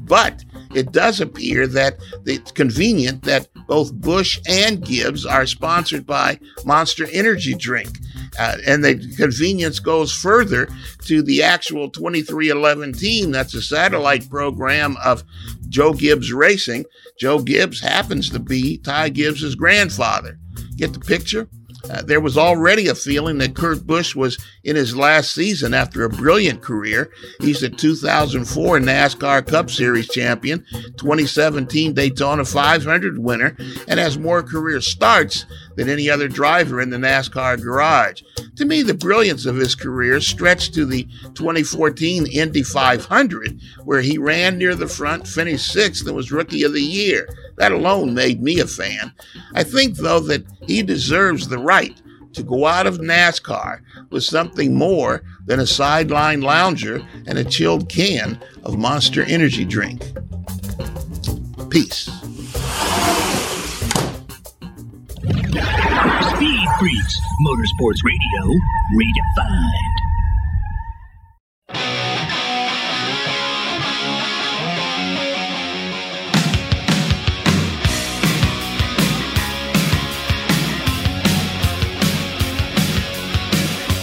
[0.00, 1.96] But it does appear that
[2.26, 7.98] it's convenient that both Busch and Gibbs are sponsored by Monster Energy Drink.
[8.38, 10.68] Uh, and the convenience goes further
[11.04, 13.30] to the actual 23XI team.
[13.30, 15.22] That's a satellite program of
[15.68, 16.84] Joe Gibbs Racing.
[17.18, 20.38] Joe Gibbs happens to be Ty Gibbs' grandfather.
[20.76, 21.48] Get the picture?
[21.90, 26.04] Uh, there was already a feeling that Kurt Busch was in his last season after
[26.04, 27.10] a brilliant career.
[27.40, 30.64] He's the 2004 NASCAR Cup Series champion,
[30.96, 33.56] 2017 Daytona 500 winner,
[33.86, 35.44] and has more career starts
[35.76, 38.22] than any other driver in the NASCAR garage.
[38.56, 41.04] To me, the brilliance of his career stretched to the
[41.34, 46.72] 2014 Indy 500, where he ran near the front, finished sixth, and was Rookie of
[46.72, 47.28] the Year.
[47.56, 49.12] That alone made me a fan.
[49.54, 52.00] I think, though, that he deserves the right
[52.32, 57.88] to go out of NASCAR with something more than a sideline lounger and a chilled
[57.88, 60.02] can of Monster Energy drink.
[61.70, 62.10] Peace.
[66.34, 68.42] Speed Freaks, Motorsports Radio,
[68.96, 70.03] redefined.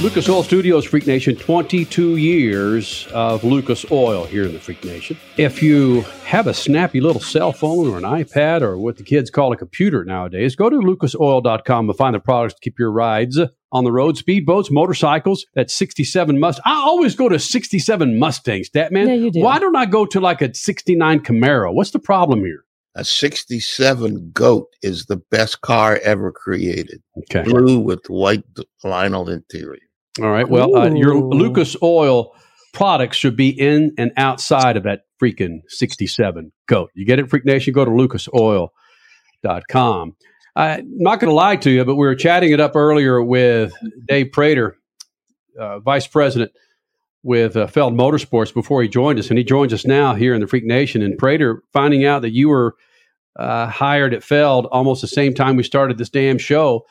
[0.01, 5.15] Lucas Oil Studios, Freak Nation, 22 years of Lucas Oil here in the Freak Nation.
[5.37, 9.29] If you have a snappy little cell phone or an iPad or what the kids
[9.29, 13.39] call a computer nowadays, go to lucasoil.com and find the products to keep your rides
[13.71, 14.15] on the road.
[14.15, 16.59] Speedboats, motorcycles, that 67 Must.
[16.65, 19.07] I always go to 67 Mustangs, that man.
[19.07, 19.41] Yeah, you do.
[19.41, 21.71] Why don't I go to like a 69 Camaro?
[21.75, 22.65] What's the problem here?
[22.95, 27.03] A 67 Goat is the best car ever created.
[27.19, 27.43] Okay.
[27.43, 28.43] Blue with white
[28.83, 29.79] vinyl interior.
[30.19, 30.47] All right.
[30.47, 32.35] Well, uh, your Lucas Oil
[32.73, 36.91] products should be in and outside of that freaking 67 goat.
[36.93, 37.73] You get it, Freak Nation?
[37.73, 40.15] Go to lucasoil.com.
[40.53, 43.71] I'm not going to lie to you, but we were chatting it up earlier with
[44.05, 44.75] Dave Prater,
[45.57, 46.51] uh, Vice President
[47.23, 49.29] with uh, Feld Motorsports, before he joined us.
[49.29, 51.01] And he joins us now here in the Freak Nation.
[51.01, 52.75] And Prater, finding out that you were
[53.37, 56.85] uh, hired at Feld almost the same time we started this damn show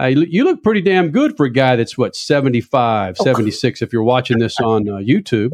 [0.00, 4.02] uh, you, look pretty damn good for a guy that's what 75 76 if you're
[4.02, 5.52] watching this on uh, youtube.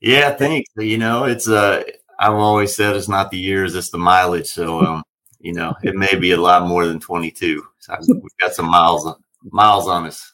[0.00, 0.70] Yeah thanks.
[0.76, 1.82] You know it's uh
[2.18, 4.46] i've always said it's not the years it's the mileage.
[4.46, 5.02] So um
[5.40, 9.06] you know it may be a lot more than 22 so we've got some miles
[9.06, 9.14] on
[9.52, 10.32] miles on us.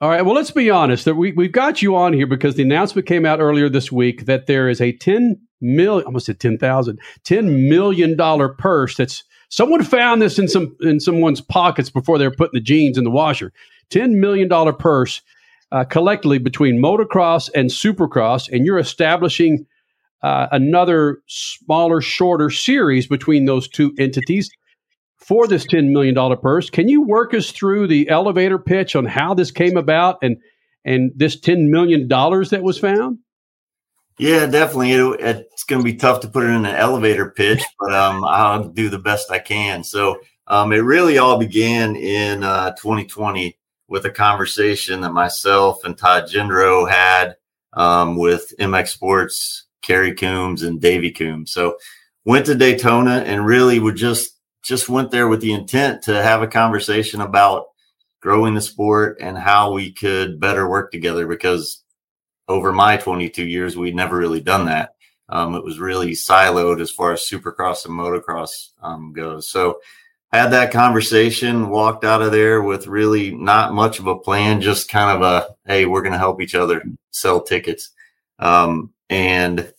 [0.00, 0.24] All right.
[0.24, 1.04] Well, let's be honest.
[1.04, 4.26] That we we've got you on here because the announcement came out earlier this week
[4.26, 9.24] that there is a ten million, almost said ten thousand, ten million dollar purse that's
[9.48, 13.04] someone found this in some in someone's pockets before they were putting the jeans in
[13.04, 13.52] the washer.
[13.90, 15.22] Ten million dollar purse
[15.72, 19.66] uh, collectively between motocross and supercross, and you're establishing
[20.22, 24.50] uh, another smaller, shorter series between those two entities
[25.16, 26.70] for this $10 million purse.
[26.70, 30.36] Can you work us through the elevator pitch on how this came about and,
[30.84, 33.18] and this $10 million that was found?
[34.18, 34.92] Yeah, definitely.
[34.92, 35.20] It,
[35.52, 38.64] it's going to be tough to put it in an elevator pitch, but um, I'll
[38.64, 39.84] do the best I can.
[39.84, 43.56] So um, it really all began in uh, 2020
[43.88, 47.36] with a conversation that myself and Todd Jendro had
[47.74, 51.52] um, with MX Sports, Carrie Coombs, and Davey Coombs.
[51.52, 51.78] So
[52.24, 54.34] went to Daytona and really would just
[54.64, 57.66] just went there with the intent to have a conversation about
[58.20, 61.84] growing the sport and how we could better work together because
[62.48, 64.94] over my 22 years we'd never really done that.
[65.28, 69.50] Um, it was really siloed as far as supercross and motocross um, goes.
[69.50, 69.80] So
[70.32, 74.90] had that conversation walked out of there with really not much of a plan just
[74.90, 77.90] kind of a hey we're going to help each other sell tickets.
[78.38, 79.72] Um, and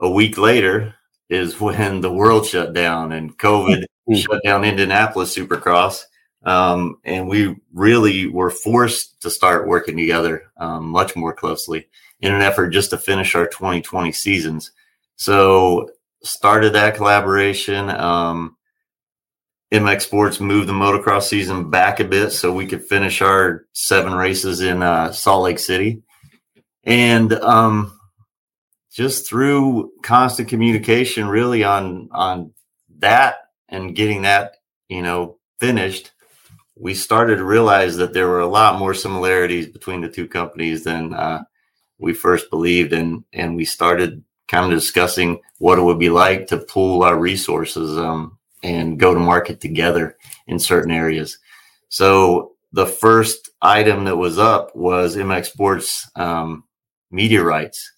[0.00, 0.94] a week later
[1.28, 3.84] is when the world shut down and covid
[4.14, 6.04] shut down Indianapolis Supercross.
[6.44, 11.88] Um, and we really were forced to start working together um, much more closely
[12.20, 14.72] in an effort just to finish our 2020 seasons.
[15.16, 15.90] So
[16.22, 17.90] started that collaboration.
[17.90, 18.56] Um,
[19.72, 24.14] MX Sports moved the motocross season back a bit so we could finish our seven
[24.14, 26.02] races in uh, Salt Lake City.
[26.84, 27.98] And um,
[28.92, 32.52] just through constant communication, really on on
[32.98, 33.36] that
[33.68, 34.56] and getting that,
[34.88, 36.12] you know, finished,
[36.76, 40.84] we started to realize that there were a lot more similarities between the two companies
[40.84, 41.42] than uh,
[41.98, 46.46] we first believed, and and we started kind of discussing what it would be like
[46.46, 50.16] to pool our resources um, and go to market together
[50.46, 51.38] in certain areas.
[51.88, 56.64] So the first item that was up was MX Sports um,
[57.10, 57.92] media rights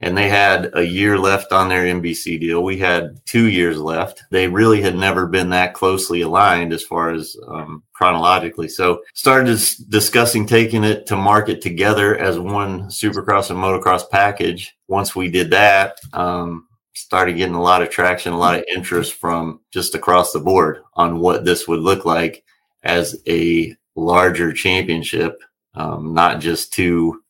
[0.00, 2.62] and they had a year left on their NBC deal.
[2.62, 4.22] We had two years left.
[4.30, 8.68] They really had never been that closely aligned as far as um, chronologically.
[8.68, 14.76] So started dis- discussing taking it to market together as one Supercross and motocross package.
[14.86, 19.14] Once we did that, um, started getting a lot of traction, a lot of interest
[19.14, 22.44] from just across the board on what this would look like
[22.84, 25.42] as a larger championship,
[25.74, 27.20] um, not just two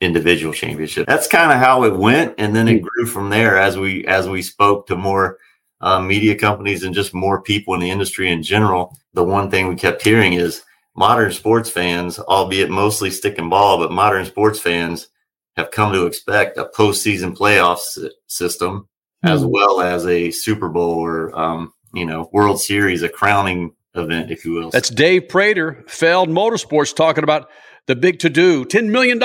[0.00, 1.06] individual championship.
[1.06, 2.86] That's kind of how it went, and then it hmm.
[2.86, 5.38] grew from there as we as we spoke to more
[5.80, 8.96] uh, media companies and just more people in the industry in general.
[9.14, 10.62] The one thing we kept hearing is
[10.94, 15.08] modern sports fans, albeit mostly stick and ball, but modern sports fans
[15.56, 17.78] have come to expect a postseason playoff
[18.26, 18.88] system
[19.22, 24.30] as well as a Super Bowl or um, you know World Series, a crowning event,
[24.30, 24.70] if you will.
[24.70, 27.50] That's Dave Prater, Feld Motorsports, talking about
[27.86, 29.20] the big to do $10 million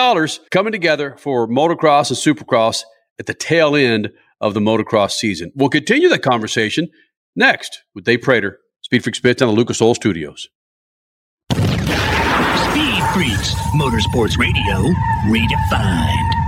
[0.52, 2.84] coming together for motocross and supercross
[3.20, 4.10] at the tail end
[4.40, 5.52] of the motocross season.
[5.56, 6.90] We'll continue that conversation
[7.36, 10.50] next with Dave Prater, Speed Freaks Pits on the Lucas Oil Studios.
[11.52, 14.94] Speed Freaks, Motorsports Radio,
[15.28, 16.41] redefined.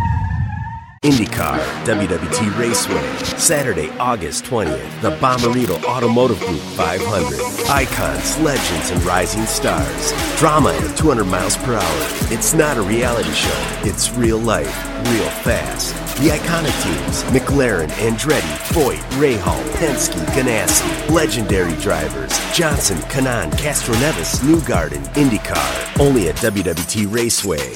[1.03, 7.67] IndyCar, WWT Raceway, Saturday, August 20th, the Bommarito Automotive Group 500.
[7.69, 10.13] Icons, legends, and rising stars.
[10.39, 12.07] Drama at 200 miles per hour.
[12.31, 14.73] It's not a reality show, it's real life,
[15.09, 15.93] real fast.
[16.21, 21.09] The iconic teams McLaren, Andretti, Foyt, Rahal, Penske, Ganassi.
[21.09, 25.99] Legendary drivers Johnson, Kanaan, Castroneves, Newgarden, IndyCar.
[25.99, 27.75] Only at WWT Raceway.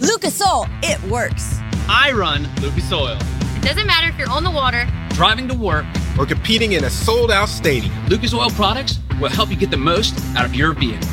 [0.00, 1.58] Lucas Oil, it works.
[1.86, 3.18] I run Lucas Oil.
[3.56, 5.84] It doesn't matter if you're on the water, driving to work,
[6.18, 7.92] or competing in a sold out stadium.
[8.06, 11.06] Lucas Oil products will help you get the most out of your vehicle.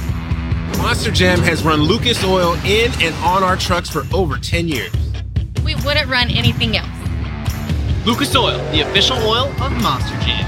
[0.78, 4.94] Monster Jam has run Lucas Oil in and on our trucks for over 10 years.
[5.66, 6.88] We wouldn't run anything else.
[8.06, 10.46] Lucas Oil, the official oil of Monster Jam.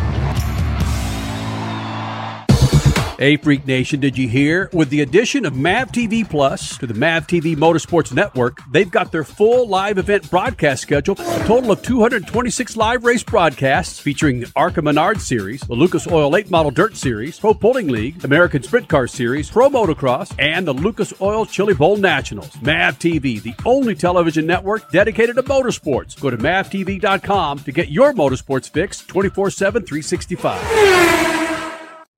[3.20, 4.70] Hey, Freak Nation, did you hear?
[4.72, 9.12] With the addition of MAV TV Plus to the MAV TV Motorsports Network, they've got
[9.12, 14.50] their full live event broadcast schedule, a total of 226 live race broadcasts featuring the
[14.56, 18.88] ARCA Menard Series, the Lucas Oil Late Model Dirt Series, Pro Pulling League, American Sprint
[18.88, 22.56] Car Series, Pro Motocross, and the Lucas Oil Chili Bowl Nationals.
[22.62, 26.18] MAV TV, the only television network dedicated to motorsports.
[26.22, 31.59] Go to mavtv.com to get your motorsports fix 24 7, 365.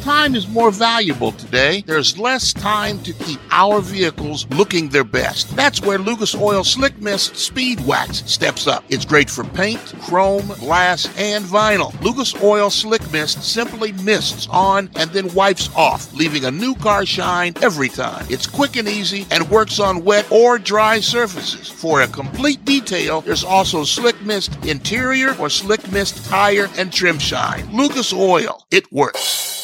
[0.00, 1.82] Time is more valuable today.
[1.86, 5.54] There's less time to keep our vehicles looking their best.
[5.54, 8.82] That's where Lucas Oil Slick Mist Speed Wax steps up.
[8.88, 11.98] It's great for paint, chrome, glass, and vinyl.
[12.00, 17.04] Lucas Oil Slick Mist simply mists on and then wipes off, leaving a new car
[17.04, 18.26] shine every time.
[18.30, 21.68] It's quick and easy and works on wet or dry surfaces.
[21.68, 27.18] For a complete detail, there's also Slick Mist Interior or Slick Mist Tire and Trim
[27.18, 27.68] Shine.
[27.76, 28.66] Lucas Oil.
[28.70, 29.59] It works.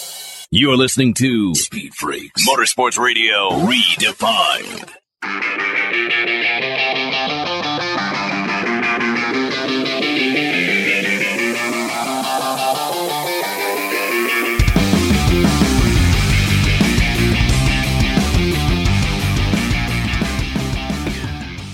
[0.53, 4.93] You're listening to Speed Freaks Motorsports Radio Redefined.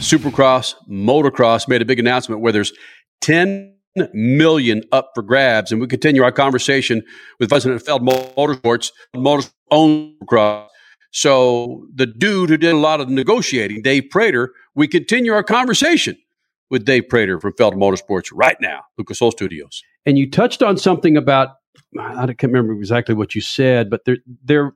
[0.00, 2.72] Supercross, motocross made a big announcement where there's
[3.20, 3.76] 10
[4.12, 5.72] million up for grabs.
[5.72, 7.02] And we continue our conversation
[7.38, 10.70] with President Feld Motorsports, Motors own cross.
[11.10, 16.16] So the dude who did a lot of negotiating, Dave Prater, we continue our conversation
[16.70, 19.82] with Dave Prater from Feld Motorsports right now, Lucas Oil Studios.
[20.06, 21.50] And you touched on something about
[21.98, 24.72] I can't remember exactly what you said, but they're they're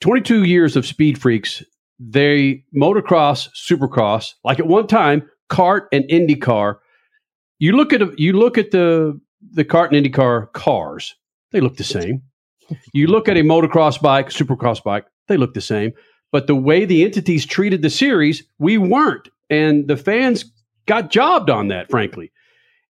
[0.00, 1.62] 22 years of Speed Freaks.
[1.98, 6.76] They motocross, supercross, like at one time, CART and IndyCar
[7.60, 9.20] you look at you look at the
[9.52, 11.14] the CART and IndyCar cars;
[11.52, 12.22] they look the same.
[12.92, 15.92] You look at a motocross bike, supercross bike; they look the same.
[16.32, 20.44] But the way the entities treated the series, we weren't, and the fans
[20.86, 22.32] got jobbed on that, frankly.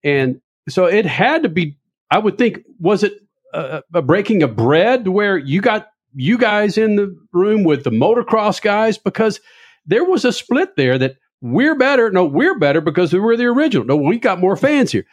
[0.05, 1.77] And so it had to be.
[2.13, 3.15] I would think, was it
[3.53, 7.91] a, a breaking of bread where you got you guys in the room with the
[7.91, 9.41] motocross guys because
[9.87, 12.11] there was a split there that we're better.
[12.11, 13.87] No, we're better because we were the original.
[13.87, 15.07] No, we got more fans here.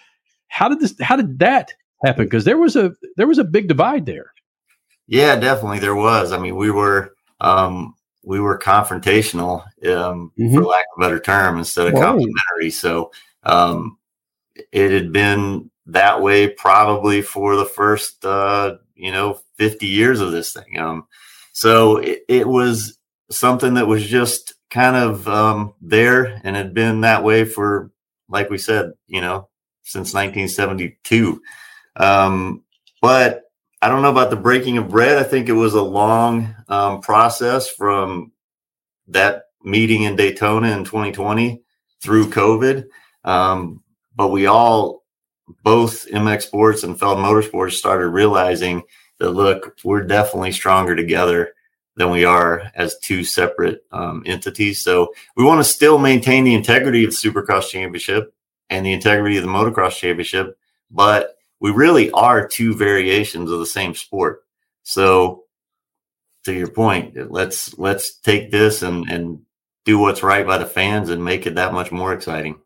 [0.48, 0.96] How did this?
[1.02, 1.74] How did that
[2.04, 2.26] happen?
[2.26, 4.34] Because there was a there was a big divide there.
[5.08, 6.32] Yeah, definitely there was.
[6.32, 10.54] I mean, we were um, we were confrontational, um, mm-hmm.
[10.54, 12.02] for lack of a better term, instead of Whoa.
[12.02, 12.72] complimentary.
[12.72, 13.12] So
[13.44, 13.98] um,
[14.72, 20.32] it had been that way probably for the first uh, you know 50 years of
[20.32, 20.78] this thing.
[20.78, 21.08] Um,
[21.54, 22.98] so it, it was
[23.32, 27.92] something that was just kind of um, there and had been that way for,
[28.30, 29.50] like we said, you know,
[29.84, 31.42] since 1972.
[31.96, 32.64] Um,
[33.02, 33.44] but
[33.82, 35.18] I don't know about the breaking of bread.
[35.18, 38.32] I think it was a long um, process from
[39.08, 41.62] that meeting in Daytona in 2020
[42.02, 42.86] through COVID.
[43.24, 43.84] Um,
[44.16, 45.04] but we all,
[45.64, 48.84] both MX Sports and Feld Motorsports, started realizing
[49.20, 51.54] that look, we're definitely stronger together
[51.98, 54.80] than we are as two separate um, entities.
[54.80, 58.34] So we want to still maintain the integrity of the Supercross Championship
[58.70, 60.58] and the integrity of the Motocross Championship,
[60.92, 64.44] but we really are two variations of the same sport.
[64.84, 65.46] So
[66.46, 69.42] to your point, let's let's take this and and
[69.84, 72.60] do what's right by the fans and make it that much more exciting.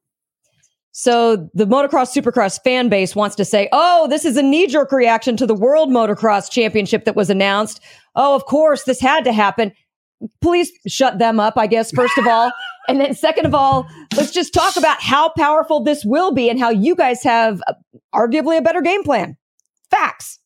[0.91, 4.91] So the motocross supercross fan base wants to say, oh, this is a knee jerk
[4.91, 7.79] reaction to the world motocross championship that was announced.
[8.15, 9.71] Oh, of course, this had to happen.
[10.41, 12.51] Please shut them up, I guess, first of all.
[12.87, 16.59] And then second of all, let's just talk about how powerful this will be and
[16.59, 17.73] how you guys have uh,
[18.13, 19.37] arguably a better game plan.
[19.91, 20.39] Facts.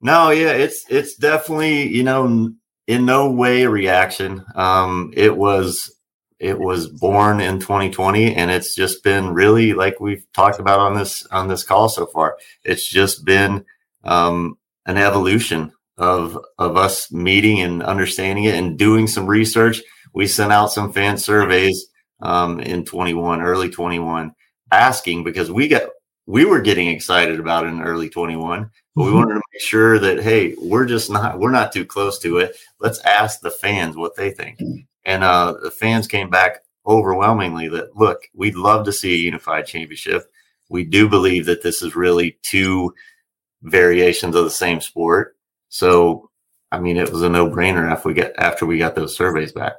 [0.00, 2.52] No, yeah, it's, it's definitely, you know,
[2.86, 4.44] in no way a reaction.
[4.54, 5.94] Um, it was
[6.38, 10.94] it was born in 2020 and it's just been really like we've talked about on
[10.94, 13.64] this on this call so far it's just been
[14.02, 19.80] um, an evolution of of us meeting and understanding it and doing some research
[20.12, 21.86] we sent out some fan surveys
[22.20, 24.32] um, in 21 early 21
[24.72, 25.82] asking because we got
[26.26, 29.18] we were getting excited about it in early 21 but we Mm-hmm.
[29.18, 32.56] wanted to make sure that hey, we're just not we're not too close to it.
[32.78, 34.60] Let's ask the fans what they think.
[35.04, 39.66] And uh, the fans came back overwhelmingly that look, we'd love to see a unified
[39.66, 40.24] championship.
[40.68, 42.94] We do believe that this is really two
[43.62, 45.36] variations of the same sport.
[45.74, 46.30] So,
[46.70, 49.50] I mean, it was a no brainer after we get after we got those surveys
[49.50, 49.72] back.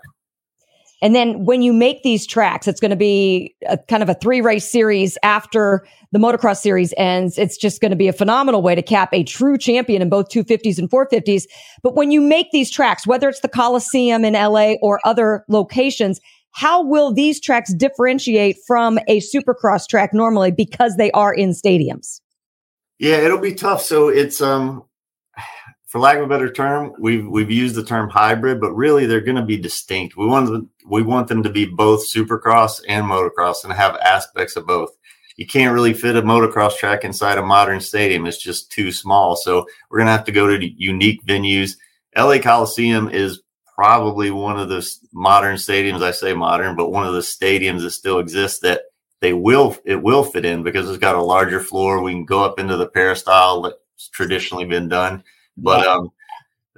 [1.01, 4.13] And then when you make these tracks, it's going to be a kind of a
[4.13, 7.38] three race series after the motocross series ends.
[7.38, 10.27] It's just going to be a phenomenal way to cap a true champion in both
[10.27, 11.43] 250s and 450s.
[11.81, 16.19] But when you make these tracks, whether it's the Coliseum in LA or other locations,
[16.51, 22.19] how will these tracks differentiate from a supercross track normally because they are in stadiums?
[22.99, 23.81] Yeah, it'll be tough.
[23.81, 24.84] So it's um
[25.95, 29.22] for lack of a better term, we've we've used the term hybrid, but really they're
[29.22, 30.17] going to be distinct.
[30.17, 34.57] We want them, we want them to be both supercross and motocross and have aspects
[34.57, 34.89] of both.
[35.38, 39.38] You can't really fit a motocross track inside a modern stadium; it's just too small.
[39.38, 41.77] So we're going to have to go to unique venues.
[42.17, 43.41] LA Coliseum is
[43.73, 46.03] probably one of the modern stadiums.
[46.03, 48.81] I say modern, but one of the stadiums that still exists that
[49.22, 52.01] they will it will fit in because it's got a larger floor.
[52.01, 55.23] We can go up into the peristyle that's traditionally been done.
[55.57, 56.11] But um,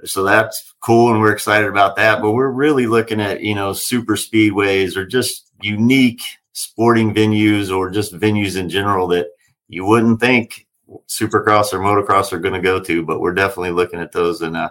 [0.04, 2.22] so that's cool, and we're excited about that.
[2.22, 6.22] But we're really looking at you know super speedways or just unique
[6.52, 9.28] sporting venues or just venues in general that
[9.68, 10.66] you wouldn't think
[11.08, 13.04] supercross or motocross are going to go to.
[13.04, 14.70] But we're definitely looking at those and uh,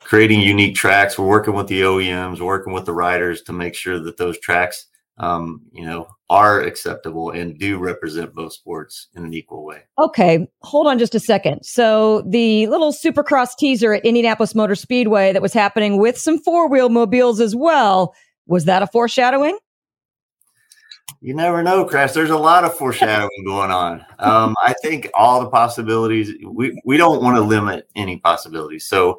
[0.00, 1.18] creating unique tracks.
[1.18, 4.86] We're working with the OEMs, working with the riders to make sure that those tracks,
[5.18, 9.82] um, you know, are acceptable and do represent both sports in an equal way.
[9.98, 11.62] Okay, hold on just a second.
[11.62, 16.68] So the little supercross teaser at Indianapolis Motor Speedway that was happening with some four
[16.68, 18.14] wheel mobiles as well,
[18.46, 19.58] was that a foreshadowing?
[21.20, 22.12] You never know, Crash.
[22.12, 24.04] There's a lot of foreshadowing going on.
[24.18, 26.32] Um, I think all the possibilities.
[26.44, 29.18] We we don't want to limit any possibilities, so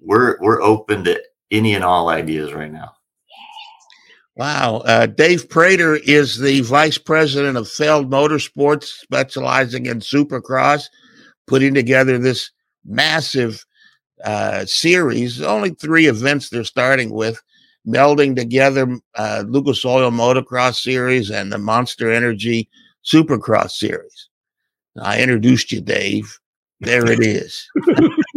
[0.00, 2.92] we're we're open to any and all ideas right now.
[4.36, 4.78] Wow.
[4.86, 10.84] Uh, Dave Prater is the vice president of Feld Motorsports, specializing in supercross,
[11.46, 12.50] putting together this
[12.84, 13.64] massive
[14.24, 15.42] uh, series.
[15.42, 17.40] Only three events they're starting with,
[17.86, 22.68] melding together uh, Lucas Oil Motocross Series and the Monster Energy
[23.04, 24.28] Supercross Series.
[25.00, 26.38] I introduced you, Dave.
[26.80, 27.68] There it is.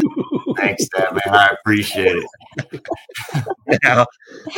[0.77, 1.19] Thanks, man.
[1.35, 2.23] I appreciate
[2.71, 2.87] it.
[3.83, 4.05] now,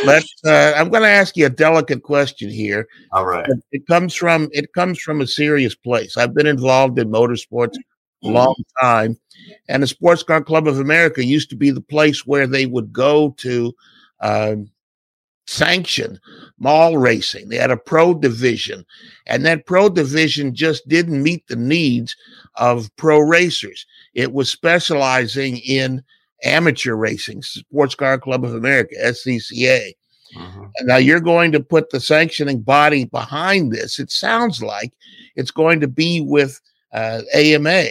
[0.06, 0.34] let's.
[0.46, 2.88] Uh, I'm going to ask you a delicate question here.
[3.12, 3.48] All right.
[3.48, 6.18] It- It comes from it comes from a serious place.
[6.18, 7.76] I've been involved in motorsports
[8.24, 9.18] a long time,
[9.70, 12.92] and the Sports Car Club of America used to be the place where they would
[12.92, 13.74] go to
[14.22, 14.70] um,
[15.48, 16.20] sanction
[16.60, 17.50] mall racing.
[17.50, 18.86] They had a pro division,
[19.28, 22.16] and that pro division just didn't meet the needs
[22.56, 23.86] of pro racers.
[24.14, 26.04] It was specializing in
[26.44, 29.92] amateur racing, Sports Car Club of America, SCCA.
[30.36, 34.00] And Now you're going to put the sanctioning body behind this.
[34.00, 34.92] It sounds like
[35.36, 36.60] it's going to be with
[36.94, 37.86] uh, AMA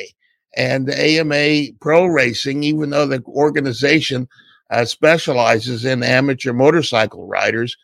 [0.57, 4.29] and the AMA Pro Racing, even though the organization
[4.70, 7.77] uh, specializes in amateur motorcycle riders.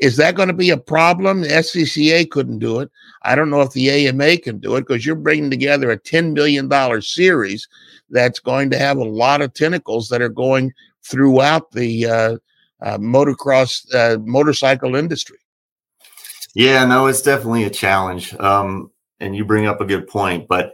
[0.00, 1.42] Is that going to be a problem?
[1.42, 2.90] The SCCA couldn't do it.
[3.22, 6.32] I don't know if the AMA can do it because you're bringing together a $10
[6.32, 6.70] million
[7.00, 7.68] series
[8.10, 10.72] that's going to have a lot of tentacles that are going
[11.04, 12.36] throughout the uh,
[12.82, 15.38] uh, motocross uh, motorcycle industry.
[16.54, 18.34] Yeah, no, it's definitely a challenge.
[18.34, 18.90] Um,
[19.20, 20.72] and you bring up a good point, but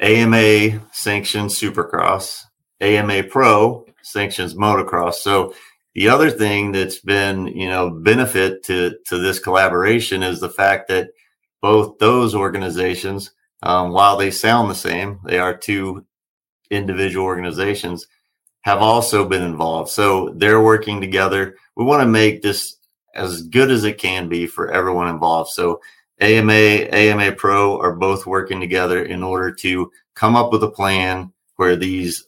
[0.00, 2.42] AMA sanctioned Supercross,
[2.80, 5.14] AMA Pro sanctions motocross.
[5.14, 5.54] So
[5.94, 10.88] the other thing that's been, you know, benefit to to this collaboration is the fact
[10.88, 11.10] that
[11.60, 16.04] both those organizations, um, while they sound the same, they are two
[16.70, 18.06] individual organizations,
[18.62, 19.90] have also been involved.
[19.90, 21.56] So they're working together.
[21.76, 22.76] We want to make this
[23.14, 25.50] as good as it can be for everyone involved.
[25.50, 25.80] So
[26.20, 31.32] AMA, AMA Pro are both working together in order to come up with a plan
[31.56, 32.26] where these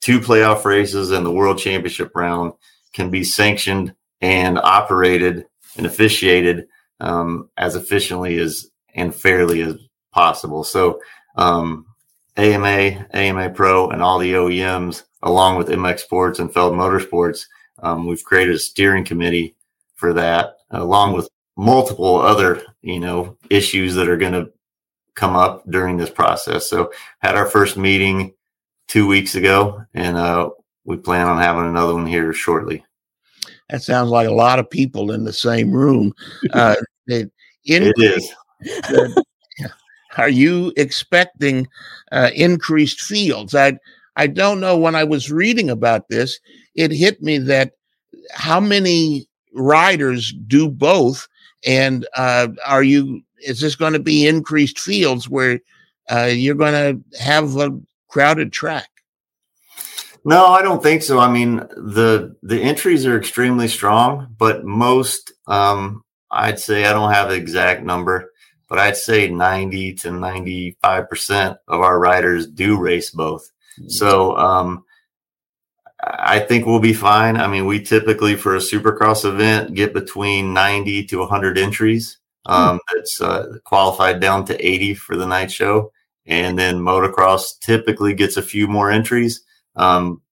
[0.00, 2.52] two playoff races and the world championship round
[2.92, 5.46] can be sanctioned and operated
[5.76, 6.66] and officiated
[7.00, 9.76] um, as efficiently as and fairly as
[10.12, 10.64] possible.
[10.64, 11.00] So
[11.36, 11.86] um,
[12.36, 17.44] AMA, AMA Pro, and all the OEMs, along with MX Sports and Feld Motorsports,
[17.80, 19.54] um, we've created a steering committee
[19.94, 24.50] for that, along with multiple other you know issues that are going to
[25.14, 26.68] come up during this process.
[26.68, 28.34] So had our first meeting
[28.88, 30.50] two weeks ago, and uh,
[30.84, 32.84] we plan on having another one here shortly.
[33.70, 36.12] That sounds like a lot of people in the same room.
[36.52, 36.74] Uh,
[37.06, 37.30] it,
[37.66, 38.32] in, It is.
[38.60, 39.24] the-
[40.16, 41.66] are you expecting
[42.12, 43.54] uh, increased fields?
[43.54, 43.78] I
[44.16, 44.76] I don't know.
[44.76, 46.38] When I was reading about this,
[46.74, 47.72] it hit me that
[48.32, 51.28] how many riders do both,
[51.66, 53.22] and uh, are you?
[53.46, 55.60] Is this going to be increased fields where
[56.10, 57.78] uh, you're going to have a
[58.08, 58.88] crowded track?
[60.24, 61.18] No, I don't think so.
[61.18, 67.12] I mean, the the entries are extremely strong, but most um, I'd say I don't
[67.12, 68.32] have the exact number,
[68.68, 73.50] but I'd say 90 to 95% of our riders do race both.
[73.78, 73.88] Mm-hmm.
[73.90, 74.84] So um,
[76.00, 77.36] I think we'll be fine.
[77.36, 82.18] I mean, we typically for a supercross event get between 90 to 100 entries.
[82.46, 82.52] Hmm.
[82.52, 85.92] Um, That's uh, qualified down to 80 for the night show.
[86.28, 89.40] And then motocross typically gets a few more entries.
[89.74, 90.22] Um,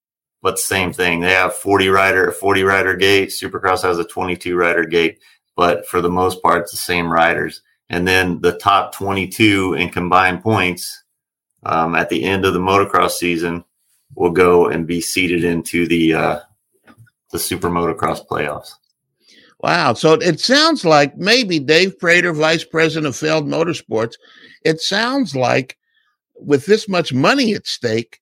[0.42, 1.20] but same thing.
[1.20, 3.30] They have 40 rider, 40 rider gate.
[3.30, 5.18] Supercross has a 22 rider gate,
[5.56, 7.62] but for the most part, it's the same riders.
[7.88, 11.02] And then the top 22 in combined points
[11.64, 13.64] um, at the end of the motocross season
[14.14, 16.40] will go and be seeded into the uh,
[17.30, 18.74] the super motocross playoffs.
[19.60, 19.94] Wow.
[19.94, 24.14] So it sounds like maybe Dave Prater, Vice President of Feld Motorsports,
[24.62, 25.76] it sounds like
[26.38, 28.20] with this much money at stake,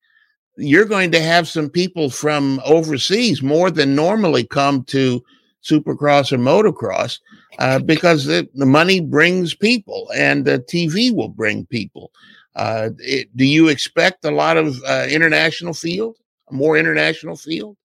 [0.57, 5.23] you're going to have some people from overseas more than normally come to
[5.63, 7.19] supercross or motocross
[7.59, 12.13] uh, because the, the, money brings people and the TV will bring people.
[12.55, 16.17] Uh, it, do you expect a lot of uh, international field,
[16.51, 17.77] more international field?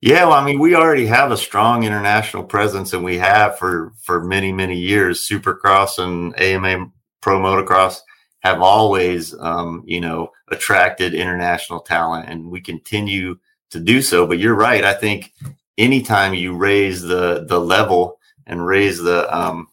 [0.00, 3.92] Yeah, well, I mean, we already have a strong international presence, and we have for
[4.02, 5.26] for many many years.
[5.26, 6.90] Supercross and AMA
[7.22, 8.00] Pro Motocross
[8.46, 13.38] have always, um, you know, attracted international talent, and we continue
[13.70, 14.26] to do so.
[14.26, 14.84] But you're right.
[14.84, 15.32] I think
[15.78, 19.68] anytime you raise the the level and raise the um,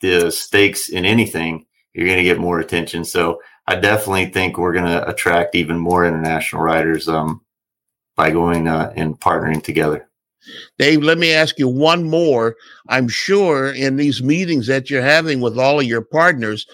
[0.00, 3.04] the stakes in anything, you're going to get more attention.
[3.04, 7.42] So I definitely think we're going to attract even more international riders um,
[8.16, 10.08] by going uh, and partnering together.
[10.78, 12.56] Dave, let me ask you one more.
[12.88, 16.66] I'm sure in these meetings that you're having with all of your partners,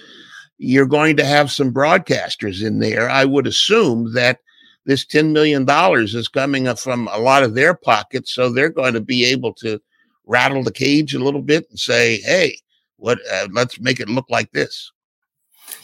[0.58, 3.08] you're going to have some broadcasters in there.
[3.08, 4.40] I would assume that
[4.84, 8.32] this $10 million is coming up from a lot of their pockets.
[8.32, 9.80] So they're going to be able to
[10.26, 12.58] rattle the cage a little bit and say, hey,
[12.96, 14.92] what, uh, let's make it look like this.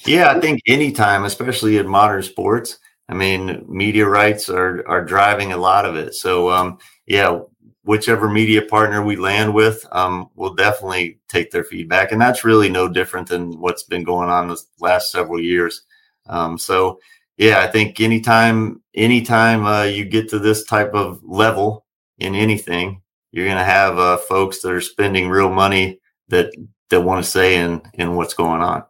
[0.06, 2.78] Yeah, I think anytime, especially in modern sports,
[3.08, 6.14] I mean, media rights are, are driving a lot of it.
[6.14, 7.40] So, um, yeah,
[7.84, 12.12] whichever media partner we land with, um, we'll definitely take their feedback.
[12.12, 15.82] And that's really no different than what's been going on the last several years.
[16.26, 16.98] Um, so
[17.36, 21.84] yeah, I think anytime, anytime, uh, you get to this type of level
[22.18, 23.02] in anything,
[23.32, 26.52] you're going to have, uh, folks that are spending real money that,
[26.90, 28.84] that want to say in, in what's going on.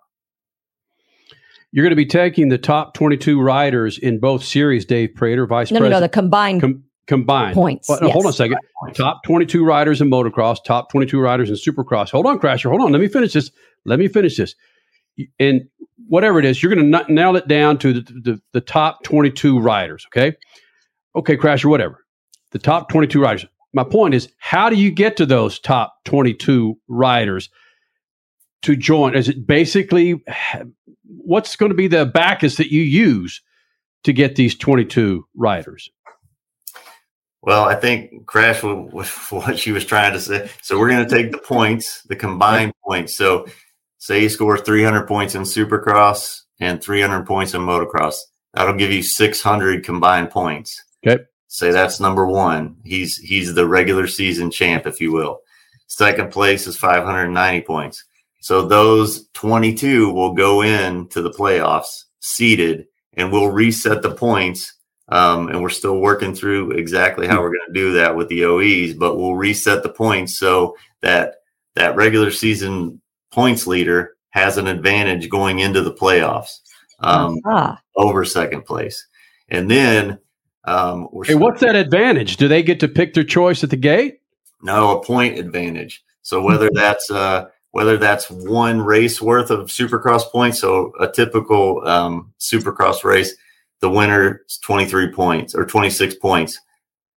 [1.73, 5.73] You're going to be taking the top 22 riders in both series, Dave Prater, Vice
[5.73, 5.91] no, President.
[5.91, 6.61] No, no, the combined.
[6.61, 7.89] Com- combined points.
[7.89, 8.03] No, yes.
[8.03, 8.59] Uh, hold on a second.
[8.95, 12.11] Top 22 riders in motocross, top 22 riders in supercross.
[12.11, 12.71] Hold on, Crasher.
[12.71, 12.93] Hold on.
[12.93, 13.51] Let me finish this.
[13.85, 14.55] Let me finish this.
[15.39, 15.63] And
[16.09, 19.61] whatever it is, you're going to nail it down to the, the, the top 22
[19.61, 20.07] riders.
[20.09, 20.37] Okay.
[21.17, 22.05] Okay, Crasher, whatever.
[22.51, 23.47] The top 22 riders.
[23.73, 27.51] My point is, how do you get to those top 22 riders
[28.63, 29.15] to join?
[29.17, 30.23] Is it basically
[31.05, 33.43] what's going to be the backus that you use
[34.05, 35.91] to get these 22 riders?
[37.45, 40.51] Well, I think Crash with what she was trying to say.
[40.63, 43.17] So we're going to take the points, the combined points.
[43.17, 43.47] So
[43.99, 48.17] say you score 300 points in Supercross and 300 points in motocross.
[48.55, 50.83] That'll give you 600 combined points.
[51.07, 51.23] Okay.
[51.49, 52.77] Say that's number one.
[52.83, 55.41] He's he's the regular season champ, if you will.
[55.87, 58.05] Second place is 590 points.
[58.41, 64.74] So those 22 will go in to the playoffs seeded, and we'll reset the points
[65.09, 68.45] um, and we're still working through exactly how we're going to do that with the
[68.45, 71.37] OEs, but we'll reset the points so that
[71.75, 73.01] that regular season
[73.31, 76.61] points leader has an advantage going into the playoffs
[77.01, 77.77] um, uh-huh.
[77.97, 79.07] over second place.
[79.49, 80.19] And then,
[80.65, 82.37] um, hey, what's that advantage?
[82.37, 84.21] Do they get to pick their choice at the gate?
[84.63, 86.03] No, a point advantage.
[86.23, 91.87] So whether that's uh, whether that's one race worth of Supercross points, so a typical
[91.87, 93.35] um, Supercross race
[93.81, 96.59] the winner is 23 points or 26 points.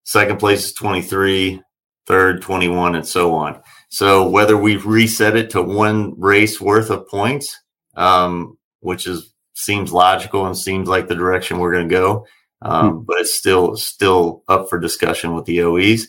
[0.03, 1.61] Second place is 23,
[2.05, 3.61] third 21, and so on.
[3.89, 7.57] So whether we reset it to one race worth of points,
[7.95, 12.25] um, which is seems logical and seems like the direction we're going to go,
[12.61, 13.03] um, hmm.
[13.05, 16.07] but it's still still up for discussion with the OEs.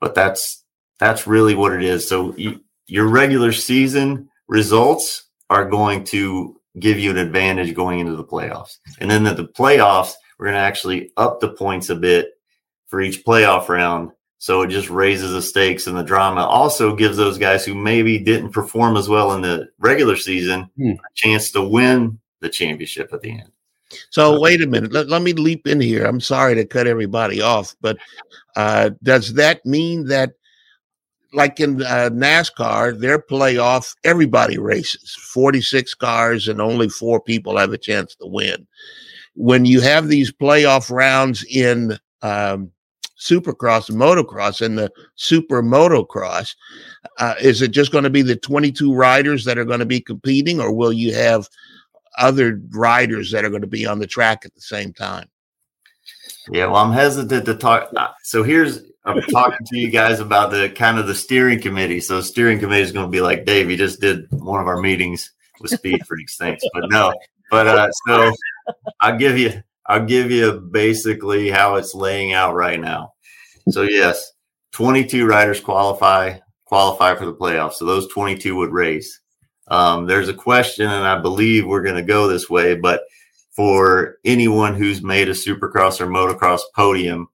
[0.00, 0.64] But that's
[0.98, 2.08] that's really what it is.
[2.08, 8.16] So you, your regular season results are going to give you an advantage going into
[8.16, 8.78] the playoffs.
[9.00, 12.30] And then at the playoffs, we're going to actually up the points a bit
[12.86, 14.12] for each playoff round.
[14.38, 16.42] So it just raises the stakes and the drama.
[16.42, 20.90] Also gives those guys who maybe didn't perform as well in the regular season Hmm.
[20.92, 23.50] a chance to win the championship at the end.
[24.10, 24.92] So wait a minute.
[24.92, 26.04] Let, let me leap in here.
[26.04, 27.96] I'm sorry to cut everybody off, but
[28.54, 30.34] uh, does that mean that,
[31.32, 37.72] like in uh, NASCAR, their playoff, everybody races 46 cars and only four people have
[37.72, 38.66] a chance to win?
[39.34, 42.70] When you have these playoff rounds in um,
[43.20, 46.54] Supercross motocross and the Super Motocross,
[47.18, 50.00] uh, is it just going to be the 22 riders that are going to be
[50.00, 51.48] competing, or will you have
[52.18, 55.28] other riders that are going to be on the track at the same time.
[56.50, 57.90] Yeah, well, I'm hesitant to talk.
[57.96, 61.98] uh, So here's I'm talking to you guys about the kind of the steering committee.
[62.00, 63.70] So steering committee is going to be like Dave.
[63.70, 66.36] You just did one of our meetings with Speed Freaks.
[66.36, 67.14] Thanks, but no.
[67.50, 68.30] But uh, so
[69.00, 73.14] I'll give you I'll give you basically how it's laying out right now.
[73.70, 74.32] So yes,
[74.72, 77.74] 22 riders qualify qualify for the playoffs.
[77.74, 79.20] So those 22 would race.
[79.68, 83.02] Um, there's a question, and I believe we're going to go this way, but
[83.52, 87.28] for anyone who's made a supercross or motocross podium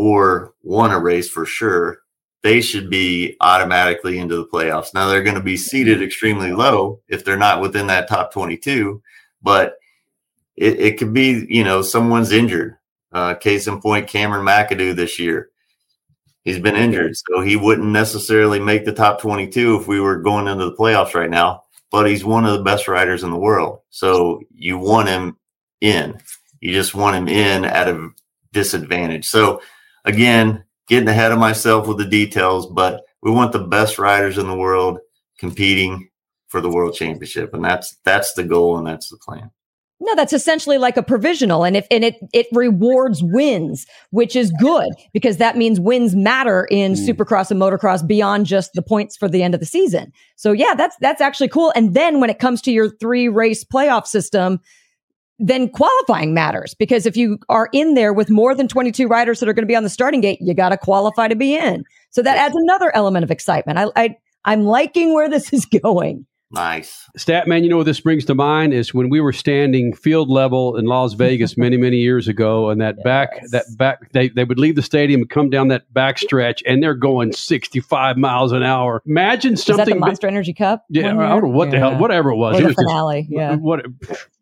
[0.00, 1.98] or won a race for sure,
[2.42, 4.94] they should be automatically into the playoffs.
[4.94, 9.02] Now they're going to be seated extremely low if they're not within that top 22,
[9.42, 9.74] but
[10.56, 12.78] it, it could be, you know, someone's injured.
[13.12, 15.50] Uh, case in point, Cameron McAdoo this year.
[16.44, 20.48] He's been injured, so he wouldn't necessarily make the top 22 if we were going
[20.48, 21.64] into the playoffs right now.
[21.90, 25.36] But he's one of the best riders in the world, so you want him
[25.82, 26.18] in.
[26.60, 28.08] You just want him in at a
[28.52, 29.26] disadvantage.
[29.26, 29.60] So
[30.04, 34.46] again, getting ahead of myself with the details, but we want the best riders in
[34.46, 34.98] the world
[35.38, 36.08] competing
[36.48, 39.50] for the world championship, and that's that's the goal and that's the plan.
[40.02, 41.62] No, that's essentially like a provisional.
[41.62, 46.66] And if, and it, it rewards wins, which is good because that means wins matter
[46.70, 47.06] in mm.
[47.06, 50.10] supercross and motocross beyond just the points for the end of the season.
[50.36, 51.70] So yeah, that's, that's actually cool.
[51.76, 54.60] And then when it comes to your three race playoff system,
[55.40, 59.48] then qualifying matters because if you are in there with more than 22 riders that
[59.48, 61.84] are going to be on the starting gate, you got to qualify to be in.
[62.10, 63.78] So that adds another element of excitement.
[63.78, 66.26] I, I, I'm liking where this is going.
[66.52, 67.08] Nice.
[67.16, 70.76] Statman, you know what this brings to mind is when we were standing field level
[70.76, 74.58] in Las Vegas many, many years ago, and that back, that back, they, they would
[74.58, 78.64] leave the stadium and come down that back stretch, and they're going 65 miles an
[78.64, 79.00] hour.
[79.06, 79.94] Imagine Is that something.
[79.94, 80.84] the Monster Energy Cup?
[80.88, 81.46] yeah, I don't know year?
[81.46, 82.56] what the hell, whatever it was.
[82.56, 83.54] Or it the was just- finale, yeah.
[83.54, 83.86] What,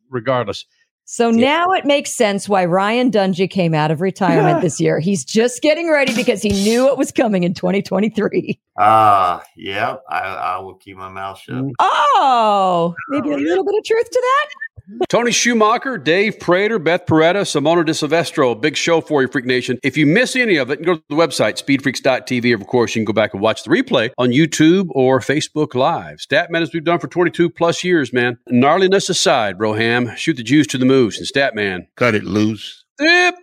[0.08, 0.64] regardless.
[1.10, 5.00] So now it makes sense why Ryan Dungey came out of retirement this year.
[5.00, 8.60] He's just getting ready because he knew it was coming in 2023.
[8.78, 11.64] Ah, yeah, I, I will keep my mouth shut.
[11.80, 14.48] Oh, maybe a little bit of truth to that.
[15.08, 18.54] Tony Schumacher, Dave Prater, Beth Paretta, Simona De Silvestro.
[18.54, 19.78] Big show for you, Freak Nation.
[19.82, 22.54] If you miss any of it, go to the website, speedfreaks.tv.
[22.54, 26.18] Of course, you can go back and watch the replay on YouTube or Facebook Live.
[26.18, 28.38] Statman, as we've done for 22 plus years, man.
[28.50, 31.18] Gnarliness aside, Broham, shoot the juice to the moose.
[31.18, 32.84] And Statman, cut it loose.
[33.00, 33.34] Zip.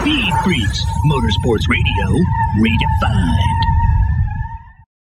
[0.00, 2.24] Speed Freaks, Motorsports Radio,
[2.58, 3.67] redefined.